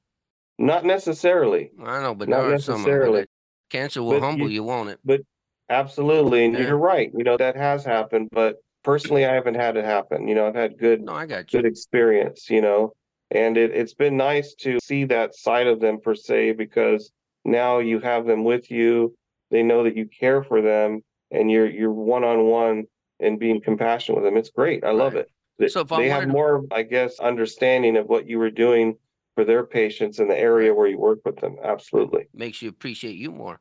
Not 0.59 0.85
necessarily. 0.85 1.71
I 1.83 2.01
know, 2.01 2.15
but 2.15 2.29
Not 2.29 2.45
are 2.45 2.57
some 2.59 2.75
necessarily. 2.81 3.25
Cancer 3.69 4.01
will 4.01 4.13
But 4.13 4.21
humble 4.21 4.47
you- 4.47 4.55
you, 4.55 4.63
won't 4.63 4.89
it? 4.89 4.99
But 5.03 5.21
absolutely. 5.69 6.45
And 6.45 6.53
Yeah. 6.53 6.67
you're 6.67 6.77
right. 6.77 7.11
You 7.15 7.23
know, 7.23 7.37
that 7.37 7.55
has 7.55 7.83
happened, 7.85 8.29
but 8.31 8.57
personally 8.83 9.25
I 9.25 9.33
haven't 9.33 9.55
had 9.55 9.77
it 9.77 9.85
happen. 9.85 10.27
You 10.27 10.35
know, 10.35 10.47
I've 10.47 10.55
had 10.55 10.77
good 10.77 11.01
No, 11.03 11.13
I 11.13 11.25
got 11.25 11.51
you. 11.53 11.59
good 11.61 11.67
experience, 11.67 12.49
you 12.49 12.61
know. 12.61 12.93
And 13.31 13.57
it, 13.57 13.71
it's 13.71 13.93
been 13.93 14.15
nice 14.15 14.55
to 14.61 14.79
see 14.81 15.03
that 15.05 15.35
side 15.35 15.67
of 15.67 15.81
them 15.81 15.99
per 15.99 16.15
se, 16.15 16.53
because 16.53 17.11
now 17.43 17.79
you 17.79 17.99
have 17.99 18.25
them 18.25 18.43
with 18.45 18.71
you. 18.71 19.15
They 19.51 19.63
know 19.63 19.83
that 19.83 19.97
you 19.97 20.07
care 20.07 20.43
for 20.43 20.61
them 20.61 21.01
and 21.31 21.51
you're 21.51 21.69
you're 21.69 21.91
one 21.91 22.23
on 22.23 22.45
one 22.45 22.85
and 23.19 23.37
being 23.39 23.59
compassionate 23.61 24.21
with 24.21 24.25
them. 24.25 24.37
It's 24.37 24.49
great. 24.51 24.83
I 24.85 24.91
love 24.91 25.15
Right. 25.15 25.21
it. 25.25 25.31
They, 25.57 25.67
So 25.67 25.81
if 25.81 25.91
I 25.91 26.01
they 26.03 26.09
have 26.09 26.17
wanted 26.19 26.25
to- 26.27 26.31
more, 26.33 26.65
I 26.71 26.83
guess, 26.83 27.19
understanding 27.19 27.97
of 27.97 28.07
what 28.07 28.27
you 28.27 28.37
were 28.39 28.51
doing 28.51 28.97
for 29.35 29.43
their 29.43 29.65
patients 29.65 30.19
in 30.19 30.27
the 30.27 30.37
area 30.37 30.73
where 30.73 30.87
you 30.87 30.97
work 30.97 31.19
with 31.25 31.37
them. 31.37 31.57
Absolutely. 31.63 32.27
Makes 32.33 32.61
you 32.61 32.69
appreciate 32.69 33.15
you 33.15 33.31
more. 33.31 33.59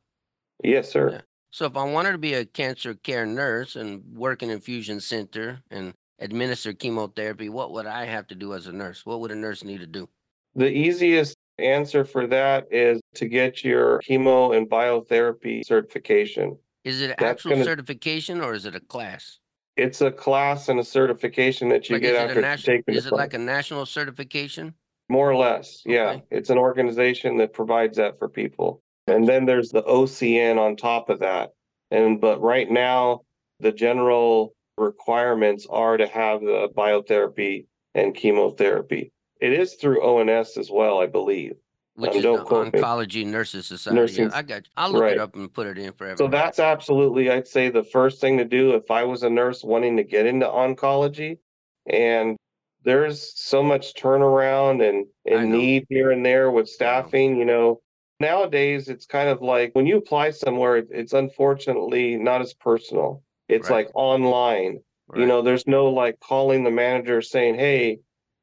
Yes, 0.62 0.90
sir. 0.90 1.10
Yeah. 1.12 1.20
So 1.50 1.64
if 1.66 1.76
I 1.76 1.84
wanted 1.84 2.12
to 2.12 2.18
be 2.18 2.34
a 2.34 2.44
cancer 2.44 2.94
care 2.94 3.24
nurse 3.26 3.76
and 3.76 4.02
work 4.16 4.42
in 4.42 4.50
infusion 4.50 5.00
center 5.00 5.60
and 5.70 5.94
administer 6.18 6.72
chemotherapy, 6.72 7.48
what 7.48 7.72
would 7.72 7.86
I 7.86 8.04
have 8.06 8.26
to 8.28 8.34
do 8.34 8.54
as 8.54 8.66
a 8.66 8.72
nurse? 8.72 9.04
What 9.06 9.20
would 9.20 9.30
a 9.30 9.34
nurse 9.36 9.64
need 9.64 9.80
to 9.80 9.86
do? 9.86 10.08
The 10.54 10.68
easiest 10.70 11.36
answer 11.58 12.04
for 12.04 12.26
that 12.26 12.66
is 12.70 13.00
to 13.14 13.26
get 13.28 13.64
your 13.64 14.00
chemo 14.00 14.56
and 14.56 14.68
biotherapy 14.68 15.64
certification. 15.64 16.58
Is 16.84 17.00
it 17.02 17.08
That's 17.18 17.22
actual 17.22 17.52
gonna- 17.52 17.64
certification 17.64 18.40
or 18.40 18.54
is 18.54 18.64
it 18.66 18.74
a 18.74 18.80
class? 18.80 19.38
It's 19.76 20.00
a 20.00 20.10
class 20.10 20.68
and 20.68 20.80
a 20.80 20.84
certification 20.84 21.68
that 21.68 21.88
you 21.88 21.96
Like, 21.96 22.02
get 22.02 22.16
after 22.16 22.56
taking 22.56 22.94
Is 22.94 23.06
it 23.06 23.12
like 23.12 23.30
class. 23.30 23.40
a 23.40 23.44
national 23.44 23.86
certification? 23.86 24.74
More 25.08 25.30
or 25.30 25.36
less. 25.36 25.82
Yeah. 25.84 26.10
Okay. 26.10 26.22
It's 26.30 26.50
an 26.50 26.58
organization 26.58 27.36
that 27.38 27.52
provides 27.52 27.96
that 27.98 28.18
for 28.18 28.28
people. 28.28 28.82
And 29.06 29.28
then 29.28 29.44
there's 29.44 29.70
the 29.70 29.82
OCN 29.82 30.58
on 30.58 30.76
top 30.76 31.10
of 31.10 31.20
that. 31.20 31.50
And 31.90 32.20
but 32.20 32.40
right 32.40 32.68
now, 32.68 33.20
the 33.60 33.70
general 33.70 34.54
requirements 34.78 35.66
are 35.70 35.96
to 35.96 36.06
have 36.06 36.40
the 36.40 36.68
biotherapy 36.76 37.66
and 37.94 38.14
chemotherapy. 38.14 39.12
It 39.40 39.52
is 39.52 39.74
through 39.74 40.02
ONS 40.02 40.56
as 40.56 40.70
well, 40.70 40.98
I 40.98 41.06
believe. 41.06 41.52
Which 41.96 42.14
is 42.14 42.22
the 42.22 42.38
quote 42.44 42.72
me. 42.72 42.78
Oncology 42.80 43.24
Nurses 43.26 43.66
Society. 43.66 43.96
Nursing- 43.98 44.30
I 44.32 44.42
got 44.42 44.66
you. 44.66 44.70
I'll 44.76 44.90
look 44.90 45.02
right. 45.02 45.12
it 45.12 45.18
up 45.18 45.34
and 45.34 45.52
put 45.52 45.66
it 45.66 45.78
in 45.78 45.92
for 45.92 46.14
So 46.16 46.28
that's 46.28 46.58
absolutely, 46.58 47.30
I'd 47.30 47.48
say, 47.48 47.70
the 47.70 47.84
first 47.84 48.20
thing 48.20 48.36
to 48.38 48.44
do 48.44 48.74
if 48.74 48.90
I 48.90 49.04
was 49.04 49.22
a 49.22 49.30
nurse 49.30 49.64
wanting 49.64 49.96
to 49.96 50.04
get 50.04 50.26
into 50.26 50.46
oncology. 50.46 51.38
And 51.86 52.36
there's 52.84 53.32
so 53.36 53.62
much 53.62 53.94
turnaround 53.94 54.86
and, 54.86 55.06
and 55.24 55.50
need 55.50 55.86
here 55.88 56.10
and 56.10 56.24
there 56.24 56.50
with 56.50 56.68
staffing, 56.68 57.36
you 57.36 57.44
know. 57.44 57.80
Nowadays, 58.20 58.88
it's 58.88 59.04
kind 59.06 59.28
of 59.28 59.42
like 59.42 59.74
when 59.74 59.86
you 59.86 59.96
apply 59.98 60.30
somewhere, 60.30 60.76
it's 60.90 61.12
unfortunately 61.12 62.16
not 62.16 62.40
as 62.40 62.54
personal. 62.54 63.22
It's 63.48 63.68
Right. 63.70 63.86
like 63.86 63.94
online. 63.94 64.80
You 65.14 65.24
know, 65.26 65.40
there's 65.40 65.66
no 65.68 65.86
like 65.88 66.18
calling 66.18 66.64
the 66.64 66.70
manager 66.70 67.22
saying, 67.22 67.54
Hey, 67.56 68.00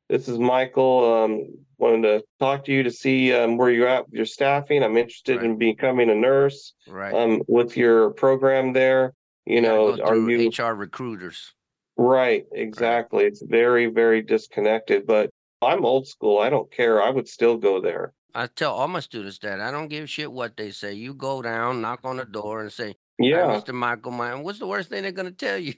this 0.10 0.28
is 0.28 0.39
Michael. 0.39 1.24
Um, 1.24 1.48
wanted 1.78 2.04
to 2.04 2.24
talk 2.39 2.66
to 2.66 2.72
you 2.72 2.84
to 2.84 2.92
see 2.92 3.34
um, 3.34 3.58
where 3.58 3.70
you're 3.70 3.88
at 3.88 4.06
with 4.06 4.13
your 4.13 4.26
staffing. 4.26 4.84
I'm 4.84 4.98
interested 4.98 5.44
in 5.44 5.58
becoming 5.58 6.10
a 6.10 6.16
nurse 6.16 6.74
right. 6.88 7.13
um 7.13 7.42
with 7.48 7.76
your 7.76 8.12
program 8.12 8.74
there 8.74 9.13
you 9.46 9.62
know 9.62 10.00
are 10.02 10.16
you 10.16 10.50
HR 10.50 10.74
recruiters? 10.74 11.54
right 11.98 12.46
exactly 12.54 13.26
it's 13.26 13.44
very 13.44 13.86
very 13.86 14.24
disconnected 14.24 15.06
but 15.06 15.30
i'm 15.62 15.86
old 15.86 16.08
school 16.08 16.39
i 16.39 16.50
don't 16.50 16.72
care 16.72 17.00
i 17.00 17.10
would 17.10 17.28
still 17.28 17.56
go 17.58 17.80
there 17.80 18.13
I 18.36 18.48
tell 18.48 18.74
all 18.74 18.88
my 18.88 19.00
students 19.00 19.38
that 19.44 19.62
I 19.62 19.70
don't 19.70 19.89
give 19.89 20.06
a 20.06 20.08
shit 20.08 20.32
what 20.32 20.58
they 20.58 20.72
say. 20.72 20.94
You 20.94 21.13
go 21.13 21.44
down, 21.44 21.82
knock 21.82 22.00
on 22.04 22.18
the 22.18 22.26
door, 22.26 22.62
and 22.62 22.72
say, 22.72 22.88
"Hi, 22.88 22.96
yeah 23.20 23.46
Mr. 23.46 23.76
Michael 23.76 24.12
Myers." 24.12 24.39
What's 24.44 24.58
the 24.58 24.66
worst 24.66 24.89
thing 24.89 25.04
they're 25.04 25.12
gonna 25.12 25.30
tell 25.30 25.60
you? 25.60 25.76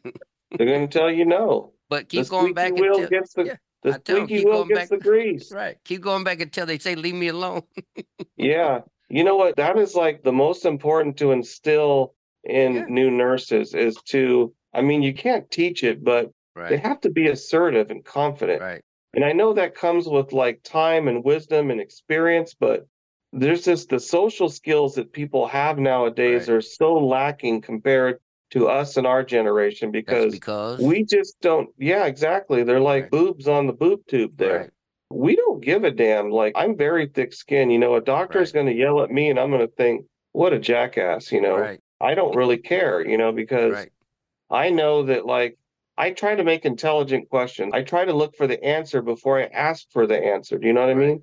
they're 0.58 0.68
going 0.68 0.88
to 0.88 1.00
tell 1.00 1.12
you 1.12 1.26
no 1.26 1.74
but 1.90 2.10
keep 2.10 2.28
going 2.28 2.54
back 2.54 2.74
wheel 2.74 3.00
tell, 3.00 3.08
gets 3.08 3.34
the 3.34 3.46
yeah, 3.46 3.56
the 3.86 3.94
I 3.96 3.98
tell 4.00 4.18
'em, 4.18 4.24
squeaky 4.24 4.40
keep 4.40 4.46
wheel 4.46 4.54
going 4.58 4.68
gets 4.70 4.80
back- 4.82 4.90
the 4.90 4.98
grease 4.98 5.52
right. 5.62 5.78
Keep 5.86 6.02
going 6.02 6.24
back 6.24 6.42
until 6.42 6.66
they 6.66 6.80
say, 6.80 6.96
"Leave 6.96 7.16
me 7.16 7.28
alone." 7.30 7.62
yeah 8.38 8.82
you 9.10 9.24
know 9.24 9.36
what 9.38 9.56
that 9.56 9.78
is 9.78 9.96
like 9.96 10.24
the 10.24 10.32
most 10.32 10.66
important 10.66 11.16
to 11.18 11.32
instill 11.32 12.14
in 12.44 12.76
Yeah. 12.76 12.86
new 12.90 13.12
nurses 13.12 13.74
is 13.74 13.96
to 14.08 14.54
i 14.74 14.82
mean 14.82 15.02
you 15.04 15.14
can't 15.14 15.50
teach 15.52 15.84
it 15.84 16.04
but 16.04 16.32
they 16.70 16.78
have 16.78 17.00
to 17.02 17.10
be 17.12 17.28
assertive 17.28 17.92
and 17.92 18.04
confident 18.04 18.62
Right. 18.62 18.82
And 19.14 19.24
I 19.24 19.32
know 19.32 19.54
that 19.54 19.76
comes 19.76 20.08
with 20.10 20.34
like 20.34 20.62
time 20.64 21.08
and 21.08 21.24
wisdom 21.24 21.72
and 21.72 21.80
experience, 21.80 22.54
but 22.54 22.86
there's 23.32 23.64
just 23.64 23.88
the 23.88 24.00
social 24.00 24.50
skills 24.50 24.96
that 24.96 25.14
people 25.14 25.48
have 25.48 25.78
nowadays 25.80 26.50
Right. 26.50 26.56
are 26.56 26.62
so 26.62 26.96
lacking 26.96 27.62
compared 27.62 28.20
to 28.56 28.68
us 28.70 28.96
and 28.96 29.06
our 29.06 29.24
generation 29.24 29.92
because 29.92 30.32
because 30.32 30.80
we 30.80 31.04
just 31.04 31.36
don't. 31.42 31.70
Yeah, 31.78 32.06
exactly. 32.06 32.64
They're 32.64 32.80
like 32.80 33.04
Right. 33.04 33.12
boobs 33.12 33.48
on 33.48 33.68
the 33.68 33.74
boob 33.74 34.00
tube 34.08 34.38
there. 34.38 34.60
Right. 34.60 34.70
We 35.12 35.36
don't 35.36 35.62
give 35.64 35.84
a 35.84 35.92
damn. 35.92 36.30
Like 36.32 36.54
I'm 36.56 36.78
very 36.78 37.08
thick 37.08 37.34
skinned. 37.34 37.72
You 37.72 37.80
know, 37.80 37.96
a 37.96 38.02
doctor's 38.02 38.50
Right. 38.50 38.54
going 38.64 38.66
to 38.68 38.74
yell 38.82 39.02
at 39.02 39.12
me 39.12 39.30
and 39.30 39.38
I'm 39.40 39.50
going 39.50 39.62
to 39.68 39.74
think, 39.76 40.06
what 40.32 40.54
a 40.54 40.60
jackass, 40.60 41.32
you 41.32 41.42
know? 41.42 41.58
Right. 41.58 41.80
I 42.00 42.14
don't 42.16 42.36
really 42.36 42.58
care, 42.58 43.06
you 43.06 43.18
know, 43.18 43.32
because. 43.32 43.88
I 44.52 44.70
know 44.70 45.02
that 45.04 45.26
like 45.26 45.58
I 45.98 46.12
try 46.12 46.36
to 46.36 46.44
make 46.44 46.66
intelligent 46.66 47.30
questions. 47.30 47.72
I 47.74 47.82
try 47.82 48.06
to 48.06 48.14
look 48.14 48.36
for 48.36 48.46
the 48.46 48.64
answer 48.64 49.02
before 49.02 49.40
I 49.42 49.46
ask 49.46 49.88
for 49.92 50.06
the 50.06 50.18
answer. 50.24 50.60
Do 50.60 50.68
you 50.68 50.74
know 50.74 50.82
what 50.82 50.92
I 50.92 50.94
mean? 50.94 51.22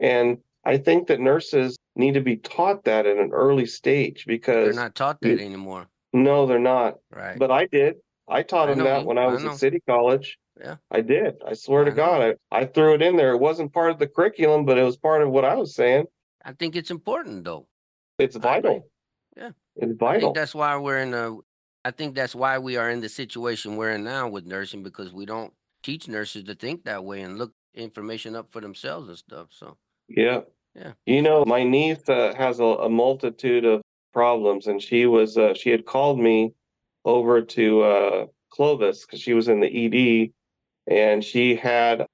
And 0.00 0.38
I 0.64 0.78
think 0.78 1.06
that 1.06 1.20
nurses 1.20 1.76
need 1.94 2.14
to 2.14 2.20
be 2.20 2.36
taught 2.38 2.82
that 2.84 3.06
at 3.06 3.16
an 3.16 3.30
early 3.32 3.64
stage 3.66 4.24
because 4.26 4.74
They're 4.74 4.84
not 4.84 4.96
taught 4.96 5.18
you- 5.22 5.36
that 5.36 5.42
anymore. 5.44 5.86
No, 6.14 6.46
they're 6.46 6.58
not. 6.58 6.94
Right. 7.10 7.38
But 7.38 7.50
I 7.50 7.66
did. 7.66 7.96
I 8.28 8.42
taught 8.42 8.68
I 8.68 8.74
them 8.74 8.78
know 8.78 8.84
that 8.84 9.04
when 9.04 9.18
I 9.18 9.24
I 9.24 9.26
was 9.26 9.44
know. 9.44 9.50
at 9.50 9.58
City 9.58 9.80
College. 9.86 10.38
Yeah. 10.58 10.76
I 10.90 11.00
did. 11.00 11.34
I 11.46 11.52
swear 11.54 11.82
I 11.82 11.84
to 11.86 11.90
know. 11.90 11.96
God, 11.96 12.36
I, 12.50 12.56
I 12.60 12.64
threw 12.64 12.94
it 12.94 13.02
in 13.02 13.16
there. 13.16 13.32
It 13.32 13.38
wasn't 13.38 13.72
part 13.72 13.90
of 13.90 13.98
the 13.98 14.06
curriculum, 14.06 14.64
but 14.64 14.78
it 14.78 14.82
was 14.84 14.96
part 14.96 15.20
of 15.20 15.28
what 15.30 15.44
I 15.44 15.56
was 15.56 15.74
saying. 15.74 16.06
I 16.44 16.52
think 16.52 16.76
it's 16.76 16.90
important 16.90 17.44
though. 17.44 17.66
It's 18.18 18.36
vital. 18.36 18.88
Yeah. 19.36 19.50
It's 19.76 19.92
I 19.92 19.96
vital. 19.96 20.20
think 20.28 20.36
that's 20.36 20.54
why 20.54 20.76
we're 20.76 21.00
in 21.00 21.12
a. 21.12 21.36
I 21.84 21.90
think 21.90 22.14
that's 22.14 22.34
why 22.34 22.58
we 22.58 22.76
are 22.76 22.88
in 22.88 23.00
the 23.00 23.08
situation 23.10 23.76
we're 23.76 23.90
in 23.90 24.04
now 24.04 24.28
with 24.28 24.46
nursing 24.46 24.82
because 24.82 25.12
we 25.12 25.26
don't 25.26 25.52
teach 25.82 26.08
nurses 26.08 26.44
to 26.44 26.54
think 26.54 26.84
that 26.84 27.04
way 27.04 27.20
and 27.20 27.36
look 27.36 27.52
information 27.74 28.34
up 28.36 28.50
for 28.52 28.60
themselves 28.62 29.08
and 29.08 29.18
stuff. 29.18 29.48
So 29.50 29.76
Yeah. 30.08 30.42
Yeah. 30.74 30.92
You 31.04 31.20
know, 31.22 31.44
my 31.44 31.62
niece 31.64 32.08
uh, 32.08 32.32
has 32.36 32.58
a, 32.60 32.64
a 32.64 32.88
multitude 32.88 33.64
of 33.64 33.82
problems, 34.14 34.66
and 34.66 34.80
she 34.80 35.04
was 35.04 35.36
uh, 35.36 35.52
she 35.52 35.68
had 35.68 35.84
called 35.84 36.18
me 36.18 36.54
over 37.04 37.42
to 37.42 37.82
uh, 37.82 38.26
Clovis 38.50 39.04
because 39.04 39.20
she 39.20 39.34
was 39.34 39.48
in 39.48 39.60
the 39.60 39.68
ED, 39.68 40.30
and 40.90 41.22
she 41.22 41.56
had 41.56 42.06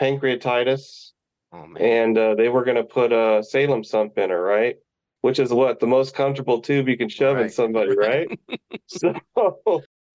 pancreatitis, 0.00 1.12
oh 1.52 1.66
and 1.78 2.18
uh, 2.18 2.34
they 2.34 2.48
were 2.48 2.64
going 2.64 2.78
to 2.78 2.82
put 2.82 3.12
a 3.12 3.44
Salem 3.44 3.84
sump 3.84 4.18
in 4.18 4.30
her, 4.30 4.42
right? 4.42 4.76
Which 5.20 5.38
is 5.38 5.52
what 5.52 5.78
the 5.78 5.86
most 5.86 6.16
comfortable 6.16 6.60
tube 6.60 6.88
you 6.88 6.96
can 6.96 7.08
shove 7.08 7.38
in 7.38 7.48
somebody, 7.50 7.96
right? 7.96 8.26
so 8.86 9.14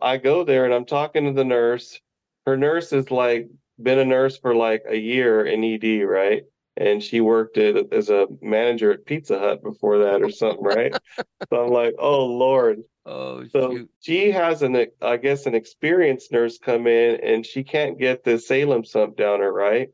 I 0.01 0.17
go 0.17 0.43
there 0.43 0.65
and 0.65 0.73
I'm 0.73 0.85
talking 0.85 1.25
to 1.25 1.31
the 1.31 1.45
nurse. 1.45 1.99
Her 2.45 2.57
nurse 2.57 2.91
is 2.91 3.09
like 3.09 3.47
been 3.81 3.99
a 3.99 4.05
nurse 4.05 4.37
for 4.37 4.53
like 4.53 4.83
a 4.89 4.97
year 4.97 5.45
in 5.45 5.63
ED, 5.63 6.03
right? 6.03 6.43
And 6.77 7.01
she 7.01 7.21
worked 7.21 7.57
at, 7.57 7.91
as 7.91 8.09
a 8.09 8.27
manager 8.39 8.91
at 8.91 9.05
Pizza 9.05 9.39
Hut 9.39 9.63
before 9.63 9.97
that 9.99 10.21
or 10.21 10.29
something, 10.29 10.63
right? 10.63 10.95
so 11.49 11.65
I'm 11.65 11.71
like, 11.71 11.95
oh 11.97 12.25
Lord. 12.25 12.83
oh 13.05 13.45
So 13.47 13.71
shoot, 13.71 13.89
she 13.99 14.31
has 14.31 14.61
an, 14.61 14.85
I 15.01 15.17
guess, 15.17 15.47
an 15.47 15.55
experienced 15.55 16.31
nurse 16.31 16.59
come 16.59 16.85
in 16.85 17.19
and 17.21 17.43
she 17.43 17.63
can't 17.63 17.97
get 17.97 18.23
the 18.23 18.37
Salem 18.37 18.85
sump 18.85 19.17
down 19.17 19.39
her, 19.39 19.51
right? 19.51 19.89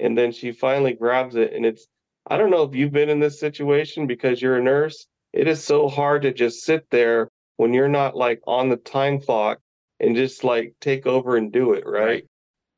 And 0.00 0.16
then 0.16 0.32
she 0.32 0.52
finally 0.52 0.94
grabs 0.94 1.36
it 1.36 1.52
and 1.52 1.66
it's, 1.66 1.86
I 2.26 2.38
don't 2.38 2.50
know 2.50 2.62
if 2.62 2.74
you've 2.74 2.92
been 2.92 3.10
in 3.10 3.20
this 3.20 3.38
situation 3.38 4.06
because 4.06 4.40
you're 4.40 4.56
a 4.56 4.62
nurse. 4.62 5.06
It 5.34 5.48
is 5.48 5.62
so 5.62 5.86
hard 5.86 6.22
to 6.22 6.32
just 6.32 6.64
sit 6.64 6.88
there 6.90 7.28
when 7.58 7.74
you're 7.74 7.88
not 7.88 8.16
like 8.16 8.40
on 8.46 8.70
the 8.70 8.76
time 8.76 9.20
clock 9.20 9.58
and 10.00 10.16
just 10.16 10.44
like 10.44 10.74
take 10.80 11.06
over 11.06 11.36
and 11.36 11.52
do 11.52 11.74
it, 11.74 11.86
right? 11.86 12.04
Right. 12.04 12.24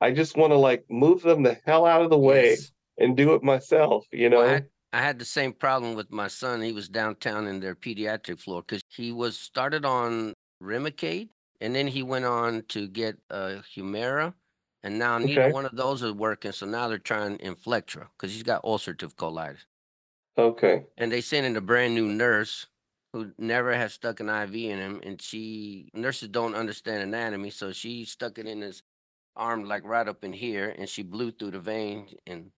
I 0.00 0.10
just 0.10 0.36
want 0.36 0.52
to 0.52 0.58
like 0.58 0.84
move 0.90 1.22
them 1.22 1.42
the 1.42 1.58
hell 1.64 1.86
out 1.86 2.02
of 2.02 2.10
the 2.10 2.18
way 2.18 2.50
Yes. 2.50 2.72
And 2.98 3.16
do 3.16 3.34
it 3.34 3.42
myself, 3.42 4.06
you 4.12 4.28
know? 4.28 4.40
Well, 4.40 4.48
I, 4.48 4.52
had, 4.54 4.70
I 4.92 5.02
had 5.02 5.18
the 5.18 5.24
same 5.24 5.52
problem 5.52 5.94
with 5.94 6.10
my 6.10 6.28
son. 6.28 6.60
He 6.62 6.72
was 6.72 6.88
downtown 6.88 7.46
in 7.46 7.60
their 7.60 7.74
pediatric 7.74 8.40
floor 8.40 8.62
because 8.62 8.82
he 8.88 9.12
was 9.12 9.38
started 9.38 9.84
on 9.84 10.34
Remicade 10.62 11.30
and 11.60 11.74
then 11.74 11.86
he 11.88 12.02
went 12.02 12.24
on 12.24 12.64
to 12.68 12.88
get 12.88 13.18
uh, 13.30 13.62
Humira. 13.74 14.34
And 14.82 14.98
now 14.98 15.16
neither 15.18 15.40
Okay. 15.40 15.52
one 15.52 15.64
of 15.64 15.76
those 15.76 16.02
are 16.02 16.12
working. 16.12 16.52
So 16.52 16.66
now 16.66 16.88
they're 16.88 16.98
trying 16.98 17.38
Inflectra 17.38 18.08
because 18.12 18.32
he's 18.32 18.42
got 18.42 18.62
ulcerative 18.64 19.14
colitis. 19.14 19.64
okay. 20.36 20.86
And 20.96 21.10
they 21.10 21.20
sent 21.20 21.46
in 21.46 21.56
a 21.56 21.60
brand 21.60 21.94
new 21.94 22.06
nurse 22.08 22.66
who 23.12 23.32
never 23.38 23.74
has 23.74 23.94
stuck 23.94 24.20
an 24.20 24.28
IV 24.28 24.54
in 24.54 24.78
him. 24.78 25.00
And 25.04 25.20
she, 25.20 25.90
nurses 25.94 26.28
don't 26.28 26.54
understand 26.54 27.02
anatomy. 27.02 27.50
So 27.50 27.72
she 27.72 28.04
stuck 28.04 28.38
it 28.38 28.46
in 28.46 28.60
his 28.60 28.82
arm, 29.36 29.64
like 29.64 29.84
right 29.84 30.08
up 30.08 30.24
in 30.24 30.32
here, 30.32 30.70
and 30.76 30.88
she 30.88 31.02
blew 31.02 31.32
through 31.32 31.52
the 31.52 31.60
vein. 31.60 32.08
And 32.26 32.52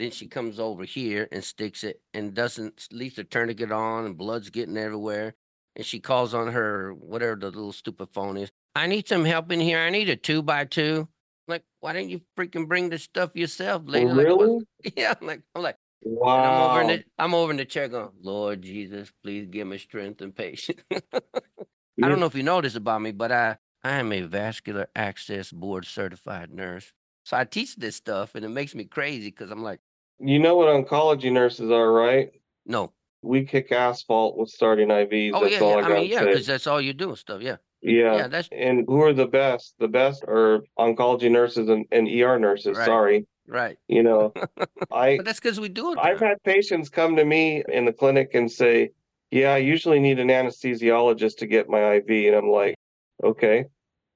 then 0.00 0.10
she 0.10 0.26
comes 0.26 0.58
over 0.58 0.84
here 0.84 1.28
and 1.32 1.42
sticks 1.44 1.84
it 1.84 2.00
and 2.14 2.34
doesn't 2.34 2.88
leave 2.92 3.16
the 3.16 3.24
tourniquet 3.24 3.72
on, 3.72 4.06
and 4.06 4.16
blood's 4.16 4.50
getting 4.50 4.76
everywhere. 4.76 5.34
And 5.76 5.84
she 5.84 6.00
calls 6.00 6.34
on 6.34 6.48
her, 6.52 6.92
whatever 6.94 7.36
the 7.36 7.46
little 7.46 7.72
stupid 7.72 8.08
phone 8.12 8.36
is. 8.36 8.50
I 8.74 8.86
need 8.86 9.08
some 9.08 9.24
help 9.24 9.52
in 9.52 9.60
here. 9.60 9.78
I 9.78 9.90
need 9.90 10.08
a 10.08 10.16
two 10.16 10.42
by 10.42 10.64
two. 10.64 11.08
Like, 11.48 11.64
why 11.80 11.92
didn't 11.92 12.10
you 12.10 12.20
freaking 12.36 12.68
bring 12.68 12.90
this 12.90 13.02
stuff 13.02 13.30
yourself, 13.34 13.82
lady? 13.86 14.06
Like, 14.06 14.26
really? 14.26 14.60
yeah, 14.96 15.14
I'm 15.20 15.26
like, 15.26 15.42
I'm 15.54 15.62
like, 15.62 15.76
and 16.02 16.46
I'm 16.46 16.54
Wow. 16.54 16.70
over 16.70 16.80
in 16.80 16.86
the 16.86 17.04
I'm 17.18 17.34
over 17.34 17.50
in 17.50 17.56
the 17.56 17.64
chair 17.64 17.88
going, 17.88 18.10
Lord 18.22 18.62
Jesus, 18.62 19.12
please 19.22 19.46
give 19.48 19.66
me 19.66 19.78
strength 19.78 20.22
and 20.22 20.34
patience. 20.34 20.80
I 22.02 22.08
don't 22.08 22.20
know 22.20 22.26
if 22.26 22.34
you 22.34 22.42
know 22.42 22.60
this 22.60 22.76
about 22.76 23.02
me, 23.02 23.12
but 23.12 23.32
I 23.32 23.58
I 23.84 23.96
am 23.96 24.12
a 24.12 24.22
vascular 24.22 24.88
access 24.94 25.52
board 25.52 25.84
certified 25.84 26.52
nurse. 26.52 26.92
So 27.24 27.36
I 27.36 27.44
teach 27.44 27.76
this 27.76 27.96
stuff 27.96 28.34
and 28.34 28.44
it 28.44 28.48
makes 28.48 28.74
me 28.74 28.84
crazy 28.84 29.28
because 29.28 29.50
I'm 29.50 29.62
like, 29.62 29.80
You 30.20 30.38
know 30.38 30.56
what 30.56 30.68
oncology 30.68 31.32
nurses 31.32 31.70
are, 31.70 31.90
right? 31.90 32.30
no. 32.66 32.92
We 33.22 33.44
kick 33.44 33.70
asphalt 33.70 34.38
with 34.38 34.48
starting 34.48 34.88
IVs. 34.88 35.32
Oh 35.34 35.42
That's 35.42 35.52
yeah, 35.52 35.60
all 35.60 35.80
yeah. 35.80 35.86
I, 35.86 35.90
I 35.90 36.00
mean, 36.00 36.10
yeah, 36.10 36.24
because 36.24 36.46
that's 36.46 36.66
all 36.66 36.80
you 36.80 36.94
do 36.94 37.10
and 37.10 37.18
stuff. 37.18 37.42
Yeah. 37.42 37.56
Yeah. 37.82 38.16
Yeah, 38.16 38.28
that's 38.28 38.48
And 38.50 38.84
who 38.86 39.02
are 39.02 39.12
the 39.12 39.26
best? 39.26 39.74
The 39.78 39.88
best 39.88 40.24
are 40.24 40.62
oncology 40.78 41.30
nurses 41.30 41.68
and, 41.68 41.84
and 41.92 42.08
ER 42.08 42.38
nurses. 42.38 42.78
Right. 42.78 42.86
Sorry. 42.86 43.26
right. 43.46 43.78
You 43.88 44.02
know, 44.02 44.32
I 44.90 45.18
But 45.18 45.26
that's 45.26 45.38
because 45.38 45.60
we 45.60 45.68
do 45.68 45.92
it. 45.92 45.98
I've 45.98 46.20
had 46.20 46.42
patients 46.44 46.88
come 46.88 47.16
to 47.16 47.24
me 47.24 47.62
in 47.68 47.84
the 47.84 47.92
clinic 47.92 48.30
and 48.32 48.50
say, 48.50 48.92
Yeah, 49.30 49.52
I 49.52 49.58
usually 49.58 49.98
need 49.98 50.18
an 50.18 50.28
anesthesiologist 50.28 51.36
to 51.38 51.46
get 51.46 51.68
my 51.68 51.96
IV. 51.96 52.08
And 52.08 52.36
I'm 52.36 52.48
like, 52.48 52.74
Okay. 53.22 53.66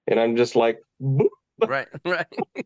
And 0.07 0.19
I'm 0.19 0.37
just 0.37 0.57
like, 0.57 0.79
"Boop." 1.03 1.29
right, 1.67 1.89
right. 2.05 2.27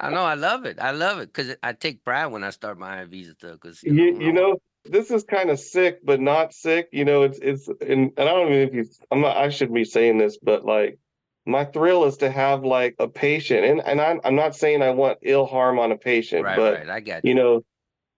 I 0.00 0.10
know. 0.10 0.22
I 0.22 0.34
love 0.34 0.64
it. 0.64 0.78
I 0.80 0.90
love 0.90 1.18
it 1.18 1.32
because 1.32 1.54
I 1.62 1.72
take 1.72 2.04
pride 2.04 2.26
when 2.26 2.44
I 2.44 2.50
start 2.50 2.78
my 2.78 3.04
IVs 3.04 3.32
stuff. 3.32 3.52
Because 3.52 3.82
you, 3.82 3.94
you, 3.94 4.20
you 4.20 4.32
know, 4.32 4.58
this 4.84 5.10
is 5.10 5.22
kind 5.24 5.50
of 5.50 5.60
sick, 5.60 6.00
but 6.04 6.20
not 6.20 6.52
sick. 6.52 6.88
You 6.92 7.04
know, 7.04 7.22
it's 7.22 7.38
it's 7.40 7.68
and, 7.68 8.12
and 8.16 8.18
I 8.18 8.24
don't 8.24 8.52
even 8.52 8.68
if 8.68 8.74
you. 8.74 8.84
I'm 9.10 9.20
not. 9.20 9.36
I 9.36 9.48
shouldn't 9.50 9.74
be 9.74 9.84
saying 9.84 10.18
this, 10.18 10.38
but 10.42 10.64
like 10.64 10.98
my 11.46 11.64
thrill 11.64 12.04
is 12.04 12.18
to 12.18 12.30
have 12.30 12.64
like 12.64 12.96
a 12.98 13.08
patient, 13.08 13.64
and 13.64 13.80
and 13.84 14.00
I'm 14.00 14.20
I'm 14.24 14.36
not 14.36 14.56
saying 14.56 14.82
I 14.82 14.90
want 14.90 15.18
ill 15.22 15.46
harm 15.46 15.78
on 15.78 15.92
a 15.92 15.96
patient, 15.96 16.44
right, 16.44 16.56
but 16.56 16.74
right. 16.74 16.90
I 16.90 17.00
got 17.00 17.24
you. 17.24 17.30
you 17.30 17.34
know, 17.34 17.64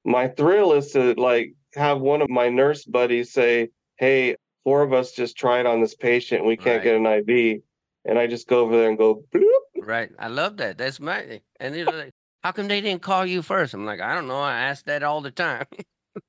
my 0.04 0.28
thrill 0.28 0.72
is 0.72 0.92
to 0.92 1.14
like 1.14 1.54
have 1.74 2.00
one 2.00 2.22
of 2.22 2.30
my 2.30 2.48
nurse 2.48 2.84
buddies 2.84 3.32
say, 3.32 3.70
"Hey, 3.96 4.36
four 4.64 4.82
of 4.82 4.92
us 4.92 5.12
just 5.12 5.36
tried 5.36 5.66
on 5.66 5.80
this 5.80 5.94
patient. 5.94 6.44
We 6.44 6.56
can't 6.56 6.78
Right. 6.78 6.84
get 6.84 6.96
an 6.96 7.06
IV," 7.06 7.62
and 8.04 8.18
I 8.18 8.26
just 8.26 8.48
go 8.48 8.60
over 8.60 8.76
there 8.76 8.88
and 8.88 8.98
go, 8.98 9.24
bloop. 9.34 9.44
Right. 9.76 10.10
I 10.18 10.28
love 10.28 10.56
that. 10.58 10.78
That's 10.78 11.00
my. 11.00 11.40
And 11.64 11.74
they're 11.74 11.86
like, 11.86 12.12
how 12.42 12.52
come 12.52 12.68
they 12.68 12.82
didn't 12.82 13.00
call 13.00 13.24
you 13.24 13.40
first? 13.40 13.72
I'm 13.72 13.86
like, 13.86 14.02
I 14.02 14.14
don't 14.14 14.28
know. 14.28 14.38
I 14.38 14.54
ask 14.54 14.84
that 14.84 15.02
all 15.02 15.22
the 15.22 15.30
time. 15.30 15.64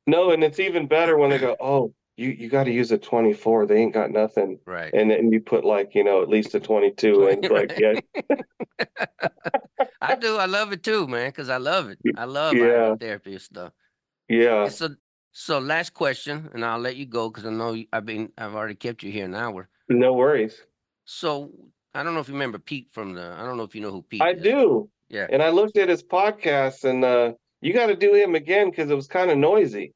No, 0.08 0.32
and 0.32 0.44
it's 0.44 0.60
even 0.60 0.88
better 0.88 1.18
when 1.18 1.30
they 1.30 1.38
go, 1.38 1.56
"Oh, 1.62 1.94
you 2.16 2.30
you 2.30 2.50
got 2.50 2.64
to 2.64 2.72
use 2.72 2.92
a 2.92 2.98
24. 2.98 3.66
They 3.68 3.78
ain't 3.78 3.94
got 3.94 4.12
nothing." 4.12 4.60
right. 4.66 4.92
And 4.94 5.12
then 5.12 5.32
you 5.32 5.42
put 5.42 5.66
like 5.66 5.94
you 5.94 6.04
know 6.04 6.22
at 6.24 6.30
least 6.30 6.56
a 6.56 6.60
22, 6.60 7.28
and 7.28 7.50
like 7.50 7.74
yeah, 7.78 8.00
I 10.02 10.16
do. 10.16 10.38
I 10.38 10.46
love 10.46 10.72
it 10.72 10.84
too, 10.84 11.08
man, 11.08 11.30
because 11.30 11.50
I 11.50 11.58
love 11.58 11.90
it. 11.90 12.00
I 12.16 12.24
love 12.26 12.56
Yeah. 12.56 12.96
Therapy 12.96 13.38
stuff. 13.38 13.74
yeah. 14.30 14.70
So, 14.70 14.96
so 15.34 15.60
last 15.60 15.94
question, 15.94 16.50
and 16.54 16.64
I'll 16.64 16.80
let 16.80 16.96
you 16.96 17.06
go 17.06 17.30
because 17.30 17.46
I 17.46 17.52
know 17.52 17.76
I've 17.92 18.06
been 18.06 18.32
I've 18.38 18.56
already 18.56 18.76
kept 18.76 19.04
you 19.04 19.12
here 19.12 19.26
an 19.26 19.36
hour. 19.36 19.70
No 19.90 20.14
worries. 20.14 20.60
So 21.04 21.52
I 21.94 22.04
don't 22.04 22.14
know 22.14 22.22
if 22.22 22.28
you 22.28 22.34
remember 22.34 22.58
Pete 22.58 22.88
from 22.92 23.14
the. 23.14 23.36
I 23.38 23.46
don't 23.46 23.58
know 23.58 23.64
if 23.64 23.76
you 23.76 23.82
know 23.82 23.92
who 23.92 24.02
Pete. 24.02 24.22
I 24.22 24.32
is. 24.32 24.42
do. 24.42 24.90
Yeah. 25.10 25.28
And 25.30 25.42
I 25.44 25.50
looked 25.50 25.78
at 25.78 25.90
his 25.90 26.04
podcast, 26.04 26.84
and 26.84 27.04
uh, 27.06 27.34
you 27.62 27.74
got 27.74 27.88
to 27.88 27.96
do 27.96 28.14
him 28.14 28.36
again 28.36 28.70
because 28.70 28.90
it 28.90 28.96
was 28.96 29.08
kind 29.08 29.30
of 29.32 29.38
noisy. 29.38 29.94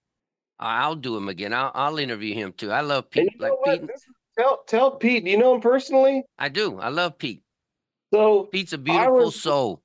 I'll 0.59 0.95
do 0.95 1.15
him 1.15 1.29
again. 1.29 1.53
I'll 1.53 1.71
I'll 1.73 1.97
interview 1.99 2.35
him 2.35 2.53
too. 2.53 2.71
I 2.71 2.81
love 2.81 3.09
Pete. 3.09 3.31
you 3.33 3.39
Like 3.39 3.51
know? 3.65 3.77
Pete, 3.79 3.89
is- 3.95 4.03
tell 4.37 4.63
tell 4.67 4.91
Pete. 4.91 5.23
Do 5.25 5.31
you 5.31 5.37
know 5.37 5.55
him 5.55 5.61
personally? 5.61 6.23
I 6.37 6.49
do. 6.49 6.79
I 6.79 6.89
love 6.89 7.17
Pete. 7.17 7.41
So 8.13 8.43
Pete's 8.45 8.73
a 8.73 8.77
beautiful 8.77 9.13
was- 9.25 9.41
soul. 9.41 9.81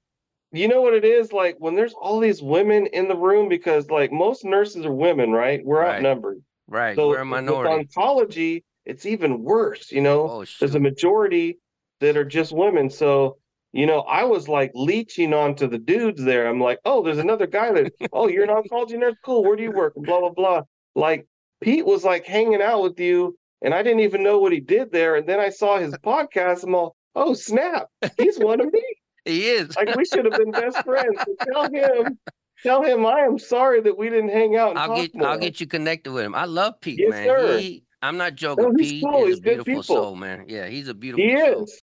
you 0.52 0.66
know 0.68 0.82
what 0.82 0.94
it 0.94 1.04
is 1.04 1.32
like 1.32 1.56
when 1.58 1.74
there's 1.74 1.94
all 1.94 2.18
these 2.20 2.42
women 2.42 2.86
in 2.86 3.08
the 3.08 3.16
room 3.16 3.48
because 3.48 3.88
like 3.90 4.10
most 4.12 4.44
nurses 4.44 4.84
are 4.84 4.92
women, 4.92 5.30
right? 5.32 5.64
We're 5.64 5.80
Right. 5.80 5.96
outnumbered. 5.96 6.42
Right. 6.68 6.96
So 6.96 7.08
We're 7.08 7.18
a 7.18 7.20
with 7.20 7.28
minority. 7.28 7.86
oncology, 7.86 8.62
it's 8.84 9.04
even 9.06 9.42
worse. 9.44 9.92
You 9.92 10.00
know, 10.00 10.28
Oh 10.28 10.44
there's 10.60 10.74
a 10.74 10.80
majority 10.80 11.58
that 12.00 12.16
are 12.16 12.24
just 12.24 12.52
women. 12.52 12.88
So, 12.90 13.36
you 13.74 13.86
know, 13.86 14.00
I 14.02 14.24
was 14.24 14.48
like 14.48 14.70
leeching 14.74 15.34
onto 15.34 15.66
the 15.68 15.78
dudes 15.78 16.22
there. 16.24 16.46
I'm 16.48 16.60
like, 16.60 16.78
oh, 16.84 17.02
there's 17.02 17.18
another 17.18 17.46
guy 17.46 17.72
that, 17.72 17.92
oh, 18.12 18.28
you're 18.28 18.44
an 18.44 18.50
oncology 18.62 18.98
nurse? 18.98 19.16
Cool. 19.24 19.42
Where 19.42 19.56
do 19.56 19.62
you 19.64 19.72
work? 19.72 19.94
Blah, 19.96 20.20
blah, 20.20 20.30
blah. 20.30 20.62
Like 20.94 21.26
Pete 21.60 21.84
was 21.84 22.04
like 22.04 22.24
hanging 22.24 22.62
out 22.62 22.82
with 22.82 22.98
you, 23.00 23.36
and 23.62 23.74
I 23.74 23.82
didn't 23.82 24.00
even 24.00 24.22
know 24.22 24.38
what 24.38 24.52
he 24.52 24.60
did 24.60 24.92
there. 24.92 25.16
And 25.16 25.28
then 25.28 25.40
I 25.40 25.48
saw 25.50 25.78
his 25.78 25.92
podcast. 25.98 26.62
I'm 26.64 26.74
all, 26.74 26.94
oh, 27.16 27.34
snap. 27.34 27.88
He's 28.16 28.38
one 28.38 28.60
of 28.60 28.72
me. 28.72 28.82
He 29.26 29.46
is. 29.48 29.74
Like 29.74 29.96
we 29.96 30.04
should 30.04 30.26
have 30.26 30.34
been 30.34 30.50
best 30.50 30.84
friends. 30.84 31.16
So 31.26 31.34
tell 31.50 31.72
him, 31.72 32.18
tell 32.62 32.82
him 32.82 33.06
I 33.06 33.20
am 33.20 33.38
sorry 33.38 33.80
that 33.80 33.96
we 33.96 34.10
didn't 34.10 34.28
hang 34.28 34.54
out 34.56 34.72
and 34.72 34.78
I'll 34.78 34.88
talk 34.88 34.96
get 34.98 35.14
more. 35.14 35.28
I'll 35.28 35.38
get 35.38 35.60
you 35.62 35.66
connected 35.66 36.12
with 36.12 36.24
him. 36.26 36.34
I 36.34 36.44
love 36.44 36.74
Pete, 36.82 36.98
Yes, 36.98 37.08
man. 37.10 37.26
sir. 37.26 37.58
He 37.58 37.84
I'm 38.02 38.18
not 38.18 38.34
joking. 38.34 38.76
he's 38.78 38.92
Pete 38.92 39.02
cool. 39.02 39.22
is 39.24 39.28
He's 39.28 39.38
a 39.38 39.40
good 39.40 39.64
beautiful 39.64 39.72
people. 39.72 39.82
soul, 39.82 40.16
man. 40.16 40.44
Yeah, 40.46 40.66
he's 40.68 40.88
a 40.88 40.94
beautiful 40.94 41.24
he 41.24 41.40
soul. 41.40 41.62
is. 41.64 41.82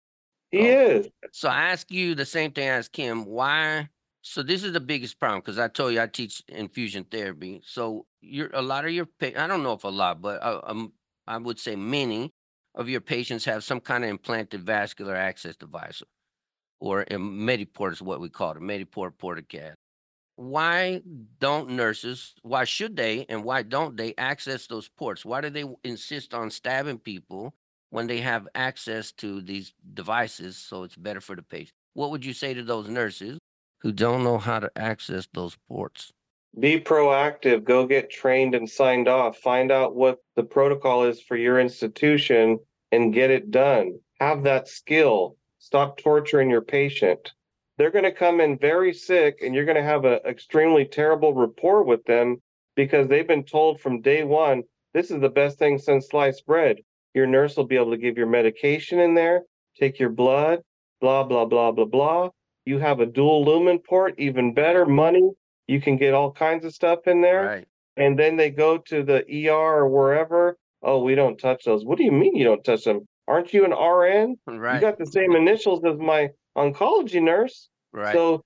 He 0.54 0.60
Oh. 0.60 0.68
is. 0.70 1.10
So 1.32 1.50
I 1.50 1.72
ask 1.72 1.90
you 1.92 2.14
the 2.14 2.26
same 2.26 2.52
thing 2.52 2.70
I 2.70 2.74
asked 2.74 2.92
Kim. 2.92 3.26
Why? 3.26 3.90
So 4.22 4.44
this 4.44 4.64
is 4.64 4.72
the 4.72 4.80
biggest 4.80 5.20
problem 5.20 5.42
because 5.42 5.58
I 5.58 5.68
told 5.68 5.94
you 5.94 6.02
I 6.02 6.08
teach 6.08 6.44
infusion 6.48 7.06
therapy. 7.06 7.62
So 7.66 8.06
you're 8.22 8.52
a 8.54 8.62
lot 8.62 8.86
of 8.86 8.92
your 8.92 9.08
I 9.22 9.48
don't 9.48 9.64
know 9.64 9.74
if 9.74 9.84
a 9.84 9.90
lot, 9.90 10.22
but 10.22 10.42
uh, 10.44 10.62
um, 10.64 10.94
I 11.28 11.38
would 11.38 11.60
say 11.60 11.76
many 11.76 12.34
of 12.76 12.88
your 12.88 13.02
patients 13.02 13.46
have 13.46 13.64
some 13.64 13.80
kind 13.80 14.04
of 14.04 14.12
implanted 14.12 14.62
vascular 14.62 15.16
access 15.16 15.56
device, 15.56 16.04
or 16.80 17.02
a 17.02 17.16
Mediport 17.16 17.94
is 17.94 18.02
what 18.02 18.22
we 18.22 18.30
call 18.30 18.52
it, 18.52 18.58
a 18.58 18.62
Mediport 18.62 19.18
Port-A-Cath. 19.18 19.76
Why 20.36 21.02
don't 21.40 21.72
nurses? 21.72 22.36
Why 22.44 22.64
should 22.64 22.96
they, 22.96 23.26
and 23.30 23.44
why 23.44 23.64
don't 23.64 23.98
they 23.98 24.14
access 24.18 24.68
those 24.68 24.88
ports? 24.88 25.26
Why 25.26 25.42
do 25.42 25.50
they 25.50 25.66
insist 25.84 26.34
on 26.34 26.52
stabbing 26.52 27.00
people 27.00 27.56
when 27.94 28.08
they 28.08 28.22
have 28.22 28.48
access 28.56 29.12
to 29.12 29.40
these 29.40 29.72
devices 29.94 30.58
so 30.58 30.82
it's 30.82 30.96
better 30.96 31.22
for 31.22 31.36
the 31.36 31.44
patient. 31.44 31.76
What 31.94 32.10
would 32.10 32.26
you 32.26 32.34
say 32.34 32.56
to 32.56 32.64
those 32.64 32.90
nurses 32.90 33.38
who 33.82 33.92
don't 33.92 34.24
know 34.24 34.40
how 34.40 34.62
to 34.62 34.72
access 34.76 35.28
those 35.32 35.56
ports? 35.68 36.12
Be 36.60 36.80
proactive. 36.80 37.64
Go 37.64 37.86
get 37.86 38.10
trained 38.10 38.56
and 38.56 38.68
signed 38.68 39.08
off. 39.08 39.38
Find 39.38 39.72
out 39.72 39.96
what 39.96 40.18
the 40.36 40.42
protocol 40.42 41.04
is 41.04 41.22
for 41.22 41.38
your 41.38 41.60
institution 41.60 42.58
and 42.92 43.14
get 43.14 43.30
it 43.30 43.52
done. 43.52 44.00
Have 44.20 44.42
that 44.42 44.68
skill. 44.68 45.38
Stop 45.60 45.98
torturing 45.98 46.50
your 46.50 46.62
patient. 46.62 47.32
They're 47.78 47.92
going 47.92 48.06
to 48.06 48.12
come 48.12 48.42
in 48.42 48.58
very 48.58 48.96
sick 48.96 49.38
and 49.44 49.54
you're 49.54 49.66
going 49.66 49.78
to 49.78 49.84
have 49.84 50.06
an 50.06 50.20
extremely 50.26 50.86
terrible 50.86 51.36
rapport 51.36 51.84
with 51.84 52.04
them 52.06 52.42
because 52.76 53.08
they've 53.08 53.28
been 53.28 53.44
told 53.44 53.80
from 53.80 54.02
day 54.02 54.24
one 54.24 54.64
this 54.96 55.12
is 55.12 55.22
the 55.22 55.30
best 55.30 55.60
thing 55.60 55.78
since 55.78 56.08
sliced 56.08 56.48
bread. 56.48 56.78
Your 57.14 57.28
nurse 57.28 57.56
will 57.56 57.66
be 57.66 57.76
able 57.76 57.92
to 57.92 57.98
give 57.98 58.18
your 58.18 58.28
medication 58.28 59.00
in 59.00 59.14
there, 59.14 59.44
take 59.80 60.00
your 60.00 60.10
blood, 60.10 60.62
blah, 61.02 61.24
blah, 61.24 61.46
blah, 61.46 61.72
blah, 61.72 61.86
blah. 61.86 62.30
You 62.66 62.80
have 62.80 63.00
a 63.00 63.06
dual 63.06 63.46
lumen 63.46 63.80
port, 63.80 64.16
even 64.18 64.54
better 64.54 64.86
money. 64.86 65.30
You 65.68 65.82
can 65.82 65.98
get 65.98 66.14
all 66.14 66.32
kinds 66.32 66.66
of 66.66 66.74
stuff 66.74 67.08
in 67.08 67.22
there. 67.22 67.46
Right. 67.46 67.68
And 67.98 68.18
then 68.18 68.36
they 68.38 68.50
go 68.50 68.78
to 68.78 69.04
the 69.04 69.24
ER 69.48 69.52
or 69.54 69.88
wherever. 69.88 70.58
Oh, 70.82 71.04
we 71.04 71.16
don't 71.16 71.38
touch 71.38 71.66
those. 71.66 71.86
What 71.86 71.98
do 71.98 72.04
you 72.04 72.12
mean 72.12 72.36
you 72.36 72.44
don't 72.44 72.64
touch 72.64 72.84
them? 72.84 73.08
Aren't 73.28 73.54
you 73.54 73.64
an 73.66 73.72
RN? 73.72 74.36
Right. 74.48 74.76
You 74.76 74.82
got 74.82 74.98
the 74.98 75.06
same 75.06 75.36
initials 75.36 75.82
as 75.86 75.98
my 75.98 76.30
oncology 76.58 77.22
nurse. 77.22 77.70
right. 77.94 78.14
So 78.14 78.44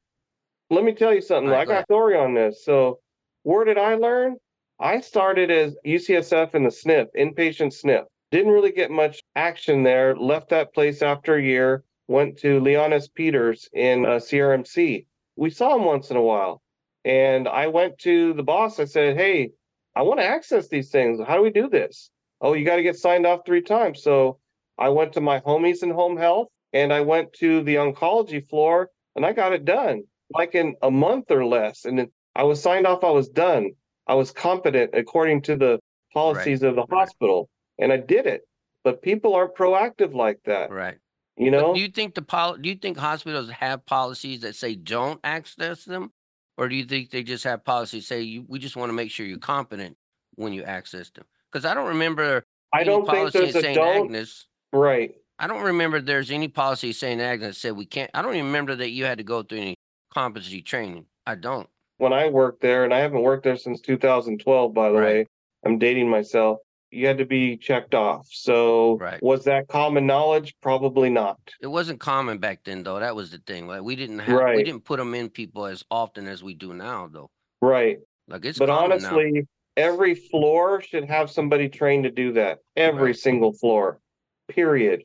let 0.70 0.84
me 0.84 0.93
tell 0.93 1.13
you 1.13 1.22
something. 1.22 1.49
Right, 1.49 1.61
I 1.61 1.65
got 1.65 1.84
authority 1.84 2.18
on 2.20 2.34
this. 2.34 2.63
So 2.65 2.99
where 3.43 3.63
did 3.63 3.78
I 3.78 3.95
learn? 3.95 4.36
I 4.80 4.99
started 4.99 5.49
as 5.49 5.76
UCSF 5.86 6.53
in 6.53 6.63
the 6.63 6.70
SNF, 6.70 7.07
inpatient 7.18 7.74
SNF. 7.74 8.03
Didn't 8.32 8.51
really 8.51 8.71
get 8.71 8.91
much 8.91 9.21
action 9.36 9.84
there. 9.84 10.15
Left 10.15 10.49
that 10.49 10.73
place 10.73 11.01
after 11.01 11.36
a 11.36 11.43
year. 11.43 11.84
Went 12.07 12.38
to 12.39 12.59
Leon 12.59 12.93
S. 12.93 13.07
Peters 13.07 13.69
in 13.73 14.05
uh, 14.05 14.19
CRMC. 14.19 15.05
We 15.36 15.49
saw 15.49 15.75
him 15.75 15.86
once 15.86 16.09
in 16.09 16.17
a 16.17 16.21
while. 16.21 16.61
And 17.05 17.47
I 17.47 17.67
went 17.67 17.99
to 17.99 18.34
the 18.34 18.43
boss. 18.43 18.80
I 18.80 18.86
said, 18.86 19.17
Hey, 19.17 19.51
I 19.95 20.01
want 20.01 20.19
to 20.19 20.25
access 20.25 20.67
these 20.67 20.89
things. 20.89 21.19
How 21.25 21.36
do 21.36 21.41
we 21.41 21.51
do 21.51 21.69
this? 21.69 22.09
Oh, 22.41 22.53
you 22.53 22.65
got 22.65 22.75
to 22.75 22.84
get 22.84 22.97
signed 22.97 23.25
off 23.25 23.41
three 23.45 23.61
times. 23.61 24.03
So 24.03 24.39
I 24.78 24.89
went 24.89 25.13
to 25.13 25.21
my 25.21 25.39
homies 25.39 25.84
in 25.84 25.89
home 25.89 26.17
health 26.17 26.49
and 26.73 26.93
I 26.93 27.01
went 27.01 27.34
to 27.34 27.63
the 27.63 27.75
oncology 27.75 28.47
floor 28.47 28.89
and 29.15 29.25
I 29.25 29.34
got 29.34 29.53
it 29.53 29.65
done 29.65 30.03
like 30.30 30.55
in 30.55 30.75
a 30.82 30.91
month 30.91 31.32
or 31.32 31.45
less. 31.45 31.86
And 31.86 32.07
I 32.36 32.43
was 32.43 32.61
signed 32.61 32.86
off. 32.86 33.03
I 33.03 33.11
was 33.11 33.30
done. 33.30 33.71
I 34.07 34.15
was 34.15 34.32
competent 34.32 34.91
according 34.93 35.41
to 35.43 35.55
the 35.55 35.80
policies 36.13 36.63
of 36.63 36.75
the 36.75 36.86
right. 36.89 36.99
hospital, 36.99 37.49
and 37.80 37.91
I 37.91 37.97
did 37.97 38.25
it. 38.25 38.47
But 38.84 39.01
people 39.01 39.36
aren't 39.36 39.55
proactive 39.55 40.13
like 40.13 40.39
that. 40.45 40.71
right. 40.71 40.97
You 41.36 41.51
But 41.51 41.57
know, 41.61 41.73
do 41.75 41.80
you 41.82 41.89
think 41.89 42.15
the 42.15 42.21
pol- 42.23 42.57
do 42.57 42.67
you 42.69 42.75
think 42.75 42.97
hospitals 42.97 43.49
have 43.51 43.86
policies 43.86 44.41
that 44.41 44.55
say 44.55 44.75
don't 44.75 45.19
access 45.23 45.84
them? 45.86 46.11
Or 46.57 46.67
do 46.67 46.75
you 46.75 46.86
think 46.86 47.11
they 47.11 47.21
just 47.21 47.43
have 47.43 47.63
policies 47.63 48.07
say 48.07 48.21
you, 48.21 48.43
we 48.47 48.57
just 48.57 48.75
want 48.75 48.89
to 48.89 48.93
make 48.93 49.11
sure 49.11 49.25
you're 49.28 49.38
competent 49.38 49.95
when 50.36 50.53
you 50.53 50.63
access 50.63 51.11
them? 51.11 51.25
Because 51.51 51.65
I 51.65 51.75
don't 51.75 51.89
remember 51.89 52.43
I 52.73 52.78
any 52.80 52.86
don't 52.86 53.05
think 53.05 53.17
policy 53.17 53.39
there's 53.39 53.55
a 53.55 53.61
St. 53.61 53.78
Agnes. 53.78 54.47
Right. 54.73 55.13
I 55.38 55.45
don't 55.45 55.61
remember 55.61 56.01
there's 56.01 56.32
any 56.32 56.47
policy 56.47 56.91
saying 56.93 57.21
Agnes 57.21 57.59
said 57.59 57.73
we 57.73 57.86
can't. 57.86 58.09
I 58.15 58.23
don't 58.23 58.34
even 58.34 58.47
remember 58.47 58.75
that 58.75 58.89
you 58.89 59.05
had 59.05 59.19
to 59.19 59.23
go 59.23 59.43
through 59.43 59.59
any 59.59 59.75
competency 60.11 60.63
training. 60.63 61.05
I 61.28 61.36
don't. 61.36 61.69
When 61.99 62.13
I 62.13 62.30
worked 62.30 62.61
there, 62.61 62.84
and 62.84 62.93
I 62.93 62.99
haven't 62.99 63.21
worked 63.21 63.43
there 63.43 63.57
since 63.57 63.80
2012, 63.82 64.73
by 64.73 64.89
the 64.89 64.95
Right. 64.95 65.03
way, 65.03 65.28
I'm 65.65 65.78
dating 65.78 66.09
myself. 66.09 66.57
You 66.91 67.07
had 67.07 67.17
to 67.17 67.25
be 67.25 67.57
checked 67.57 67.93
off. 67.93 68.27
So 68.31 68.97
Right. 68.97 69.21
was 69.21 69.43
that 69.45 69.67
common 69.67 70.05
knowledge? 70.05 70.55
Probably 70.61 71.09
not. 71.09 71.38
It 71.61 71.67
wasn't 71.67 71.99
common 71.99 72.38
back 72.38 72.63
then, 72.63 72.83
though. 72.83 72.99
That 72.99 73.15
was 73.15 73.31
the 73.31 73.39
thing. 73.39 73.67
Like 73.67 73.81
we 73.81 73.95
didn't 73.95 74.19
have, 74.19 74.27
we 74.29 74.35
Right. 74.35 74.65
didn't 74.65 74.85
put 74.85 74.97
them 74.97 75.13
in 75.13 75.29
people 75.29 75.65
as 75.65 75.83
often 75.91 76.27
as 76.27 76.43
we 76.43 76.53
do 76.53 76.73
now, 76.73 77.07
though. 77.11 77.29
Right. 77.61 77.99
Like 78.27 78.45
it's 78.45 78.57
but 78.59 78.69
common 78.69 79.01
now. 79.01 79.15
honestly, 79.15 79.47
every 79.75 80.15
floor 80.15 80.81
should 80.81 81.05
have 81.05 81.29
somebody 81.29 81.67
trained 81.67 82.05
to 82.05 82.11
do 82.11 82.31
that. 82.33 82.59
Every 82.75 83.07
Right. 83.07 83.17
single 83.17 83.53
floor. 83.53 83.99
Period. 84.47 85.03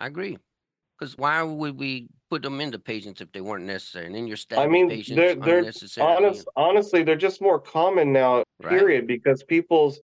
I 0.00 0.06
agree. 0.08 0.38
Because 0.98 1.16
why 1.16 1.42
would 1.42 1.78
we 1.78 2.08
put 2.30 2.42
them 2.42 2.60
into 2.60 2.78
patients 2.78 3.20
if 3.20 3.32
they 3.32 3.40
weren't 3.40 3.64
necessary? 3.64 4.06
And 4.06 4.14
then 4.14 4.26
you're 4.26 4.36
I 4.36 4.40
stabbing 4.40 4.70
mean, 4.72 4.88
patients 4.88 5.16
they're 5.16 5.34
they're 5.34 5.58
unnecessarily. 5.58 6.16
honest 6.16 6.48
honestly, 6.56 7.02
they're 7.02 7.16
just 7.16 7.40
more 7.40 7.58
common 7.58 8.12
now, 8.12 8.44
Right. 8.60 8.78
period, 8.78 9.06
because 9.06 9.42
people's 9.42 10.00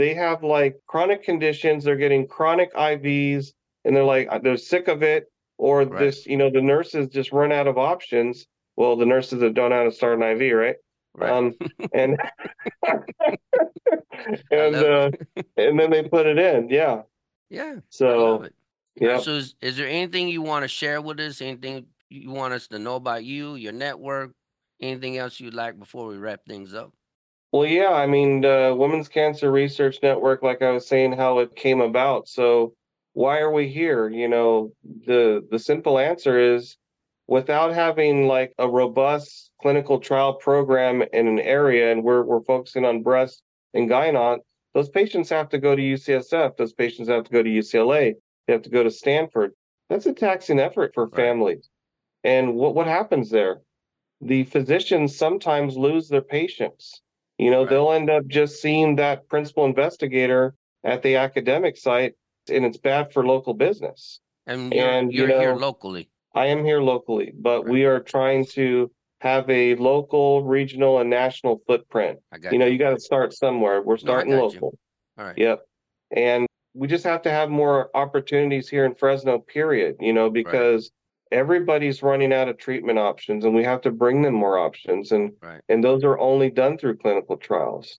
they 0.00 0.14
have 0.14 0.42
like 0.42 0.80
chronic 0.86 1.22
conditions, 1.22 1.84
they're 1.84 1.96
getting 1.96 2.26
chronic 2.26 2.72
IVs 2.74 3.52
and 3.84 3.94
they're 3.94 4.04
like 4.04 4.28
they're 4.42 4.56
sick 4.56 4.88
of 4.88 5.02
it, 5.02 5.30
or 5.58 5.82
Right. 5.82 5.98
this, 5.98 6.26
you 6.26 6.36
know, 6.36 6.50
the 6.50 6.62
nurses 6.62 7.08
just 7.08 7.32
run 7.32 7.52
out 7.52 7.66
of 7.68 7.78
options. 7.78 8.46
Well, 8.76 8.96
the 8.96 9.06
nurses 9.06 9.40
that 9.40 9.54
don't 9.54 9.70
know 9.70 9.76
how 9.76 9.84
to 9.84 9.92
start 9.92 10.20
an 10.20 10.22
IV, 10.22 10.56
right? 10.56 10.76
Right. 11.14 11.30
Um, 11.30 11.54
and 11.94 12.16
and 14.50 14.76
uh, 14.76 15.10
and 15.56 15.78
then 15.78 15.90
they 15.90 16.02
put 16.02 16.26
it 16.26 16.38
in. 16.38 16.68
Yeah. 16.70 17.02
yeah. 17.50 17.76
So 17.90 18.46
yeah. 18.96 19.18
So 19.18 19.32
is, 19.32 19.54
is 19.60 19.76
there 19.76 19.88
anything 19.88 20.28
you 20.28 20.42
want 20.42 20.62
to 20.64 20.68
share 20.68 21.00
with 21.00 21.20
us? 21.20 21.42
Anything 21.42 21.86
you 22.08 22.30
want 22.30 22.54
us 22.54 22.68
to 22.68 22.78
know 22.78 22.96
about 22.96 23.24
you, 23.24 23.54
your 23.56 23.72
network, 23.72 24.32
anything 24.80 25.18
else 25.18 25.40
you'd 25.40 25.54
like 25.54 25.78
before 25.78 26.06
we 26.06 26.16
wrap 26.16 26.40
things 26.46 26.74
up? 26.74 26.92
Well, 27.52 27.66
yeah, 27.66 27.90
I 27.92 28.06
mean, 28.06 28.42
the 28.42 28.74
Women's 28.78 29.08
Cancer 29.08 29.50
Research 29.50 29.98
Network, 30.02 30.42
like 30.42 30.62
I 30.62 30.70
was 30.70 30.86
saying, 30.86 31.12
how 31.12 31.40
it 31.40 31.56
came 31.56 31.80
about. 31.80 32.28
So, 32.28 32.74
why 33.12 33.40
are 33.40 33.50
we 33.50 33.68
here? 33.68 34.08
You 34.08 34.28
know, 34.28 34.72
the 35.06 35.46
the 35.50 35.58
simple 35.58 35.98
answer 35.98 36.38
is 36.38 36.76
without 37.26 37.72
having 37.72 38.26
like 38.28 38.54
a 38.58 38.68
robust 38.68 39.50
clinical 39.60 39.98
trial 39.98 40.34
program 40.34 41.02
in 41.12 41.26
an 41.26 41.40
area, 41.40 41.90
and 41.90 42.04
we're 42.04 42.22
we're 42.22 42.42
focusing 42.44 42.84
on 42.84 43.02
breast 43.02 43.42
and 43.74 43.88
gyn 43.88 44.16
onc, 44.16 44.42
those 44.74 44.88
patients 44.88 45.28
have 45.30 45.48
to 45.50 45.58
go 45.58 45.74
to 45.74 45.82
UCSF. 45.82 46.56
Those 46.56 46.72
patients 46.72 47.08
have 47.08 47.24
to 47.24 47.32
go 47.32 47.42
to 47.42 47.50
UCLA. 47.50 48.14
They 48.46 48.52
have 48.52 48.62
to 48.62 48.70
go 48.70 48.84
to 48.84 48.90
Stanford. 48.90 49.52
That's 49.88 50.06
a 50.06 50.12
taxing 50.12 50.60
effort 50.60 50.92
for 50.94 51.06
Right. 51.06 51.14
families. 51.16 51.68
And 52.22 52.54
what 52.54 52.76
what 52.76 52.86
happens 52.86 53.30
there? 53.30 53.62
The 54.20 54.44
physicians 54.44 55.16
sometimes 55.16 55.76
lose 55.76 56.08
their 56.08 56.22
patients. 56.22 57.02
You 57.40 57.50
know, 57.50 57.60
Right. 57.62 57.70
they'll 57.70 57.92
end 57.92 58.10
up 58.10 58.26
just 58.26 58.60
seeing 58.60 58.96
that 58.96 59.26
principal 59.28 59.64
investigator 59.64 60.54
at 60.84 61.02
the 61.02 61.16
academic 61.16 61.78
site, 61.78 62.12
and 62.50 62.66
it's 62.66 62.76
bad 62.76 63.14
for 63.14 63.24
local 63.26 63.54
business. 63.54 64.20
And 64.46 64.74
you're, 64.74 64.84
And, 64.86 65.12
you 65.12 65.26
you're 65.26 65.40
here 65.40 65.54
locally. 65.56 66.10
I 66.34 66.46
am 66.46 66.66
here 66.66 66.82
locally, 66.82 67.32
but 67.34 67.62
Right. 67.64 67.72
we 67.72 67.84
are 67.86 67.98
trying 67.98 68.44
to 68.56 68.90
have 69.20 69.48
a 69.48 69.74
local, 69.76 70.44
regional, 70.44 70.98
and 70.98 71.08
national 71.08 71.62
footprint. 71.66 72.18
I 72.30 72.36
got 72.38 72.52
You 72.52 72.58
know, 72.58 72.66
you 72.66 72.76
got 72.76 72.90
to 72.90 73.00
start 73.00 73.32
somewhere. 73.32 73.80
We're 73.80 73.96
starting 73.96 74.32
you. 74.32 74.38
local. 74.40 74.78
All 75.18 75.24
right. 75.24 75.38
Yep. 75.38 75.66
And 76.10 76.46
we 76.74 76.88
just 76.88 77.04
have 77.04 77.22
to 77.22 77.30
have 77.30 77.48
more 77.48 77.90
opportunities 77.94 78.68
here 78.68 78.84
in 78.84 78.94
Fresno, 78.94 79.38
period, 79.38 79.96
you 80.00 80.12
know, 80.12 80.28
because 80.28 80.90
everybody's 81.32 82.02
running 82.02 82.32
out 82.32 82.48
of 82.48 82.58
treatment 82.58 82.98
options 82.98 83.44
and 83.44 83.54
we 83.54 83.64
have 83.64 83.80
to 83.82 83.90
bring 83.90 84.22
them 84.22 84.34
more 84.34 84.58
options. 84.58 85.12
And 85.12 85.32
Right. 85.42 85.60
and 85.68 85.82
those 85.82 86.04
are 86.04 86.18
only 86.18 86.50
done 86.50 86.76
through 86.76 86.96
clinical 86.96 87.36
trials. 87.36 87.98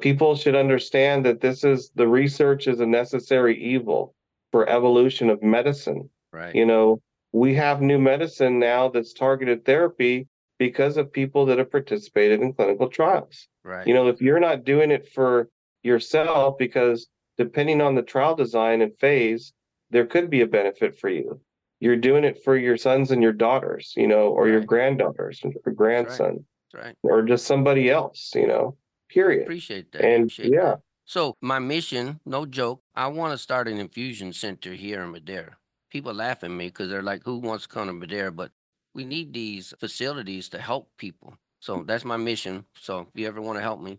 People 0.00 0.34
should 0.34 0.54
understand 0.56 1.24
that 1.26 1.40
this 1.40 1.64
is 1.64 1.90
the 1.94 2.08
research 2.08 2.66
is 2.66 2.80
a 2.80 2.86
necessary 2.86 3.56
evil 3.62 4.14
for 4.50 4.68
evolution 4.68 5.30
of 5.30 5.42
medicine. 5.42 6.08
Right. 6.32 6.54
You 6.54 6.66
know, 6.66 7.00
we 7.32 7.54
have 7.54 7.80
new 7.80 7.98
medicine 7.98 8.58
now 8.58 8.88
that's 8.88 9.12
targeted 9.12 9.64
therapy 9.64 10.28
because 10.58 10.96
of 10.96 11.12
people 11.12 11.46
that 11.46 11.58
have 11.58 11.70
participated 11.70 12.40
in 12.40 12.52
clinical 12.52 12.88
trials. 12.88 13.48
right. 13.64 13.86
You 13.86 13.94
know, 13.94 14.08
if 14.08 14.20
you're 14.20 14.40
not 14.40 14.64
doing 14.64 14.90
it 14.90 15.08
for 15.08 15.48
yourself, 15.82 16.58
because 16.58 17.06
depending 17.38 17.80
on 17.80 17.94
the 17.94 18.02
trial 18.02 18.34
design 18.34 18.82
and 18.82 18.96
phase, 18.98 19.52
there 19.90 20.06
could 20.06 20.30
be 20.30 20.40
a 20.40 20.46
benefit 20.46 20.98
for 20.98 21.08
you. 21.08 21.40
You're 21.82 21.96
doing 21.96 22.22
it 22.22 22.44
for 22.44 22.56
your 22.56 22.76
sons 22.76 23.10
and 23.10 23.20
your 23.20 23.32
daughters, 23.32 23.92
you 23.96 24.06
know, 24.06 24.28
or 24.28 24.46
your 24.46 24.60
granddaughters 24.60 25.40
and 25.42 25.52
your 25.52 25.74
grandson, 25.74 26.44
That's 26.72 26.84
right. 26.84 26.96
or 27.02 27.22
just 27.22 27.44
somebody 27.44 27.90
else, 27.90 28.30
you 28.36 28.46
know, 28.46 28.76
period. 29.08 29.42
Appreciate 29.42 29.90
that. 29.90 30.04
And 30.04 30.22
Appreciate 30.22 30.52
yeah, 30.52 30.60
that. 30.60 30.80
So 31.06 31.36
my 31.40 31.58
mission, 31.58 32.20
no 32.24 32.46
joke, 32.46 32.82
I 32.94 33.08
want 33.08 33.32
to 33.32 33.38
start 33.38 33.66
an 33.66 33.78
infusion 33.78 34.32
center 34.32 34.74
here 34.74 35.02
in 35.02 35.10
Madera. 35.10 35.56
People 35.90 36.14
laugh 36.14 36.44
at 36.44 36.52
me 36.52 36.66
because 36.66 36.88
they're 36.88 37.02
like, 37.02 37.24
"Who 37.24 37.38
wants 37.38 37.64
to 37.64 37.68
come 37.68 37.88
to 37.88 37.92
Madera?" 37.92 38.30
But 38.30 38.52
we 38.94 39.04
need 39.04 39.32
these 39.32 39.74
facilities 39.80 40.48
to 40.50 40.58
help 40.60 40.88
people. 40.98 41.34
So 41.58 41.82
that's 41.84 42.04
my 42.04 42.16
mission. 42.16 42.64
So 42.80 43.00
if 43.00 43.08
you 43.20 43.26
ever 43.26 43.42
want 43.42 43.58
to 43.58 43.62
help 43.62 43.80
me, 43.80 43.98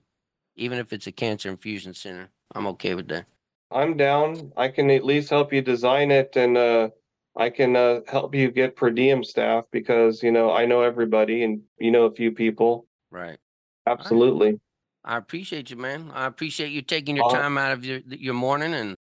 even 0.56 0.78
if 0.78 0.94
it's 0.94 1.08
a 1.08 1.12
cancer 1.12 1.50
infusion 1.50 1.94
center, 1.94 2.30
I'm 2.56 2.66
okay 2.68 2.96
with 2.96 3.10
that. 3.10 3.26
I'm 3.72 3.98
down. 3.98 4.54
I 4.56 4.70
can 4.70 4.90
at 4.90 5.04
least 5.04 5.30
help 5.30 5.52
you 5.52 5.62
design 5.62 6.12
it 6.12 6.38
and 6.38 6.58
uh 6.58 6.90
I 7.36 7.50
can 7.50 7.76
uh 7.76 8.02
help 8.08 8.34
you 8.36 8.52
get 8.52 8.76
per 8.76 8.90
diem 8.92 9.24
staff 9.24 9.66
because, 9.72 10.24
you 10.24 10.32
know, 10.32 10.52
I 10.52 10.66
know 10.66 10.82
everybody 10.82 11.44
and 11.44 11.64
you 11.80 11.92
know 11.92 12.06
a 12.06 12.16
few 12.16 12.32
people. 12.32 12.88
Right. 13.12 13.40
Absolutely. 13.86 14.60
I 15.04 15.18
appreciate 15.18 15.70
you, 15.70 15.78
man. 15.78 16.12
I 16.12 16.26
appreciate 16.26 16.72
you 16.72 16.82
taking 16.82 17.16
your 17.16 17.24
Uh, 17.24 17.26
time 17.26 17.58
out 17.58 17.72
of 17.72 17.84
your 17.86 18.00
your 18.00 18.34
morning, 18.34 18.74
and 18.74 18.96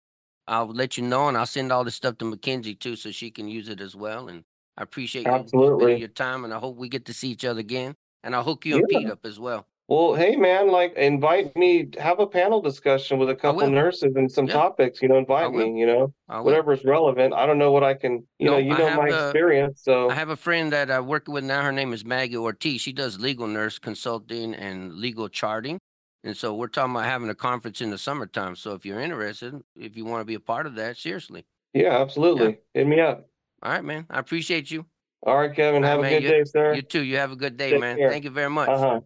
I'll 0.46 0.68
let 0.68 0.96
you 0.96 1.04
know, 1.04 1.28
and 1.28 1.36
I'll 1.36 1.46
send 1.46 1.72
all 1.72 1.84
this 1.84 1.96
stuff 1.96 2.18
to 2.18 2.24
Mackenzie 2.24 2.74
too, 2.74 2.96
so 2.96 3.10
she 3.10 3.30
can 3.30 3.48
use 3.48 3.68
it 3.68 3.80
as 3.80 3.94
well. 3.96 4.28
And 4.28 4.44
I 4.76 4.82
appreciate 4.82 5.34
you 5.34 5.46
Absolutely. 5.46 5.72
spending 5.76 5.98
your 5.98 6.08
time, 6.08 6.44
and 6.44 6.54
I 6.54 6.58
hope 6.58 6.76
we 6.76 6.88
get 6.88 7.06
to 7.06 7.14
see 7.14 7.30
each 7.30 7.44
other 7.44 7.60
again. 7.60 7.96
And 8.22 8.34
I'll 8.36 8.44
hook 8.44 8.66
you 8.66 8.74
and 8.76 8.88
Pete 8.88 9.08
up 9.10 9.26
as 9.26 9.38
well. 9.40 9.66
Well, 9.90 10.14
hey 10.14 10.36
man, 10.36 10.70
like 10.70 10.94
invite 10.94 11.56
me, 11.56 11.88
have 11.98 12.20
a 12.20 12.26
panel 12.26 12.62
discussion 12.62 13.18
with 13.18 13.28
a 13.28 13.34
couple 13.34 13.68
nurses 13.68 14.12
and 14.14 14.30
some 14.30 14.46
Yeah. 14.46 14.52
topics, 14.52 15.02
you 15.02 15.08
know, 15.08 15.18
invite 15.18 15.52
me, 15.52 15.80
you 15.80 15.84
know, 15.84 16.14
I 16.28 16.36
will. 16.38 16.44
whatever's 16.44 16.84
relevant. 16.84 17.34
I 17.34 17.44
don't 17.44 17.58
know 17.58 17.72
what 17.72 17.82
I 17.82 17.94
can, 17.94 18.24
you 18.38 18.46
know, 18.48 18.56
you 18.56 18.72
I 18.72 18.78
know 18.78 18.96
my 18.96 19.08
a- 19.08 19.24
experience, 19.24 19.82
so 19.82 20.08
I 20.08 20.14
have 20.14 20.28
a 20.28 20.36
friend 20.36 20.72
that 20.72 20.92
I 20.92 21.00
work 21.00 21.26
with 21.26 21.42
now. 21.42 21.60
Her 21.64 21.72
name 21.72 21.92
is 21.92 22.04
Maggie 22.04 22.36
Ortiz. 22.36 22.80
She 22.80 22.92
does 22.92 23.18
legal 23.18 23.48
nurse 23.48 23.80
consulting 23.80 24.54
and 24.54 24.94
legal 24.94 25.28
charting. 25.28 25.80
And 26.22 26.36
so 26.36 26.54
we're 26.54 26.68
talking 26.68 26.92
about 26.94 27.06
having 27.06 27.28
a 27.28 27.34
conference 27.34 27.80
in 27.80 27.90
the 27.90 27.98
summertime. 27.98 28.54
So 28.54 28.74
if 28.74 28.86
you're 28.86 29.00
interested, 29.00 29.60
if 29.74 29.96
you 29.96 30.04
want 30.04 30.20
to 30.20 30.24
be 30.24 30.34
a 30.34 30.40
part 30.40 30.66
of 30.66 30.76
that, 30.76 30.98
seriously. 30.98 31.44
yeah, 31.74 32.00
absolutely. 32.00 32.58
Hit 32.74 32.86
me 32.86 33.00
up. 33.00 33.26
All 33.64 33.72
right, 33.72 33.82
man. 33.82 34.06
I 34.08 34.20
appreciate 34.20 34.70
you. 34.70 34.86
All 35.26 35.36
right, 35.36 35.52
Kevin, 35.52 35.82
All 35.82 35.82
right, 35.82 35.88
have 35.90 35.98
a 35.98 36.02
man, 36.02 36.12
good 36.12 36.22
you- 36.22 36.30
day, 36.30 36.44
sir. 36.44 36.74
You 36.74 36.82
too. 36.82 37.02
You 37.02 37.16
have 37.16 37.32
a 37.32 37.36
good 37.36 37.56
day, 37.56 37.70
Take 37.72 37.80
man. 37.80 37.96
care. 37.96 38.08
Thank 38.08 38.22
you 38.22 38.30
very 38.30 38.50
much. 38.50 38.68
Uh-huh. 38.68 39.00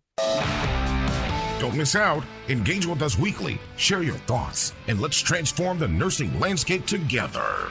Don't 1.61 1.77
miss 1.77 1.95
out. 1.95 2.25
Engage 2.49 2.87
with 2.87 3.01
us 3.03 3.19
weekly. 3.19 3.59
Share 3.77 4.03
your 4.03 4.19
thoughts, 4.27 4.73
and 4.89 5.01
let's 5.01 5.19
transform 5.19 5.79
the 5.79 5.89
nursing 5.89 6.39
landscape 6.41 6.87
together. 6.87 7.71